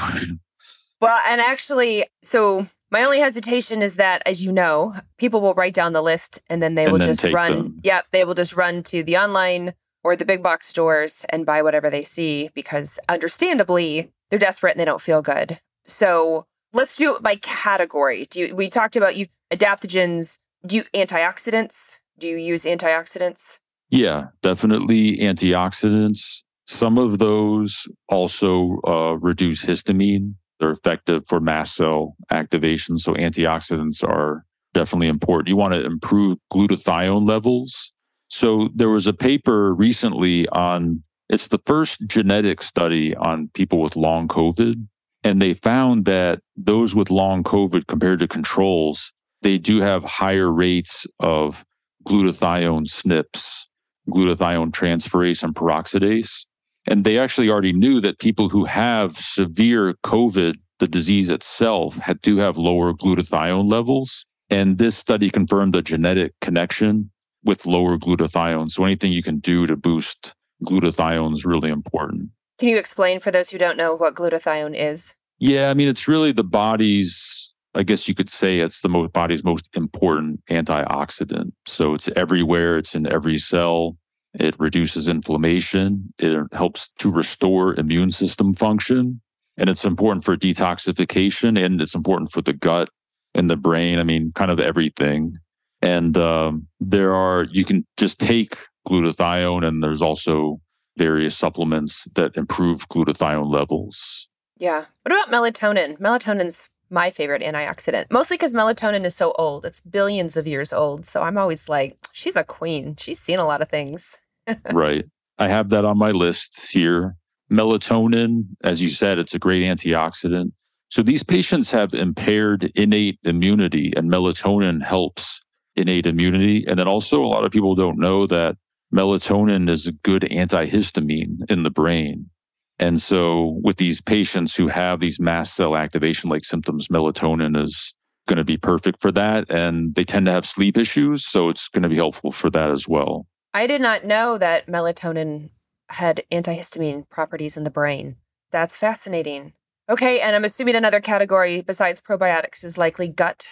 well, 1.01 1.19
and 1.27 1.41
actually, 1.41 2.05
so 2.23 2.67
my 2.89 3.03
only 3.03 3.19
hesitation 3.19 3.81
is 3.81 3.97
that, 3.97 4.23
as 4.25 4.43
you 4.43 4.51
know, 4.51 4.93
people 5.17 5.41
will 5.41 5.53
write 5.53 5.73
down 5.73 5.93
the 5.93 6.01
list 6.01 6.41
and 6.49 6.61
then 6.61 6.75
they 6.75 6.83
and 6.83 6.93
will 6.93 6.99
then 6.99 7.09
just 7.09 7.23
run. 7.25 7.51
Them. 7.51 7.79
Yeah, 7.83 8.01
they 8.11 8.23
will 8.23 8.33
just 8.33 8.55
run 8.55 8.83
to 8.83 9.03
the 9.03 9.17
online 9.17 9.73
or 10.05 10.15
the 10.15 10.23
big 10.23 10.43
box 10.43 10.67
stores 10.67 11.25
and 11.29 11.47
buy 11.47 11.63
whatever 11.63 11.89
they 11.89 12.03
see 12.03 12.51
because, 12.53 12.99
understandably, 13.09 14.11
they're 14.29 14.37
desperate 14.37 14.73
and 14.73 14.79
they 14.79 14.85
don't 14.85 15.01
feel 15.01 15.23
good. 15.23 15.59
So 15.87 16.45
let's 16.73 16.95
do 16.95 17.15
it 17.15 17.23
by 17.23 17.37
category. 17.37 18.25
Do 18.29 18.39
you, 18.39 18.55
we 18.55 18.69
talked 18.69 18.95
about 18.95 19.15
you 19.15 19.25
adaptogens? 19.51 20.37
Do 20.63 20.75
you 20.75 20.83
antioxidants? 20.93 22.01
Do 22.19 22.27
you 22.27 22.37
use 22.37 22.65
antioxidants? 22.65 23.57
Yeah, 23.89 24.25
definitely 24.43 25.17
antioxidants. 25.17 26.43
Some 26.67 26.99
of 26.99 27.17
those 27.17 27.87
also 28.07 28.79
uh, 28.87 29.17
reduce 29.17 29.65
histamine. 29.65 30.35
They're 30.59 30.69
effective 30.69 31.23
for 31.27 31.39
mast 31.39 31.75
cell 31.75 32.15
activation. 32.31 32.99
So 32.99 33.13
antioxidants 33.15 34.03
are 34.03 34.45
definitely 34.75 35.07
important. 35.07 35.47
You 35.49 35.55
want 35.55 35.73
to 35.73 35.83
improve 35.83 36.37
glutathione 36.53 37.27
levels. 37.27 37.91
So 38.27 38.69
there 38.73 38.89
was 38.89 39.07
a 39.07 39.13
paper 39.13 39.73
recently 39.73 40.47
on 40.49 41.03
it's 41.29 41.47
the 41.47 41.61
first 41.65 41.99
genetic 42.07 42.61
study 42.61 43.15
on 43.15 43.49
people 43.53 43.81
with 43.81 43.95
long 43.95 44.27
COVID. 44.27 44.87
And 45.23 45.41
they 45.41 45.55
found 45.55 46.05
that 46.05 46.39
those 46.55 46.93
with 46.93 47.09
long 47.09 47.43
COVID 47.43 47.87
compared 47.87 48.19
to 48.19 48.27
controls, 48.27 49.11
they 49.41 49.57
do 49.57 49.81
have 49.81 50.03
higher 50.03 50.51
rates 50.51 51.07
of 51.19 51.65
glutathione 52.07 52.87
SNPs, 52.87 53.63
glutathione 54.07 54.71
transferase 54.71 55.41
and 55.41 55.55
peroxidase. 55.55 56.45
And 56.87 57.03
they 57.03 57.17
actually 57.17 57.49
already 57.49 57.73
knew 57.73 57.99
that 58.01 58.19
people 58.19 58.49
who 58.49 58.65
have 58.65 59.17
severe 59.17 59.95
COVID, 60.03 60.57
the 60.77 60.87
disease 60.87 61.31
itself, 61.31 61.97
had 61.97 62.21
do 62.21 62.37
have 62.37 62.57
lower 62.59 62.93
glutathione 62.93 63.67
levels. 63.67 64.27
And 64.51 64.77
this 64.77 64.95
study 64.95 65.31
confirmed 65.31 65.75
a 65.75 65.81
genetic 65.81 66.33
connection 66.39 67.09
with 67.45 67.65
lower 67.65 67.97
glutathione. 67.97 68.69
So 68.69 68.83
anything 68.83 69.11
you 69.11 69.23
can 69.23 69.39
do 69.39 69.65
to 69.67 69.75
boost 69.75 70.33
glutathione 70.65 71.33
is 71.33 71.45
really 71.45 71.69
important. 71.69 72.31
Can 72.57 72.69
you 72.69 72.77
explain 72.77 73.19
for 73.19 73.31
those 73.31 73.49
who 73.49 73.57
don't 73.57 73.77
know 73.77 73.95
what 73.95 74.15
glutathione 74.15 74.75
is? 74.75 75.15
Yeah, 75.39 75.69
I 75.69 75.73
mean 75.73 75.87
it's 75.87 76.07
really 76.07 76.31
the 76.31 76.43
body's 76.43 77.53
I 77.75 77.83
guess 77.83 78.07
you 78.07 78.15
could 78.15 78.29
say 78.29 78.59
it's 78.59 78.81
the 78.81 78.89
most 78.89 79.11
body's 79.11 79.43
most 79.43 79.69
important 79.75 80.39
antioxidant. 80.49 81.51
So 81.67 81.93
it's 81.93 82.09
everywhere, 82.15 82.77
it's 82.77 82.95
in 82.95 83.05
every 83.05 83.37
cell. 83.37 83.97
It 84.33 84.55
reduces 84.59 85.09
inflammation. 85.09 86.13
It 86.17 86.37
helps 86.53 86.89
to 86.99 87.11
restore 87.11 87.75
immune 87.75 88.11
system 88.11 88.53
function. 88.53 89.21
And 89.57 89.69
it's 89.69 89.85
important 89.85 90.23
for 90.23 90.37
detoxification 90.37 91.63
and 91.63 91.81
it's 91.81 91.95
important 91.95 92.31
for 92.31 92.41
the 92.41 92.53
gut 92.53 92.89
and 93.33 93.49
the 93.49 93.55
brain. 93.57 93.99
I 93.99 94.03
mean, 94.03 94.31
kind 94.35 94.51
of 94.51 94.59
everything. 94.59 95.37
And 95.85 96.17
um, 96.17 96.67
there 96.79 97.13
are, 97.13 97.45
you 97.51 97.63
can 97.63 97.85
just 97.95 98.19
take 98.19 98.57
glutathione, 98.87 99.65
and 99.65 99.83
there's 99.83 100.01
also 100.01 100.59
various 100.97 101.37
supplements 101.37 102.07
that 102.15 102.35
improve 102.35 102.89
glutathione 102.89 103.51
levels. 103.51 104.27
Yeah. 104.57 104.85
What 105.03 105.11
about 105.11 105.29
melatonin? 105.29 105.99
Melatonin's 105.99 106.69
my 106.89 107.11
favorite 107.11 107.41
antioxidant, 107.41 108.05
mostly 108.11 108.37
because 108.37 108.53
melatonin 108.53 109.03
is 109.03 109.15
so 109.15 109.33
old. 109.33 109.65
It's 109.65 109.81
billions 109.81 110.37
of 110.37 110.47
years 110.47 110.71
old. 110.73 111.05
So 111.05 111.23
I'm 111.23 111.37
always 111.37 111.67
like, 111.67 111.97
she's 112.13 112.35
a 112.35 112.43
queen. 112.43 112.95
She's 112.97 113.19
seen 113.19 113.39
a 113.39 113.45
lot 113.45 113.61
of 113.61 113.69
things 113.69 114.17
right. 114.71 115.05
I 115.37 115.49
have 115.49 115.69
that 115.69 115.85
on 115.85 115.97
my 115.97 116.11
list 116.11 116.71
here. 116.71 117.15
Melatonin, 117.51 118.45
as 118.63 118.81
you 118.81 118.89
said, 118.89 119.19
it's 119.19 119.33
a 119.33 119.39
great 119.39 119.63
antioxidant. 119.63 120.51
So 120.89 121.01
these 121.01 121.23
patients 121.23 121.71
have 121.71 121.93
impaired 121.93 122.71
innate 122.75 123.19
immunity, 123.23 123.91
and 123.95 124.09
melatonin 124.09 124.83
helps 124.83 125.41
innate 125.75 126.05
immunity. 126.05 126.65
And 126.67 126.79
then 126.79 126.87
also, 126.87 127.23
a 127.23 127.27
lot 127.27 127.45
of 127.45 127.51
people 127.51 127.75
don't 127.75 127.99
know 127.99 128.27
that 128.27 128.57
melatonin 128.93 129.69
is 129.69 129.87
a 129.87 129.91
good 129.91 130.23
antihistamine 130.23 131.49
in 131.49 131.63
the 131.63 131.69
brain. 131.69 132.29
And 132.77 133.01
so, 133.01 133.59
with 133.63 133.77
these 133.77 134.01
patients 134.01 134.55
who 134.55 134.67
have 134.67 134.99
these 134.99 135.19
mast 135.19 135.55
cell 135.55 135.75
activation 135.75 136.29
like 136.29 136.43
symptoms, 136.43 136.87
melatonin 136.89 137.61
is 137.61 137.93
going 138.27 138.37
to 138.37 138.43
be 138.43 138.57
perfect 138.57 139.01
for 139.01 139.11
that. 139.13 139.49
And 139.49 139.95
they 139.95 140.03
tend 140.03 140.25
to 140.25 140.31
have 140.31 140.45
sleep 140.45 140.77
issues. 140.77 141.25
So, 141.25 141.49
it's 141.49 141.69
going 141.69 141.83
to 141.83 141.89
be 141.89 141.95
helpful 141.95 142.31
for 142.31 142.49
that 142.49 142.71
as 142.71 142.87
well. 142.87 143.27
I 143.53 143.67
did 143.67 143.81
not 143.81 144.03
know 144.03 144.37
that 144.37 144.67
melatonin 144.67 145.51
had 145.89 146.23
antihistamine 146.31 147.09
properties 147.09 147.55
in 147.55 147.63
the 147.63 147.69
brain. 147.69 148.17
That's 148.51 148.75
fascinating. 148.75 149.53
Okay, 149.87 150.19
and 150.19 150.35
I'm 150.35 150.43
assuming 150.43 150.75
another 150.75 150.99
category 150.99 151.61
besides 151.61 152.01
probiotics 152.01 152.63
is 152.63 152.77
likely 152.77 153.07
gut. 153.07 153.47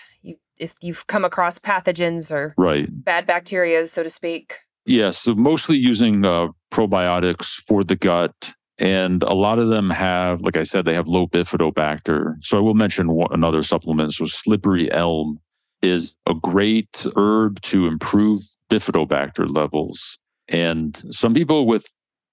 If 0.57 0.75
you've 0.81 1.07
come 1.07 1.25
across 1.25 1.57
pathogens 1.57 2.31
or 2.31 2.53
right. 2.57 2.87
bad 2.91 3.25
bacteria, 3.25 3.87
so 3.87 4.03
to 4.03 4.09
speak. 4.09 4.55
Yes, 4.85 4.97
yeah, 4.97 5.11
so 5.11 5.35
mostly 5.35 5.77
using 5.77 6.25
uh, 6.25 6.47
probiotics 6.71 7.45
for 7.67 7.83
the 7.83 7.95
gut. 7.95 8.53
And 8.79 9.21
a 9.23 9.33
lot 9.33 9.59
of 9.59 9.69
them 9.69 9.89
have, 9.91 10.41
like 10.41 10.57
I 10.57 10.63
said, 10.63 10.85
they 10.85 10.95
have 10.95 11.07
low 11.07 11.27
bifidobacter. 11.27 12.35
So 12.41 12.57
I 12.57 12.61
will 12.61 12.73
mention 12.73 13.11
one, 13.11 13.27
another 13.31 13.61
supplement. 13.61 14.13
So 14.13 14.25
slippery 14.25 14.91
elm 14.91 15.39
is 15.81 16.15
a 16.27 16.33
great 16.33 17.05
herb 17.15 17.61
to 17.61 17.87
improve 17.87 18.39
bifidobacter 18.69 19.53
levels. 19.53 20.17
And 20.47 21.01
some 21.11 21.33
people 21.33 21.67
with 21.67 21.85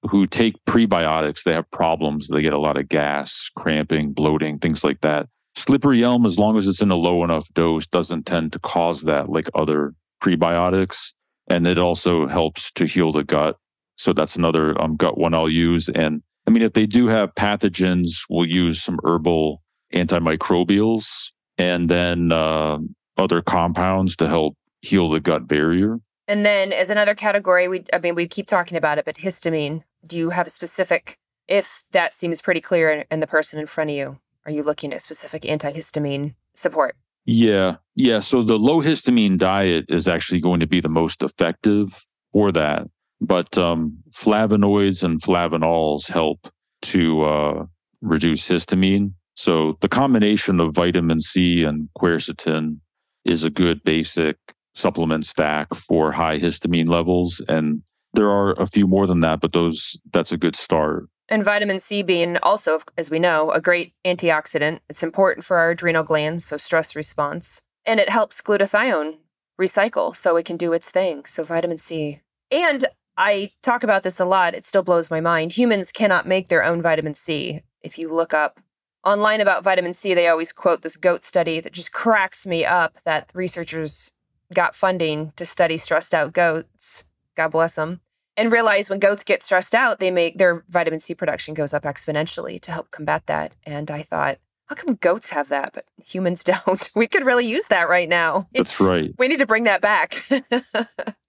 who 0.08 0.26
take 0.26 0.56
prebiotics, 0.64 1.42
they 1.42 1.52
have 1.52 1.70
problems. 1.70 2.28
They 2.28 2.42
get 2.42 2.54
a 2.54 2.60
lot 2.60 2.78
of 2.78 2.88
gas, 2.88 3.50
cramping, 3.56 4.12
bloating, 4.12 4.58
things 4.58 4.82
like 4.82 5.02
that. 5.02 5.28
Slippery 5.56 6.02
elm, 6.04 6.26
as 6.26 6.38
long 6.38 6.56
as 6.56 6.66
it's 6.66 6.80
in 6.80 6.90
a 6.90 6.96
low 6.96 7.24
enough 7.24 7.48
dose, 7.54 7.86
doesn't 7.86 8.26
tend 8.26 8.52
to 8.52 8.58
cause 8.58 9.02
that 9.02 9.28
like 9.28 9.48
other 9.54 9.94
prebiotics. 10.22 11.12
And 11.48 11.66
it 11.66 11.78
also 11.78 12.28
helps 12.28 12.70
to 12.72 12.86
heal 12.86 13.12
the 13.12 13.24
gut. 13.24 13.56
So 13.96 14.12
that's 14.12 14.36
another 14.36 14.80
um, 14.80 14.96
gut 14.96 15.18
one 15.18 15.34
I'll 15.34 15.48
use. 15.48 15.88
And 15.88 16.22
I 16.46 16.50
mean, 16.50 16.62
if 16.62 16.72
they 16.72 16.86
do 16.86 17.08
have 17.08 17.34
pathogens, 17.34 18.10
we'll 18.28 18.48
use 18.48 18.82
some 18.82 18.98
herbal 19.04 19.62
antimicrobials 19.92 21.06
and 21.58 21.90
then 21.90 22.32
uh, 22.32 22.78
other 23.16 23.42
compounds 23.42 24.16
to 24.16 24.28
help 24.28 24.56
heal 24.80 25.10
the 25.10 25.20
gut 25.20 25.46
barrier. 25.46 25.98
And 26.26 26.46
then 26.46 26.72
as 26.72 26.90
another 26.90 27.14
category, 27.14 27.68
we 27.68 27.84
I 27.92 27.98
mean 27.98 28.14
we 28.14 28.28
keep 28.28 28.46
talking 28.46 28.78
about 28.78 28.98
it, 28.98 29.04
but 29.04 29.16
histamine. 29.16 29.82
Do 30.06 30.16
you 30.16 30.30
have 30.30 30.46
a 30.46 30.50
specific 30.50 31.18
if 31.48 31.82
that 31.90 32.14
seems 32.14 32.40
pretty 32.40 32.60
clear 32.60 32.90
in, 32.90 33.04
in 33.10 33.20
the 33.20 33.26
person 33.26 33.58
in 33.58 33.66
front 33.66 33.90
of 33.90 33.96
you? 33.96 34.18
Are 34.46 34.52
you 34.52 34.62
looking 34.62 34.92
at 34.92 35.02
specific 35.02 35.42
antihistamine 35.42 36.34
support? 36.54 36.96
Yeah. 37.26 37.76
Yeah. 37.94 38.20
So 38.20 38.42
the 38.42 38.58
low 38.58 38.80
histamine 38.80 39.38
diet 39.38 39.86
is 39.88 40.08
actually 40.08 40.40
going 40.40 40.60
to 40.60 40.66
be 40.66 40.80
the 40.80 40.88
most 40.88 41.22
effective 41.22 42.04
for 42.32 42.50
that. 42.52 42.88
But 43.20 43.58
um, 43.58 43.98
flavonoids 44.12 45.02
and 45.02 45.20
flavanols 45.20 46.10
help 46.10 46.48
to 46.82 47.22
uh, 47.22 47.64
reduce 48.00 48.48
histamine. 48.48 49.12
So 49.34 49.76
the 49.80 49.88
combination 49.88 50.60
of 50.60 50.74
vitamin 50.74 51.20
C 51.20 51.62
and 51.62 51.88
quercetin 51.98 52.78
is 53.24 53.44
a 53.44 53.50
good 53.50 53.82
basic 53.84 54.36
supplement 54.74 55.26
stack 55.26 55.74
for 55.74 56.12
high 56.12 56.38
histamine 56.38 56.88
levels. 56.88 57.42
And 57.48 57.82
there 58.14 58.30
are 58.30 58.52
a 58.60 58.66
few 58.66 58.86
more 58.86 59.06
than 59.06 59.20
that, 59.20 59.40
but 59.40 59.52
those 59.52 59.98
that's 60.12 60.32
a 60.32 60.36
good 60.36 60.56
start. 60.56 61.06
And 61.30 61.44
vitamin 61.44 61.78
C 61.78 62.02
being 62.02 62.36
also, 62.42 62.80
as 62.98 63.08
we 63.08 63.20
know, 63.20 63.52
a 63.52 63.60
great 63.60 63.94
antioxidant. 64.04 64.80
It's 64.88 65.04
important 65.04 65.46
for 65.46 65.58
our 65.58 65.70
adrenal 65.70 66.02
glands, 66.02 66.44
so 66.44 66.56
stress 66.56 66.96
response. 66.96 67.62
And 67.86 68.00
it 68.00 68.08
helps 68.08 68.42
glutathione 68.42 69.18
recycle 69.58 70.14
so 70.14 70.36
it 70.36 70.44
can 70.44 70.56
do 70.56 70.72
its 70.72 70.90
thing. 70.90 71.24
So 71.26 71.44
vitamin 71.44 71.78
C. 71.78 72.20
And 72.50 72.86
I 73.16 73.52
talk 73.62 73.84
about 73.84 74.02
this 74.02 74.18
a 74.18 74.24
lot. 74.24 74.54
It 74.54 74.64
still 74.64 74.82
blows 74.82 75.10
my 75.10 75.20
mind. 75.20 75.52
Humans 75.52 75.92
cannot 75.92 76.26
make 76.26 76.48
their 76.48 76.64
own 76.64 76.82
vitamin 76.82 77.14
C. 77.14 77.60
If 77.80 77.96
you 77.96 78.12
look 78.12 78.34
up 78.34 78.58
online 79.04 79.40
about 79.40 79.62
vitamin 79.62 79.94
C, 79.94 80.14
they 80.14 80.26
always 80.26 80.52
quote 80.52 80.82
this 80.82 80.96
goat 80.96 81.22
study 81.22 81.60
that 81.60 81.72
just 81.72 81.92
cracks 81.92 82.44
me 82.44 82.64
up 82.64 82.98
that 83.04 83.30
researchers 83.34 84.12
got 84.52 84.74
funding 84.74 85.32
to 85.36 85.44
study 85.44 85.76
stressed 85.76 86.12
out 86.12 86.32
goats. 86.32 87.04
God 87.36 87.52
bless 87.52 87.76
them. 87.76 88.00
And 88.36 88.52
realize 88.52 88.88
when 88.88 89.00
goats 89.00 89.24
get 89.24 89.42
stressed 89.42 89.74
out, 89.74 89.98
they 89.98 90.10
make 90.10 90.38
their 90.38 90.64
vitamin 90.68 91.00
C 91.00 91.14
production 91.14 91.54
goes 91.54 91.74
up 91.74 91.82
exponentially 91.82 92.60
to 92.60 92.72
help 92.72 92.90
combat 92.90 93.26
that. 93.26 93.54
And 93.64 93.90
I 93.90 94.02
thought, 94.02 94.38
how 94.66 94.76
come 94.76 94.94
goats 94.94 95.30
have 95.30 95.48
that, 95.48 95.72
but 95.72 95.84
humans 96.04 96.44
don't? 96.66 96.88
We 96.94 97.06
could 97.06 97.26
really 97.26 97.46
use 97.46 97.66
that 97.66 97.88
right 97.88 98.08
now. 98.08 98.48
That's 98.54 98.80
right. 98.80 99.12
We 99.18 99.28
need 99.28 99.40
to 99.40 99.46
bring 99.46 99.64
that 99.64 99.80
back. 99.80 100.22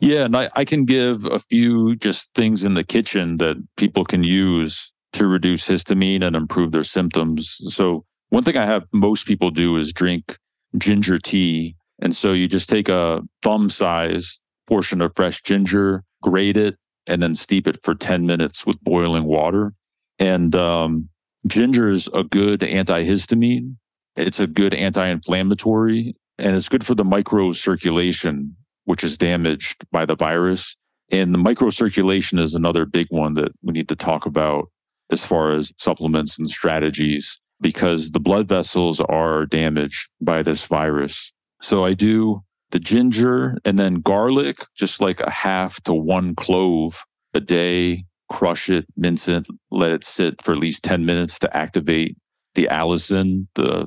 Yeah, 0.00 0.24
and 0.24 0.34
I, 0.34 0.48
I 0.56 0.64
can 0.64 0.86
give 0.86 1.26
a 1.26 1.38
few 1.38 1.94
just 1.96 2.30
things 2.34 2.64
in 2.64 2.74
the 2.74 2.84
kitchen 2.84 3.36
that 3.36 3.56
people 3.76 4.04
can 4.04 4.24
use 4.24 4.92
to 5.12 5.26
reduce 5.26 5.68
histamine 5.68 6.24
and 6.24 6.34
improve 6.34 6.72
their 6.72 6.84
symptoms. 6.84 7.58
So, 7.66 8.04
one 8.30 8.42
thing 8.42 8.56
I 8.56 8.64
have 8.64 8.84
most 8.92 9.26
people 9.26 9.50
do 9.50 9.76
is 9.76 9.92
drink 9.92 10.38
ginger 10.78 11.18
tea. 11.18 11.76
And 12.00 12.14
so 12.14 12.32
you 12.32 12.48
just 12.48 12.68
take 12.68 12.88
a 12.88 13.20
thumb 13.42 13.68
size 13.68 14.40
portion 14.66 15.00
of 15.00 15.12
fresh 15.16 15.42
ginger, 15.42 16.04
grate 16.22 16.56
it, 16.56 16.76
and 17.06 17.20
then 17.22 17.34
steep 17.34 17.66
it 17.66 17.82
for 17.82 17.94
10 17.94 18.26
minutes 18.26 18.66
with 18.66 18.82
boiling 18.82 19.24
water. 19.24 19.74
And 20.18 20.54
um, 20.54 21.08
ginger 21.46 21.90
is 21.90 22.08
a 22.12 22.22
good 22.22 22.60
antihistamine, 22.60 23.76
it's 24.16 24.40
a 24.40 24.46
good 24.46 24.74
anti 24.74 25.06
inflammatory, 25.06 26.14
and 26.38 26.56
it's 26.56 26.68
good 26.68 26.84
for 26.84 26.94
the 26.94 27.04
microcirculation 27.04 28.52
which 28.84 29.04
is 29.04 29.16
damaged 29.16 29.84
by 29.92 30.04
the 30.04 30.16
virus. 30.16 30.76
And 31.12 31.34
the 31.34 31.38
microcirculation 31.38 32.40
is 32.40 32.54
another 32.54 32.84
big 32.84 33.06
one 33.10 33.34
that 33.34 33.52
we 33.62 33.72
need 33.72 33.88
to 33.88 33.96
talk 33.96 34.26
about 34.26 34.68
as 35.10 35.24
far 35.24 35.52
as 35.52 35.72
supplements 35.78 36.38
and 36.38 36.48
strategies 36.48 37.40
because 37.60 38.10
the 38.10 38.20
blood 38.20 38.48
vessels 38.48 39.00
are 39.00 39.46
damaged 39.46 40.08
by 40.20 40.42
this 40.42 40.66
virus. 40.66 41.32
So 41.60 41.84
I 41.84 41.94
do 41.94 42.42
the 42.70 42.78
ginger 42.78 43.58
and 43.64 43.78
then 43.78 44.00
garlic, 44.00 44.64
just 44.76 45.00
like 45.00 45.20
a 45.20 45.30
half 45.30 45.82
to 45.82 45.94
one 45.94 46.34
clove 46.34 47.04
a 47.34 47.40
day, 47.40 48.04
crush 48.30 48.70
it, 48.70 48.86
mince 48.96 49.28
it, 49.28 49.46
let 49.70 49.92
it 49.92 50.04
sit 50.04 50.40
for 50.42 50.52
at 50.52 50.58
least 50.58 50.82
10 50.84 51.04
minutes 51.04 51.38
to 51.40 51.56
activate 51.56 52.16
the 52.54 52.68
allicin, 52.70 53.46
the 53.54 53.86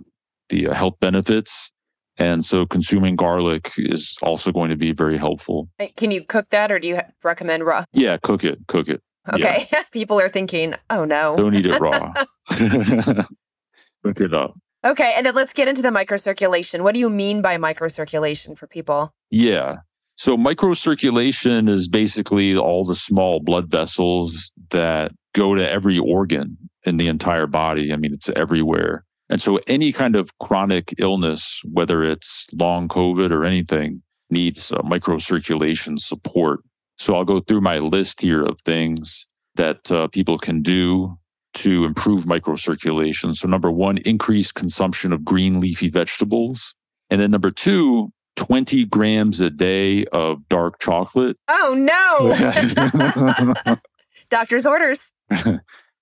the 0.49 0.67
uh, 0.67 0.73
health 0.73 0.95
benefits 0.99 1.71
and 2.17 2.45
so 2.45 2.65
consuming 2.65 3.15
garlic 3.15 3.71
is 3.77 4.15
also 4.21 4.51
going 4.51 4.69
to 4.69 4.75
be 4.75 4.91
very 4.91 5.17
helpful. 5.17 5.69
Can 5.95 6.11
you 6.11 6.23
cook 6.23 6.49
that 6.49 6.71
or 6.71 6.79
do 6.79 6.87
you 6.87 6.99
recommend 7.23 7.63
raw? 7.63 7.85
Yeah, 7.93 8.17
cook 8.17 8.43
it, 8.43 8.59
cook 8.67 8.87
it. 8.87 9.01
Okay. 9.33 9.67
Yeah. 9.71 9.83
People 9.91 10.19
are 10.19 10.29
thinking, 10.29 10.75
oh 10.89 11.05
no. 11.05 11.35
Don't 11.35 11.55
eat 11.55 11.65
it 11.65 11.79
raw. 11.79 12.13
cook 12.47 14.19
it 14.19 14.33
up. 14.33 14.55
Okay. 14.85 15.13
And 15.15 15.25
then 15.25 15.35
let's 15.35 15.53
get 15.53 15.67
into 15.67 15.81
the 15.81 15.89
microcirculation. 15.89 16.81
What 16.81 16.93
do 16.93 16.99
you 16.99 17.09
mean 17.09 17.41
by 17.41 17.57
microcirculation 17.57 18.57
for 18.57 18.67
people? 18.67 19.13
Yeah. 19.29 19.77
So 20.15 20.37
microcirculation 20.37 21.69
is 21.69 21.87
basically 21.87 22.55
all 22.55 22.85
the 22.85 22.95
small 22.95 23.39
blood 23.39 23.71
vessels 23.71 24.51
that 24.69 25.11
go 25.33 25.55
to 25.55 25.69
every 25.69 25.97
organ 25.97 26.57
in 26.85 26.97
the 26.97 27.07
entire 27.07 27.47
body. 27.47 27.91
I 27.91 27.95
mean, 27.95 28.13
it's 28.13 28.29
everywhere. 28.35 29.05
And 29.29 29.41
so 29.41 29.59
any 29.67 29.91
kind 29.91 30.15
of 30.15 30.37
chronic 30.39 30.93
illness, 30.99 31.61
whether 31.71 32.03
it's 32.03 32.45
long 32.53 32.87
COVID 32.87 33.31
or 33.31 33.45
anything, 33.45 34.03
needs 34.29 34.69
microcirculation 34.69 35.97
support. 35.97 36.59
So 36.97 37.15
I'll 37.15 37.25
go 37.25 37.39
through 37.39 37.61
my 37.61 37.79
list 37.79 38.21
here 38.21 38.43
of 38.43 38.59
things 38.61 39.27
that 39.55 39.91
uh, 39.91 40.07
people 40.09 40.37
can 40.37 40.61
do 40.61 41.17
to 41.55 41.85
improve 41.85 42.25
microcirculation. 42.25 43.35
So, 43.35 43.47
number 43.47 43.71
one, 43.71 43.97
increase 43.99 44.51
consumption 44.51 45.13
of 45.13 45.23
green 45.23 45.59
leafy 45.59 45.89
vegetables. 45.89 46.75
And 47.09 47.21
then 47.21 47.31
number 47.31 47.51
two, 47.51 48.11
20 48.35 48.85
grams 48.85 49.39
a 49.39 49.49
day 49.49 50.05
of 50.05 50.47
dark 50.49 50.79
chocolate. 50.79 51.37
Oh, 51.47 51.75
no. 51.77 53.75
Doctor's 54.29 54.65
orders. 54.65 55.11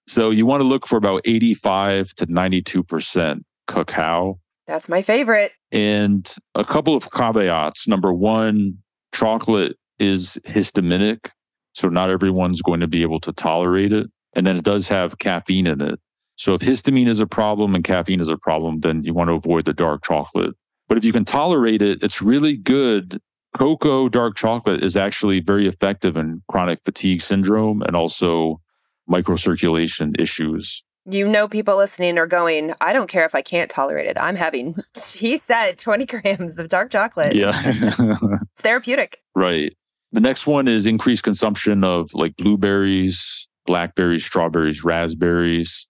So 0.07 0.29
you 0.29 0.45
want 0.45 0.59
to 0.61 0.67
look 0.67 0.87
for 0.87 0.97
about 0.97 1.21
85 1.23 2.13
to 2.15 2.27
92% 2.27 3.43
cacao. 3.67 4.39
That's 4.67 4.89
my 4.89 5.01
favorite. 5.01 5.51
And 5.71 6.29
a 6.55 6.65
couple 6.65 6.95
of 6.95 7.11
caveats. 7.11 7.87
Number 7.87 8.13
one, 8.13 8.77
chocolate 9.13 9.77
is 9.99 10.37
histaminic. 10.45 11.29
So 11.73 11.87
not 11.87 12.09
everyone's 12.09 12.61
going 12.61 12.81
to 12.81 12.87
be 12.87 13.03
able 13.03 13.19
to 13.21 13.31
tolerate 13.31 13.93
it. 13.93 14.07
And 14.33 14.45
then 14.45 14.57
it 14.57 14.63
does 14.63 14.87
have 14.87 15.19
caffeine 15.19 15.67
in 15.67 15.81
it. 15.81 15.99
So 16.35 16.53
if 16.53 16.61
histamine 16.61 17.07
is 17.07 17.19
a 17.19 17.27
problem 17.27 17.75
and 17.75 17.83
caffeine 17.83 18.21
is 18.21 18.29
a 18.29 18.37
problem, 18.37 18.79
then 18.79 19.03
you 19.03 19.13
want 19.13 19.29
to 19.29 19.33
avoid 19.33 19.65
the 19.65 19.73
dark 19.73 20.03
chocolate. 20.03 20.55
But 20.87 20.97
if 20.97 21.05
you 21.05 21.13
can 21.13 21.25
tolerate 21.25 21.81
it, 21.81 22.01
it's 22.01 22.21
really 22.21 22.57
good. 22.57 23.21
Cocoa 23.55 24.09
dark 24.09 24.35
chocolate 24.35 24.83
is 24.83 24.97
actually 24.97 25.39
very 25.41 25.67
effective 25.67 26.15
in 26.15 26.41
chronic 26.49 26.79
fatigue 26.83 27.21
syndrome 27.21 27.81
and 27.81 27.95
also 27.95 28.61
microcirculation 29.09 30.19
issues. 30.19 30.83
You 31.05 31.27
know, 31.27 31.47
people 31.47 31.77
listening 31.77 32.17
are 32.17 32.27
going, 32.27 32.73
I 32.79 32.93
don't 32.93 33.07
care 33.07 33.25
if 33.25 33.33
I 33.33 33.41
can't 33.41 33.69
tolerate 33.69 34.07
it. 34.07 34.17
I'm 34.19 34.35
having, 34.35 34.75
he 35.13 35.37
said 35.37 35.77
20 35.77 36.05
grams 36.05 36.59
of 36.59 36.69
dark 36.69 36.91
chocolate. 36.91 37.35
Yeah. 37.35 37.53
it's 37.65 38.61
therapeutic. 38.61 39.21
Right. 39.35 39.75
The 40.11 40.19
next 40.19 40.45
one 40.45 40.67
is 40.67 40.85
increased 40.85 41.23
consumption 41.23 41.83
of 41.83 42.13
like 42.13 42.35
blueberries, 42.35 43.47
blackberries, 43.65 44.25
strawberries, 44.25 44.83
raspberries. 44.83 45.87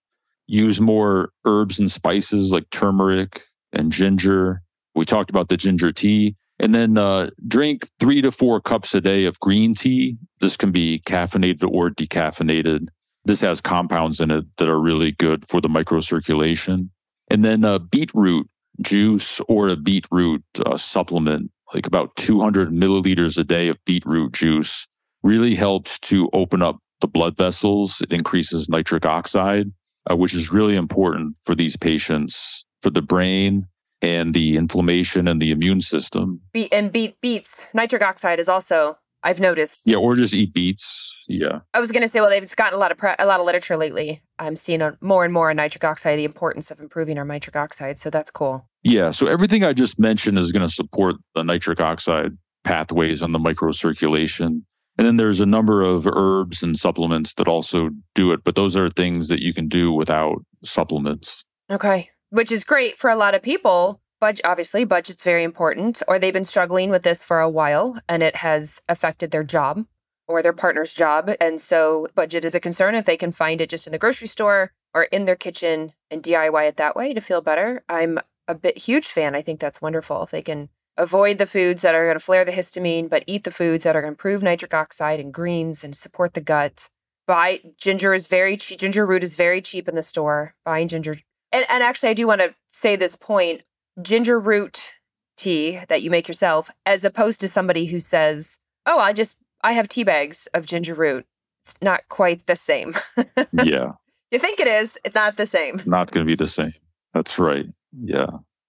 Use 0.48 0.82
more 0.82 1.32
herbs 1.46 1.80
and 1.80 1.92
spices 1.92 2.52
like 2.52 2.70
turmeric 2.72 3.44
and 3.72 3.92
ginger. 3.92 4.62
We 4.96 5.06
talked 5.06 5.30
about 5.30 5.50
the 5.50 5.58
ginger 5.58 5.92
tea. 5.92 6.36
And 6.60 6.76
then 6.76 6.98
uh, 6.98 7.32
drink 7.48 7.90
three 8.00 8.22
to 8.22 8.32
four 8.32 8.62
cups 8.62 8.94
a 8.94 9.02
day 9.02 9.26
of 9.26 9.40
green 9.40 9.74
tea. 9.74 10.18
This 10.42 10.56
can 10.56 10.72
be 10.72 11.00
caffeinated 11.08 11.68
or 11.68 11.90
decaffeinated. 11.90 12.90
This 13.26 13.42
has 13.42 13.62
compounds 13.62 14.20
in 14.20 14.30
it 14.30 14.46
that 14.58 14.70
are 14.70 14.80
really 14.80 15.12
good 15.14 15.48
for 15.48 15.62
the 15.62 15.70
microcirculation. 15.70 16.90
And 17.30 17.44
then 17.44 17.64
a 17.64 17.80
beetroot 17.80 18.48
juice 18.82 19.40
or 19.48 19.70
a 19.70 19.76
beetroot 19.76 20.44
uh, 20.66 20.78
supplement, 20.78 21.52
like 21.74 21.88
about 21.88 22.16
200 22.18 22.70
milliliters 22.70 23.38
a 23.38 23.44
day 23.44 23.68
of 23.68 23.78
beetroot 23.86 24.34
juice, 24.34 24.86
really 25.24 25.56
helps 25.56 26.00
to 26.00 26.30
open 26.34 26.62
up 26.62 26.78
the 27.02 27.08
blood 27.08 27.38
vessels. 27.38 28.02
It 28.02 28.14
increases 28.14 28.70
nitric 28.70 29.06
oxide, 29.06 29.72
uh, 30.10 30.16
which 30.16 30.34
is 30.34 30.52
really 30.52 30.76
important 30.76 31.36
for 31.44 31.56
these 31.56 31.76
patients, 31.76 32.66
for 32.82 32.90
the 32.90 33.02
brain 33.02 33.68
and 34.02 34.34
the 34.34 34.58
inflammation 34.58 35.28
and 35.28 35.42
the 35.42 35.52
immune 35.52 35.82
system. 35.82 36.42
Be- 36.54 36.72
and 36.72 36.92
beet 36.92 37.20
beets, 37.22 37.68
nitric 37.74 38.02
oxide 38.02 38.40
is 38.40 38.50
also 38.50 38.98
I've 39.24 39.40
noticed. 39.40 39.84
Yeah, 39.86 39.98
or 39.98 40.16
just 40.16 40.34
eat 40.34 40.54
beets. 40.54 41.10
Yeah. 41.28 41.60
I 41.74 41.80
was 41.80 41.92
going 41.92 42.02
to 42.02 42.08
say, 42.08 42.22
well, 42.22 42.30
they've 42.30 42.42
it's 42.42 42.56
gotten 42.56 42.76
a 42.76 42.80
lot 42.80 42.92
of 42.92 42.98
pre- 42.98 43.14
a 43.20 43.26
lot 43.26 43.40
of 43.40 43.46
literature 43.46 43.78
lately. 43.78 44.22
I'm 44.40 44.56
seeing 44.56 44.82
a, 44.82 44.98
more 45.02 45.24
and 45.24 45.34
more 45.34 45.50
on 45.50 45.58
nitric 45.58 45.84
oxide, 45.84 46.18
the 46.18 46.26
importance 46.26 46.72
of 46.72 46.80
improving 46.80 47.18
our 47.18 47.26
nitric 47.26 47.56
oxide. 47.56 48.00
So 48.00 48.10
that's 48.10 48.32
cool. 48.32 48.68
Yeah. 48.84 49.12
So 49.12 49.28
everything 49.28 49.64
I 49.64 49.74
just 49.74 50.00
mentioned 50.00 50.38
is 50.38 50.52
going 50.52 50.68
to 50.68 50.74
support 50.74 51.16
the 51.36 51.44
nitric 51.44 51.80
oxide 51.80 52.32
pathways 52.64 53.22
on 53.22 53.32
the 53.32 53.40
microcirculation. 53.40 54.64
And 54.98 55.08
then 55.08 55.18
there's 55.18 55.40
a 55.40 55.46
number 55.46 55.82
of 55.82 56.06
herbs 56.06 56.62
and 56.62 56.78
supplements 56.78 57.34
that 57.36 57.48
also 57.48 57.90
do 58.14 58.32
it, 58.32 58.44
but 58.44 58.56
those 58.56 58.76
are 58.76 58.90
things 58.90 59.30
that 59.30 59.42
you 59.42 59.54
can 59.54 59.68
do 59.68 59.92
without 59.92 60.44
supplements. 60.64 61.44
Okay. 61.70 62.10
Which 62.30 62.52
is 62.52 62.64
great 62.64 62.98
for 62.98 63.10
a 63.10 63.16
lot 63.16 63.34
of 63.34 63.42
people 63.42 64.02
budget 64.22 64.46
obviously 64.46 64.86
budget's 64.86 65.24
very 65.24 65.44
important 65.44 66.02
or 66.08 66.18
they've 66.18 66.32
been 66.32 66.46
struggling 66.46 66.90
with 66.90 67.04
this 67.04 67.24
for 67.24 67.42
a 67.42 67.50
while 67.50 68.00
and 68.08 68.24
it 68.24 68.38
has 68.38 68.80
affected 68.88 69.32
their 69.32 69.44
job 69.44 69.84
or 70.28 70.42
their 70.42 70.54
partner's 70.54 70.94
job 70.94 71.32
and 71.42 71.60
so 71.60 72.08
budget 72.16 72.46
is 72.46 72.56
a 72.56 72.60
concern 72.60 72.96
if 72.96 73.06
they 73.06 73.18
can 73.18 73.32
find 73.32 73.60
it 73.60 73.70
just 73.70 73.88
in 73.88 73.92
the 73.92 73.98
grocery 73.98 74.28
store 74.28 74.72
or 74.94 75.04
in 75.06 75.26
their 75.26 75.36
kitchen 75.36 75.92
and 76.10 76.24
DIY 76.24 76.70
it 76.70 76.78
that 76.78 76.96
way 76.96 77.14
to 77.14 77.20
feel 77.20 77.42
better 77.42 77.84
I'm 77.90 78.20
a 78.48 78.56
bit 78.56 78.78
huge 78.78 79.08
fan 79.08 79.36
I 79.36 79.42
think 79.42 79.60
that's 79.60 79.82
wonderful 79.82 80.24
if 80.24 80.30
they 80.30 80.44
can 80.44 80.70
avoid 80.98 81.38
the 81.38 81.46
foods 81.46 81.82
that 81.82 81.96
are 81.96 82.06
going 82.06 82.18
to 82.18 82.24
flare 82.24 82.46
the 82.46 82.52
histamine, 82.52 83.10
but 83.10 83.24
eat 83.28 83.44
the 83.44 83.52
foods 83.52 83.84
that 83.84 83.96
are 83.96 84.02
going 84.02 84.12
to 84.12 84.16
improve 84.16 84.44
nitric 84.44 84.74
oxide 84.74 85.20
and 85.20 85.34
greens 85.34 85.84
and 85.84 85.96
support 85.96 86.34
the 86.34 86.42
gut. 86.42 86.90
Buy 87.28 87.62
ginger 87.78 88.14
is 88.14 88.28
very 88.28 88.58
cheap. 88.58 88.80
Ginger 88.80 89.06
root 89.06 89.24
is 89.24 89.36
very 89.36 89.62
cheap 89.62 89.88
in 89.88 89.96
the 89.96 90.04
store. 90.04 90.56
Buying 90.66 90.88
ginger. 90.88 91.16
And, 91.52 91.66
and 91.70 91.84
actually, 91.84 92.10
I 92.10 92.14
do 92.14 92.28
want 92.28 92.42
to 92.42 92.56
say 92.68 92.96
this 92.96 93.16
point 93.16 93.64
ginger 94.02 94.40
root 94.40 94.94
tea 95.38 95.80
that 95.88 96.02
you 96.02 96.10
make 96.10 96.28
yourself, 96.28 96.70
as 96.86 97.04
opposed 97.04 97.40
to 97.42 97.48
somebody 97.48 97.86
who 97.86 98.00
says, 98.00 98.60
Oh, 98.86 99.00
I 99.00 99.14
just, 99.14 99.38
I 99.62 99.74
have 99.74 99.88
tea 99.88 100.04
bags 100.04 100.48
of 100.54 100.66
ginger 100.66 100.94
root. 100.94 101.26
It's 101.64 101.76
not 101.82 102.02
quite 102.10 102.48
the 102.48 102.56
same. 102.56 102.96
yeah. 103.64 103.94
You 104.32 104.40
think 104.40 104.60
it 104.60 104.68
is, 104.68 104.98
it's 105.04 105.16
not 105.16 105.38
the 105.38 105.46
same. 105.46 105.82
Not 105.86 106.12
going 106.12 106.26
to 106.26 106.30
be 106.30 106.36
the 106.36 106.48
same. 106.48 106.74
That's 107.14 107.38
right. 107.38 107.68
Yeah. 108.02 108.28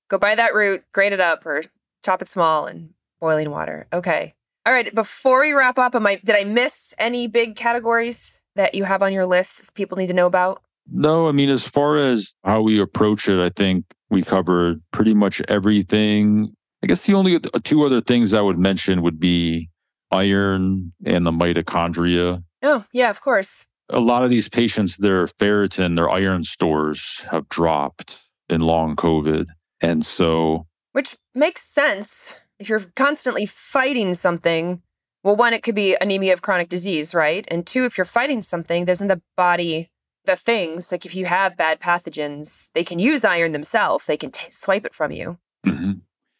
Go 0.08 0.18
buy 0.18 0.34
that 0.34 0.54
root, 0.54 0.82
grate 0.92 1.12
it 1.12 1.20
up, 1.20 1.46
or 1.46 1.62
chop 2.04 2.22
it 2.22 2.28
small 2.28 2.66
and 2.66 2.90
boiling 3.20 3.50
water. 3.50 3.86
Okay. 3.92 4.34
All 4.64 4.72
right. 4.72 4.94
Before 4.94 5.40
we 5.40 5.52
wrap 5.52 5.78
up, 5.78 5.94
am 5.94 6.06
I 6.06 6.16
did 6.16 6.36
I 6.36 6.44
miss 6.44 6.94
any 6.98 7.26
big 7.26 7.56
categories 7.56 8.42
that 8.54 8.74
you 8.74 8.84
have 8.84 9.02
on 9.02 9.12
your 9.12 9.26
list 9.26 9.74
people 9.74 9.96
need 9.96 10.08
to 10.08 10.14
know 10.14 10.26
about? 10.26 10.62
No, 10.90 11.28
I 11.28 11.32
mean, 11.32 11.48
as 11.48 11.66
far 11.66 11.98
as 11.98 12.34
how 12.44 12.60
we 12.62 12.80
approach 12.80 13.28
it, 13.28 13.40
I 13.40 13.50
think 13.50 13.84
we 14.10 14.22
covered 14.22 14.82
pretty 14.90 15.14
much 15.14 15.40
everything. 15.48 16.54
I 16.82 16.86
guess 16.86 17.06
the 17.06 17.14
only 17.14 17.36
uh, 17.36 17.40
two 17.62 17.84
other 17.84 18.00
things 18.00 18.34
I 18.34 18.40
would 18.40 18.58
mention 18.58 19.02
would 19.02 19.20
be 19.20 19.70
iron 20.10 20.92
and 21.04 21.24
the 21.24 21.30
mitochondria. 21.30 22.42
Oh, 22.62 22.84
yeah, 22.92 23.10
of 23.10 23.20
course. 23.20 23.66
A 23.88 24.00
lot 24.00 24.24
of 24.24 24.30
these 24.30 24.48
patients, 24.48 24.96
their 24.96 25.26
ferritin, 25.26 25.96
their 25.96 26.10
iron 26.10 26.44
stores 26.44 27.22
have 27.30 27.48
dropped 27.48 28.22
in 28.48 28.60
long 28.60 28.96
COVID. 28.96 29.46
And 29.80 30.04
so 30.04 30.66
which 30.92 31.16
makes 31.34 31.62
sense. 31.62 32.38
If 32.58 32.68
you're 32.68 32.80
constantly 32.96 33.46
fighting 33.46 34.14
something, 34.14 34.82
well, 35.24 35.36
one, 35.36 35.52
it 35.52 35.62
could 35.62 35.74
be 35.74 35.96
anemia 36.00 36.32
of 36.32 36.42
chronic 36.42 36.68
disease, 36.68 37.14
right? 37.14 37.44
And 37.48 37.66
two, 37.66 37.84
if 37.84 37.98
you're 37.98 38.04
fighting 38.04 38.42
something, 38.42 38.84
doesn't 38.84 39.08
the 39.08 39.22
body, 39.36 39.90
the 40.24 40.36
things, 40.36 40.92
like 40.92 41.04
if 41.04 41.14
you 41.14 41.26
have 41.26 41.56
bad 41.56 41.80
pathogens, 41.80 42.70
they 42.74 42.84
can 42.84 42.98
use 42.98 43.24
iron 43.24 43.52
themselves, 43.52 44.06
they 44.06 44.16
can 44.16 44.30
t- 44.30 44.50
swipe 44.50 44.84
it 44.84 44.94
from 44.94 45.10
you. 45.12 45.38
Mm-hmm. 45.66 45.92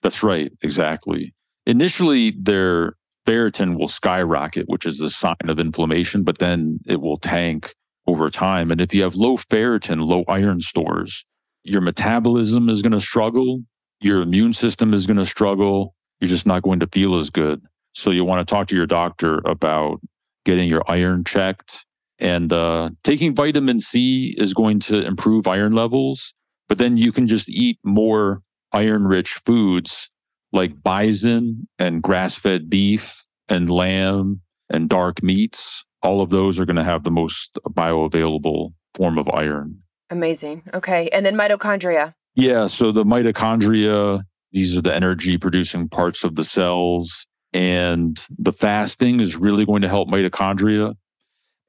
That's 0.02 0.22
right, 0.22 0.52
exactly. 0.62 1.34
Initially, 1.66 2.34
their 2.40 2.96
ferritin 3.26 3.78
will 3.78 3.88
skyrocket, 3.88 4.68
which 4.68 4.84
is 4.84 5.00
a 5.00 5.10
sign 5.10 5.36
of 5.48 5.58
inflammation, 5.58 6.24
but 6.24 6.38
then 6.38 6.80
it 6.86 7.00
will 7.00 7.18
tank 7.18 7.74
over 8.06 8.28
time. 8.30 8.70
And 8.70 8.80
if 8.80 8.92
you 8.92 9.02
have 9.02 9.14
low 9.14 9.36
ferritin, 9.36 10.04
low 10.04 10.24
iron 10.26 10.60
stores, 10.60 11.24
your 11.62 11.80
metabolism 11.80 12.68
is 12.68 12.82
going 12.82 12.92
to 12.92 13.00
struggle 13.00 13.62
your 14.04 14.20
immune 14.20 14.52
system 14.52 14.94
is 14.94 15.06
going 15.06 15.16
to 15.16 15.26
struggle. 15.26 15.94
You're 16.20 16.28
just 16.28 16.46
not 16.46 16.62
going 16.62 16.80
to 16.80 16.86
feel 16.86 17.16
as 17.16 17.30
good. 17.30 17.62
So 17.94 18.10
you 18.10 18.24
want 18.24 18.46
to 18.46 18.50
talk 18.50 18.68
to 18.68 18.76
your 18.76 18.86
doctor 18.86 19.40
about 19.44 20.00
getting 20.44 20.68
your 20.68 20.82
iron 20.88 21.24
checked. 21.24 21.84
And 22.18 22.52
uh, 22.52 22.90
taking 23.02 23.34
vitamin 23.34 23.80
C 23.80 24.34
is 24.38 24.54
going 24.54 24.80
to 24.80 25.04
improve 25.04 25.48
iron 25.48 25.72
levels, 25.72 26.34
but 26.68 26.78
then 26.78 26.96
you 26.96 27.10
can 27.10 27.26
just 27.26 27.50
eat 27.50 27.78
more 27.84 28.42
iron 28.72 29.04
rich 29.04 29.40
foods 29.44 30.08
like 30.52 30.82
bison 30.82 31.66
and 31.78 32.02
grass 32.02 32.36
fed 32.36 32.70
beef 32.70 33.24
and 33.48 33.70
lamb 33.70 34.40
and 34.70 34.88
dark 34.88 35.22
meats. 35.22 35.84
All 36.02 36.20
of 36.20 36.30
those 36.30 36.58
are 36.58 36.64
going 36.64 36.76
to 36.76 36.84
have 36.84 37.04
the 37.04 37.10
most 37.10 37.58
bioavailable 37.68 38.72
form 38.94 39.18
of 39.18 39.28
iron. 39.30 39.82
Amazing. 40.10 40.62
Okay. 40.74 41.08
And 41.10 41.24
then 41.24 41.34
mitochondria. 41.34 42.14
Yeah. 42.34 42.66
So 42.66 42.92
the 42.92 43.04
mitochondria, 43.04 44.22
these 44.52 44.76
are 44.76 44.82
the 44.82 44.94
energy 44.94 45.38
producing 45.38 45.88
parts 45.88 46.24
of 46.24 46.34
the 46.36 46.44
cells. 46.44 47.26
And 47.52 48.18
the 48.38 48.52
fasting 48.52 49.20
is 49.20 49.36
really 49.36 49.66
going 49.66 49.82
to 49.82 49.88
help 49.88 50.08
mitochondria. 50.08 50.94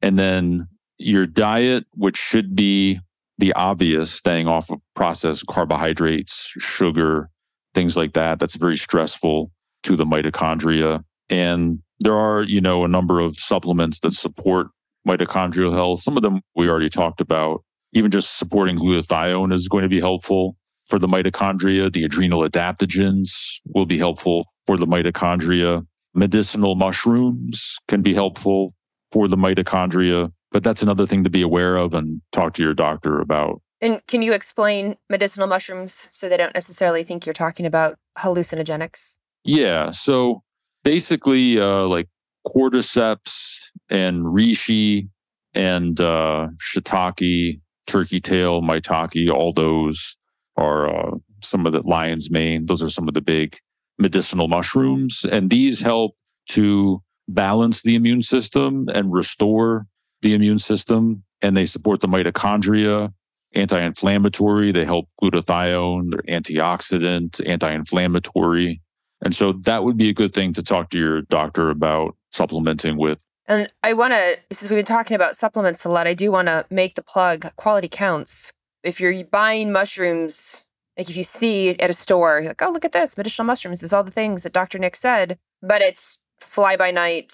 And 0.02 0.18
then 0.18 0.68
your 0.98 1.26
diet, 1.26 1.86
which 1.94 2.18
should 2.18 2.56
be 2.56 3.00
the 3.38 3.52
obvious, 3.54 4.12
staying 4.12 4.48
off 4.48 4.70
of 4.70 4.82
processed 4.96 5.48
carbohydrates, 5.48 6.54
sugar, 6.60 7.30
things 7.74 7.98
like 7.98 8.14
that. 8.14 8.40
That's 8.40 8.56
very 8.56 8.78
stressful 8.78 9.52
to 9.84 9.96
the 9.98 10.06
mitochondria. 10.06 11.04
And 11.30 11.80
there 12.00 12.16
are, 12.16 12.44
you 12.44 12.62
know, 12.62 12.86
a 12.86 12.88
number 12.88 13.20
of 13.20 13.38
supplements 13.38 14.00
that 14.02 14.14
support 14.14 14.68
mitochondrial 15.08 15.74
health. 15.74 16.02
Some 16.02 16.16
of 16.16 16.24
them 16.24 16.42
we 16.56 16.70
already 16.70 16.90
talked 16.90 17.20
about 17.20 17.64
even 17.94 18.12
just 18.12 18.38
supporting 18.38 18.78
glutathione 18.78 19.54
is 19.54 19.68
going 19.68 19.84
to 19.84 19.90
be 19.90 20.00
helpful 20.00 20.58
for 20.88 21.00
the 21.00 21.08
mitochondria. 21.08 21.92
The 21.92 22.04
adrenal 22.04 22.48
adaptogens 22.48 23.30
will 23.74 23.86
be 23.86 23.98
helpful 23.98 24.46
for 24.66 24.78
the 24.78 24.86
mitochondria. 24.86 25.86
Medicinal 26.14 26.76
mushrooms 26.76 27.78
can 27.88 28.02
be 28.02 28.14
helpful 28.14 28.74
for 29.12 29.28
the 29.28 29.38
mitochondria, 29.38 30.32
but 30.52 30.64
that's 30.64 30.82
another 30.82 31.08
thing 31.08 31.24
to 31.24 31.30
be 31.30 31.42
aware 31.42 31.78
of 31.78 31.94
and 31.94 32.22
talk 32.32 32.54
to 32.56 32.64
your 32.64 32.74
doctor 32.74 33.22
about. 33.22 33.62
And 33.82 34.06
can 34.08 34.22
you 34.22 34.34
explain 34.34 34.98
medicinal 35.10 35.48
mushrooms 35.48 36.08
so 36.12 36.30
they 36.30 36.38
don't 36.38 36.54
necessarily 36.54 37.04
think 37.04 37.26
you're 37.26 37.34
talking 37.34 37.66
about 37.66 37.98
hallucinogenics? 38.18 39.18
Yeah. 39.44 39.92
So 39.92 40.42
basically, 40.84 41.60
uh, 41.60 41.84
like 41.84 42.08
cordyceps 42.48 43.58
and 43.90 44.24
reishi 44.24 45.10
and 45.54 46.00
uh, 46.00 46.48
shiitake 46.62 47.60
turkey 47.88 48.22
tail, 48.22 48.62
maitake, 48.62 49.32
all 49.32 49.54
those 49.54 50.18
are 50.58 50.90
uh, 50.90 51.12
some 51.42 51.66
of 51.66 51.74
the 51.74 51.82
lion's 51.88 52.30
mane. 52.30 52.66
Those 52.66 52.82
are 52.82 52.90
some 52.90 53.08
of 53.08 53.14
the 53.14 53.22
big 53.22 53.58
medicinal 53.98 54.48
mushrooms. 54.48 55.26
And 55.30 55.50
these 55.50 55.82
help 55.82 56.16
to 56.50 57.02
balance 57.28 57.82
the 57.82 57.96
immune 57.96 58.22
system 58.22 58.88
and 58.94 59.14
restore 59.14 59.88
the 60.22 60.34
immune 60.34 60.60
system. 60.60 61.24
And 61.42 61.56
they 61.58 61.66
support 61.66 62.02
the 62.02 62.08
mitochondria, 62.08 63.14
anti 63.54 63.80
inflammatory. 63.80 64.72
They 64.72 64.86
help 64.86 65.10
glutathione, 65.22 66.12
they're 66.12 66.40
antioxidant, 66.40 67.46
anti 67.48 67.72
inflammatory. 67.72 68.82
And 69.24 69.36
so 69.36 69.54
that 69.64 69.84
would 69.84 69.98
be 69.98 70.10
a 70.10 70.14
good 70.14 70.34
thing 70.34 70.54
to 70.54 70.64
talk 70.64 70.90
to 70.90 70.98
your 70.98 71.22
doctor 71.24 71.70
about 71.70 72.16
supplementing 72.32 72.98
with. 72.98 73.24
And 73.46 73.72
I 73.84 73.94
want 73.94 74.14
to, 74.14 74.38
since 74.52 74.70
we've 74.70 74.78
been 74.78 74.86
talking 74.86 75.16
about 75.16 75.36
supplements 75.36 75.84
a 75.84 75.90
lot, 75.90 76.08
I 76.08 76.14
do 76.14 76.32
want 76.32 76.48
to 76.48 76.66
make 76.70 76.96
the 76.96 77.04
plug 77.04 77.54
quality 77.56 77.90
counts. 77.90 78.54
If 78.84 79.00
you're 79.00 79.26
buying 79.26 79.72
mushrooms, 79.72 80.66
like 80.98 81.10
if 81.10 81.18
you 81.18 81.24
see 81.24 81.72
at 81.80 81.90
a 81.90 81.94
store, 81.94 82.40
you're 82.40 82.50
like, 82.50 82.62
oh, 82.62 82.72
look 82.72 82.86
at 82.86 82.94
this 82.94 83.18
medicinal 83.18 83.46
mushrooms. 83.46 83.82
There's 83.82 83.94
all 83.94 84.04
the 84.04 84.12
things 84.12 84.44
that 84.44 84.54
Dr. 84.54 84.80
Nik 84.80 84.96
said, 84.96 85.40
but 85.62 85.82
it's 85.82 86.20
fly 86.40 86.78
by 86.78 86.92
night. 86.92 87.34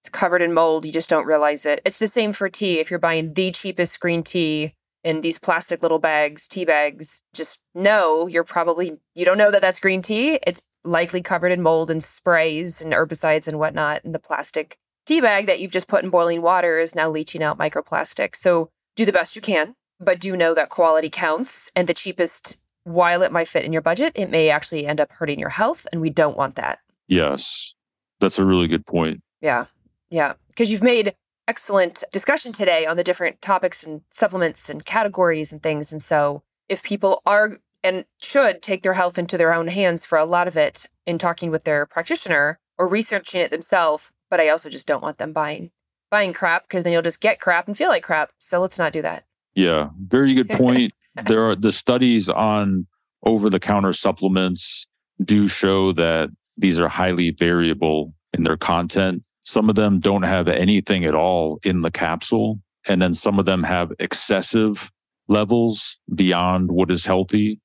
It's 0.00 0.10
covered 0.10 0.42
in 0.42 0.52
mold. 0.52 0.84
You 0.84 0.92
just 0.92 1.10
don't 1.10 1.26
realize 1.26 1.64
it. 1.64 1.80
It's 1.84 1.98
the 1.98 2.08
same 2.08 2.32
for 2.32 2.48
tea. 2.48 2.78
If 2.80 2.90
you're 2.90 2.98
buying 2.98 3.32
the 3.32 3.50
cheapest 3.50 4.00
green 4.00 4.22
tea 4.22 4.74
in 5.02 5.22
these 5.22 5.38
plastic 5.38 5.82
little 5.82 5.98
bags, 5.98 6.46
tea 6.46 6.64
bags, 6.64 7.22
just 7.34 7.62
know 7.74 8.26
you're 8.26 8.44
probably, 8.44 9.00
you 9.14 9.24
don't 9.24 9.38
know 9.38 9.50
that 9.50 9.62
that's 9.62 9.80
green 9.80 10.02
tea. 10.02 10.38
It's 10.46 10.62
likely 10.84 11.22
covered 11.22 11.52
in 11.52 11.62
mold 11.62 11.90
and 11.90 12.02
sprays 12.02 12.82
and 12.82 12.92
herbicides 12.92 13.48
and 13.48 13.58
whatnot 13.58 14.04
in 14.04 14.12
the 14.12 14.18
plastic 14.18 14.78
tea 15.08 15.20
bag 15.22 15.46
that 15.46 15.58
you've 15.58 15.72
just 15.72 15.88
put 15.88 16.04
in 16.04 16.10
boiling 16.10 16.42
water 16.42 16.78
is 16.78 16.94
now 16.94 17.08
leaching 17.08 17.42
out 17.42 17.58
microplastics. 17.58 18.36
So 18.36 18.68
do 18.94 19.06
the 19.06 19.12
best 19.12 19.34
you 19.34 19.40
can, 19.40 19.74
but 19.98 20.20
do 20.20 20.36
know 20.36 20.52
that 20.54 20.68
quality 20.68 21.08
counts 21.08 21.72
and 21.74 21.88
the 21.88 21.94
cheapest, 21.94 22.60
while 22.84 23.22
it 23.22 23.32
might 23.32 23.48
fit 23.48 23.64
in 23.64 23.72
your 23.72 23.80
budget, 23.80 24.12
it 24.14 24.28
may 24.28 24.50
actually 24.50 24.86
end 24.86 25.00
up 25.00 25.10
hurting 25.10 25.40
your 25.40 25.48
health. 25.48 25.86
And 25.92 26.02
we 26.02 26.10
don't 26.10 26.36
want 26.36 26.56
that. 26.56 26.80
Yes. 27.06 27.72
That's 28.20 28.38
a 28.38 28.44
really 28.44 28.68
good 28.68 28.84
point. 28.84 29.22
Yeah. 29.40 29.66
Yeah. 30.10 30.34
Because 30.48 30.70
you've 30.70 30.82
made 30.82 31.14
excellent 31.46 32.04
discussion 32.12 32.52
today 32.52 32.84
on 32.84 32.98
the 32.98 33.04
different 33.04 33.40
topics 33.40 33.84
and 33.84 34.02
supplements 34.10 34.68
and 34.68 34.84
categories 34.84 35.52
and 35.52 35.62
things. 35.62 35.90
And 35.90 36.02
so 36.02 36.42
if 36.68 36.82
people 36.82 37.22
are 37.24 37.52
and 37.82 38.04
should 38.20 38.60
take 38.60 38.82
their 38.82 38.92
health 38.92 39.18
into 39.18 39.38
their 39.38 39.54
own 39.54 39.68
hands 39.68 40.04
for 40.04 40.18
a 40.18 40.26
lot 40.26 40.48
of 40.48 40.56
it 40.56 40.84
in 41.06 41.16
talking 41.16 41.50
with 41.50 41.64
their 41.64 41.86
practitioner 41.86 42.58
or 42.76 42.86
researching 42.86 43.40
it 43.40 43.50
themselves, 43.50 44.10
but 44.30 44.40
I 44.40 44.48
also 44.48 44.68
just 44.68 44.86
don't 44.86 45.02
want 45.02 45.18
them 45.18 45.32
buying 45.32 45.70
buying 46.10 46.32
crap 46.32 46.62
because 46.62 46.84
then 46.84 46.92
you'll 46.92 47.02
just 47.02 47.20
get 47.20 47.40
crap 47.40 47.66
and 47.66 47.76
feel 47.76 47.88
like 47.88 48.02
crap. 48.02 48.32
So 48.38 48.60
let's 48.60 48.78
not 48.78 48.92
do 48.92 49.02
that. 49.02 49.24
Yeah, 49.54 49.90
very 50.06 50.34
good 50.34 50.48
point. 50.48 50.92
there 51.26 51.48
are 51.48 51.56
the 51.56 51.72
studies 51.72 52.28
on 52.28 52.86
over 53.24 53.50
the 53.50 53.60
counter 53.60 53.92
supplements 53.92 54.86
do 55.24 55.48
show 55.48 55.92
that 55.92 56.30
these 56.56 56.80
are 56.80 56.88
highly 56.88 57.30
variable 57.30 58.14
in 58.32 58.44
their 58.44 58.56
content. 58.56 59.22
Some 59.44 59.68
of 59.68 59.76
them 59.76 60.00
don't 60.00 60.22
have 60.22 60.48
anything 60.48 61.04
at 61.04 61.14
all 61.14 61.58
in 61.62 61.82
the 61.82 61.90
capsule. 61.90 62.60
And 62.86 63.02
then 63.02 63.14
some 63.14 63.38
of 63.38 63.46
them 63.46 63.62
have 63.64 63.92
excessive 63.98 64.90
levels 65.28 65.96
beyond 66.14 66.70
what 66.70 66.90
is 66.90 67.04
healthy. 67.04 67.60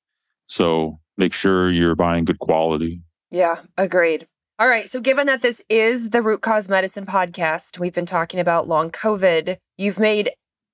So 0.46 0.98
make 1.16 1.32
sure 1.32 1.70
you're 1.70 1.94
buying 1.94 2.24
good 2.24 2.38
quality. 2.38 3.00
Yeah, 3.30 3.60
agreed. 3.78 4.26
All 4.56 4.68
right. 4.68 4.88
So, 4.88 5.00
given 5.00 5.26
that 5.26 5.42
this 5.42 5.64
is 5.68 6.10
the 6.10 6.22
Root 6.22 6.40
Cause 6.40 6.68
Medicine 6.68 7.06
podcast, 7.06 7.80
we've 7.80 7.92
been 7.92 8.06
talking 8.06 8.38
about 8.38 8.68
long 8.68 8.88
COVID. 8.90 9.56
You've 9.76 9.98
made 9.98 10.30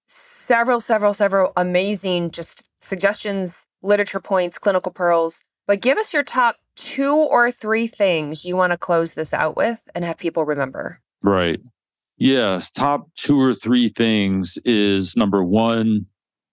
several, 0.07 0.81
several, 0.81 1.14
several 1.14 1.55
amazing 1.57 2.31
just 2.31 2.68
suggestions, 2.83 3.66
literature 3.83 4.20
points, 4.20 4.59
clinical 4.59 4.93
pearls. 4.93 5.45
But 5.66 5.81
give 5.81 5.97
us 5.97 6.12
your 6.12 6.22
top 6.22 6.57
two 6.76 7.26
or 7.31 7.51
three 7.51 7.87
things 7.87 8.45
you 8.45 8.55
want 8.55 8.72
to 8.72 8.78
close 8.78 9.14
this 9.14 9.33
out 9.33 9.57
with 9.57 9.83
and 9.95 10.05
have 10.05 10.18
people 10.18 10.45
remember? 10.45 11.01
Right. 11.22 11.61
Yes. 12.18 12.70
Top 12.70 13.09
two 13.16 13.41
or 13.41 13.55
three 13.55 13.89
things 13.89 14.59
is 14.66 15.16
number 15.16 15.43
one, 15.43 16.05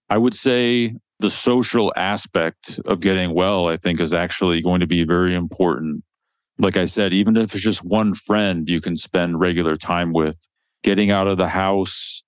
I 0.09 0.17
would 0.17 0.33
say 0.33 0.95
the 1.19 1.29
social 1.29 1.91
aspect 1.97 2.79
of 2.85 3.01
getting 3.01 3.33
well, 3.33 3.67
I 3.67 3.75
think, 3.75 3.99
is 3.99 4.13
actually 4.13 4.61
going 4.61 4.79
to 4.79 4.87
be 4.87 5.03
very 5.03 5.35
important. 5.35 6.03
Like 6.59 6.77
I 6.77 6.85
said, 6.85 7.13
even 7.13 7.37
if 7.37 7.53
it's 7.53 7.63
just 7.63 7.83
one 7.83 8.13
friend 8.13 8.67
you 8.67 8.81
can 8.81 8.95
spend 8.95 9.39
regular 9.39 9.75
time 9.75 10.13
with, 10.13 10.37
getting 10.83 11.11
out 11.11 11.27
of 11.27 11.37
the 11.37 11.47
house, 11.47 12.23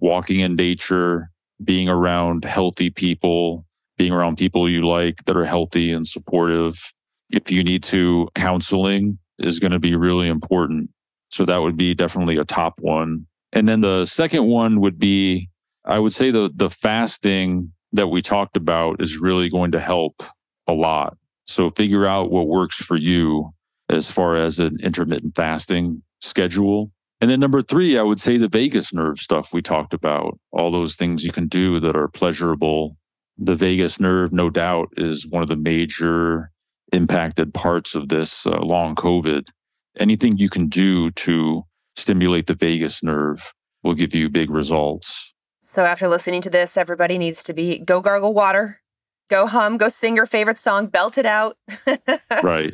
walking 0.00 0.40
in 0.40 0.56
nature, 0.56 1.30
being 1.62 1.88
around 1.88 2.44
healthy 2.44 2.90
people, 2.90 3.64
being 3.96 4.12
around 4.12 4.36
people 4.36 4.68
you 4.68 4.86
like 4.86 5.24
that 5.26 5.36
are 5.36 5.44
healthy 5.44 5.92
and 5.92 6.06
supportive. 6.06 6.92
If 7.30 7.50
you 7.50 7.62
need 7.62 7.82
to, 7.84 8.28
counseling 8.34 9.18
is 9.38 9.58
going 9.58 9.72
to 9.72 9.78
be 9.78 9.94
really 9.94 10.28
important. 10.28 10.90
So 11.30 11.44
that 11.44 11.58
would 11.58 11.76
be 11.76 11.94
definitely 11.94 12.36
a 12.36 12.44
top 12.44 12.80
one. 12.80 13.26
And 13.52 13.68
then 13.68 13.80
the 13.80 14.04
second 14.04 14.46
one 14.46 14.80
would 14.80 14.98
be 14.98 15.48
I 15.84 15.98
would 15.98 16.12
say 16.12 16.30
the 16.30 16.50
the 16.54 16.70
fasting 16.70 17.72
that 17.92 18.08
we 18.08 18.22
talked 18.22 18.56
about 18.56 19.00
is 19.00 19.18
really 19.18 19.48
going 19.48 19.72
to 19.72 19.80
help 19.80 20.22
a 20.66 20.72
lot. 20.72 21.16
So 21.46 21.70
figure 21.70 22.06
out 22.06 22.30
what 22.30 22.48
works 22.48 22.76
for 22.76 22.96
you 22.96 23.53
as 23.88 24.10
far 24.10 24.36
as 24.36 24.58
an 24.58 24.76
intermittent 24.82 25.34
fasting 25.36 26.02
schedule. 26.20 26.90
And 27.20 27.30
then 27.30 27.40
number 27.40 27.62
three, 27.62 27.98
I 27.98 28.02
would 28.02 28.20
say 28.20 28.36
the 28.36 28.48
vagus 28.48 28.92
nerve 28.92 29.18
stuff 29.18 29.52
we 29.52 29.62
talked 29.62 29.94
about, 29.94 30.38
all 30.52 30.70
those 30.70 30.96
things 30.96 31.24
you 31.24 31.32
can 31.32 31.48
do 31.48 31.80
that 31.80 31.96
are 31.96 32.08
pleasurable. 32.08 32.96
The 33.38 33.54
vagus 33.54 33.98
nerve, 33.98 34.32
no 34.32 34.50
doubt, 34.50 34.88
is 34.96 35.26
one 35.26 35.42
of 35.42 35.48
the 35.48 35.56
major 35.56 36.50
impacted 36.92 37.54
parts 37.54 37.94
of 37.94 38.08
this 38.08 38.46
uh, 38.46 38.58
long 38.60 38.94
COVID. 38.94 39.48
Anything 39.98 40.38
you 40.38 40.48
can 40.48 40.68
do 40.68 41.10
to 41.12 41.62
stimulate 41.96 42.46
the 42.46 42.54
vagus 42.54 43.02
nerve 43.02 43.52
will 43.82 43.94
give 43.94 44.14
you 44.14 44.28
big 44.28 44.50
results. 44.50 45.32
So 45.60 45.84
after 45.84 46.08
listening 46.08 46.40
to 46.42 46.50
this, 46.50 46.76
everybody 46.76 47.18
needs 47.18 47.42
to 47.44 47.52
be 47.52 47.78
go 47.78 48.00
gargle 48.00 48.34
water, 48.34 48.80
go 49.28 49.46
hum, 49.46 49.76
go 49.76 49.88
sing 49.88 50.16
your 50.16 50.26
favorite 50.26 50.58
song, 50.58 50.86
belt 50.86 51.18
it 51.18 51.26
out. 51.26 51.56
right. 52.42 52.72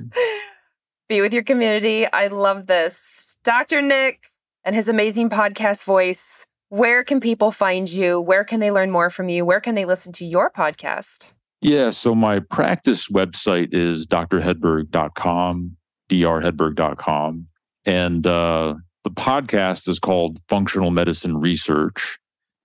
Be 1.11 1.21
with 1.21 1.35
your 1.35 1.43
community. 1.43 2.07
I 2.07 2.29
love 2.29 2.67
this. 2.67 3.37
Dr. 3.43 3.83
Nik 3.83 4.23
and 4.65 4.77
his 4.77 4.89
amazing 4.89 5.29
podcast 5.29 5.85
voice. 5.85 6.47
Where 6.69 7.03
can 7.03 7.19
people 7.19 7.51
find 7.51 7.91
you? 7.91 8.21
Where 8.21 8.45
can 8.45 8.61
they 8.61 8.71
learn 8.71 8.93
more 8.93 9.11
from 9.11 9.29
you? 9.29 9.45
Where 9.45 9.61
can 9.61 9.75
they 9.75 9.85
listen 9.85 10.13
to 10.13 10.25
your 10.25 10.51
podcast? 10.51 11.35
Yeah, 11.61 11.91
so 11.91 12.15
my 12.15 12.39
practice 12.39 13.09
website 13.09 13.75
is 13.75 14.07
drhedberg.com, 14.07 15.77
drhedberg.com. 16.09 17.47
And 17.85 18.27
uh, 18.27 18.75
the 19.05 19.11
podcast 19.11 19.89
is 19.89 19.99
called 19.99 20.41
Functional 20.49 20.93
Medicine 20.93 21.39
Research 21.39 22.21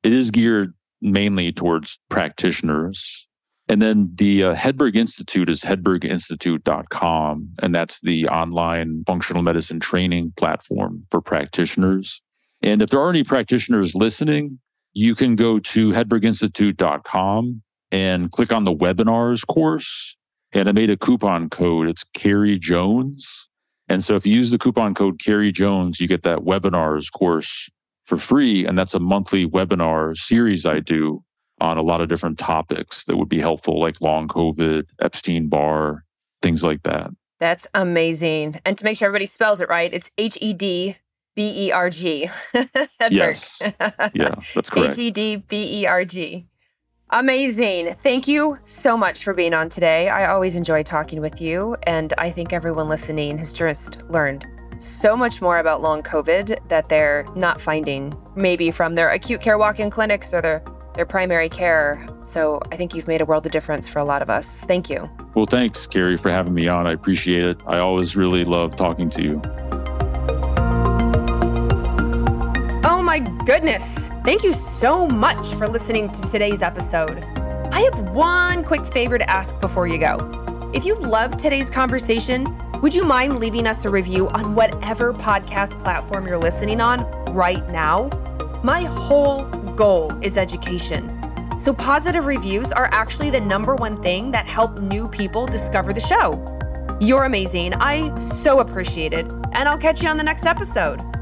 it 0.06 0.14
is 0.14 0.30
geared 0.30 0.72
mainly 1.02 1.52
towards 1.52 1.98
practitioners. 2.10 3.26
And 3.68 3.82
then 3.82 4.12
the 4.14 4.44
uh, 4.44 4.56
Hedberg 4.56 4.96
Institute 4.96 5.50
is 5.50 5.62
hedberginstitute.com, 5.62 7.50
and 7.64 7.74
that's 7.74 8.00
the 8.02 8.28
online 8.28 9.04
functional 9.08 9.42
medicine 9.42 9.80
training 9.80 10.34
platform 10.38 11.08
for 11.10 11.20
practitioners. 11.20 12.22
And 12.62 12.84
if 12.84 12.92
there 12.92 13.00
are 13.00 13.10
any 13.10 13.24
practitioners 13.24 13.96
listening, 13.96 14.60
you 14.94 15.16
can 15.16 15.36
go 15.36 15.60
to 15.60 15.92
hedberginstitute.com 15.92 17.64
and 17.92 18.32
click 18.32 18.52
on 18.52 18.66
the 18.66 18.74
webinars 18.74 19.46
course. 19.46 20.16
And 20.52 20.70
I 20.70 20.72
made 20.72 20.90
a 20.90 20.98
coupon 20.98 21.50
code. 21.50 21.90
It's 21.90 22.04
Carrie 22.14 22.60
Jones. 22.60 23.48
And 23.90 24.04
so 24.04 24.16
if 24.16 24.26
you 24.26 24.36
use 24.36 24.52
the 24.52 24.58
coupon 24.58 24.94
code 24.94 25.20
Carrie 25.20 25.52
Jones, 25.52 26.00
you 26.00 26.08
get 26.08 26.24
that 26.24 26.40
webinars 26.40 27.12
course 27.12 27.70
for 28.06 28.18
free. 28.18 28.66
And 28.66 28.78
that's 28.78 28.94
a 28.94 29.00
monthly 29.00 29.48
webinar 29.48 30.16
series 30.16 30.66
I 30.66 30.80
do 30.80 31.24
on 31.62 31.78
a 31.78 31.82
lot 31.82 32.02
of 32.02 32.10
different 32.10 32.38
topics 32.38 33.06
that 33.06 33.18
would 33.18 33.30
be 33.30 33.40
helpful, 33.40 33.80
like 33.80 34.02
long 34.02 34.28
COVID, 34.28 34.86
Epstein 35.00 35.48
Barr, 35.48 36.04
things 36.42 36.64
like 36.64 36.84
that. 36.84 37.12
That's 37.40 37.68
amazing. 37.74 38.60
And 38.66 38.78
to 38.78 38.84
make 38.84 38.98
sure 38.98 39.08
everybody 39.08 39.26
spells 39.26 39.62
it 39.62 39.70
right, 39.70 39.94
it's 39.94 40.12
H 40.18 40.38
E 40.42 40.54
D 40.54 40.98
B 41.36 41.68
E 41.68 41.72
R 41.72 41.90
G. 41.90 42.30
yes. 43.10 43.62
Yeah, 44.14 44.36
that's 44.54 44.70
correct. 44.70 44.96
H 44.96 45.00
E 45.00 45.12
D 45.12 45.36
B 45.38 45.82
E 45.82 45.86
R 45.86 46.06
G. 46.06 46.48
Amazing. 47.12 47.94
Thank 47.94 48.28
you 48.28 48.58
so 48.64 48.98
much 48.98 49.24
for 49.24 49.34
being 49.34 49.54
on 49.54 49.70
today. 49.70 50.10
I 50.10 50.32
always 50.32 50.56
enjoy 50.56 50.82
talking 50.84 51.22
with 51.22 51.40
you. 51.40 51.76
And 51.84 52.14
I 52.18 52.32
think 52.32 52.52
everyone 52.52 52.90
listening 52.90 53.38
has 53.38 53.54
just 53.54 54.02
learned 54.10 54.46
so 54.80 55.16
much 55.16 55.42
more 55.42 55.60
about 55.60 55.82
long 55.82 56.02
COVID 56.02 56.68
that 56.68 56.90
they're 56.90 57.26
not 57.36 57.62
finding, 57.62 58.14
maybe 58.36 58.72
from 58.72 58.96
their 58.96 59.10
acute 59.10 59.40
care 59.40 59.58
walk 59.58 59.80
in 59.80 59.90
clinics 59.90 60.34
or 60.34 60.42
their, 60.42 60.64
their 60.96 61.06
primary 61.06 61.50
care. 61.50 62.06
So 62.26 62.60
I 62.72 62.76
think 62.76 62.96
you've 62.96 63.08
made 63.08 63.22
a 63.22 63.26
world 63.26 63.46
of 63.46 63.52
difference 63.52 63.88
for 63.88 64.00
a 64.00 64.04
lot 64.06 64.22
of 64.22 64.30
us. 64.30 64.64
Thank 64.66 64.90
you. 64.90 65.10
Well, 65.36 65.46
thanks, 65.46 65.86
Carrie, 65.86 66.18
for 66.18 66.32
having 66.32 66.54
me 66.54 66.68
on. 66.68 66.88
I 66.88 66.94
appreciate 66.94 67.44
it. 67.44 67.58
I 67.68 67.80
always 67.80 68.16
really 68.16 68.46
love 68.46 68.76
talking 68.76 69.10
to 69.12 69.22
you. 69.22 69.42
Oh 72.84 73.02
my 73.04 73.20
goodness. 73.46 74.08
Thank 74.24 74.44
you 74.44 74.54
so 74.54 75.08
much 75.08 75.54
for 75.56 75.68
listening 75.68 76.10
to 76.10 76.22
today's 76.24 76.62
episode. 76.62 77.24
I 77.72 77.82
have 77.82 78.10
one 78.12 78.64
quick 78.64 78.86
favor 78.86 79.18
to 79.18 79.30
ask 79.30 79.60
before 79.60 79.88
you 79.88 79.98
go. 79.98 80.72
If 80.74 80.86
you 80.86 80.96
loved 80.96 81.40
today's 81.40 81.70
conversation, 81.70 82.46
would 82.82 82.94
you 82.94 83.04
mind 83.04 83.40
leaving 83.40 83.68
us 83.68 83.86
a 83.86 83.90
review 83.90 84.30
on 84.30 84.56
whatever 84.56 85.14
podcast 85.14 85.80
platform 85.80 86.28
you're 86.28 86.38
listening 86.38 86.82
on 86.82 87.04
right 87.34 87.68
now? 87.70 88.10
My 88.64 88.84
whole 88.84 89.46
goal 89.76 90.12
is 90.22 90.38
education. 90.38 91.10
So, 91.60 91.74
positive 91.74 92.26
reviews 92.26 92.72
are 92.72 92.90
actually 92.92 93.30
the 93.30 93.42
number 93.42 93.76
one 93.76 94.02
thing 94.02 94.32
that 94.32 94.46
help 94.46 94.80
new 94.80 95.08
people 95.08 95.46
discover 95.46 95.94
the 95.94 96.02
show. 96.02 96.44
You're 97.00 97.26
amazing. 97.26 97.74
I 97.76 98.18
so 98.20 98.60
appreciate 98.60 99.14
it. 99.14 99.32
And 99.54 99.70
I'll 99.70 99.78
catch 99.78 100.04
you 100.04 100.10
on 100.10 100.18
the 100.18 100.24
next 100.24 100.46
episode. 100.46 101.15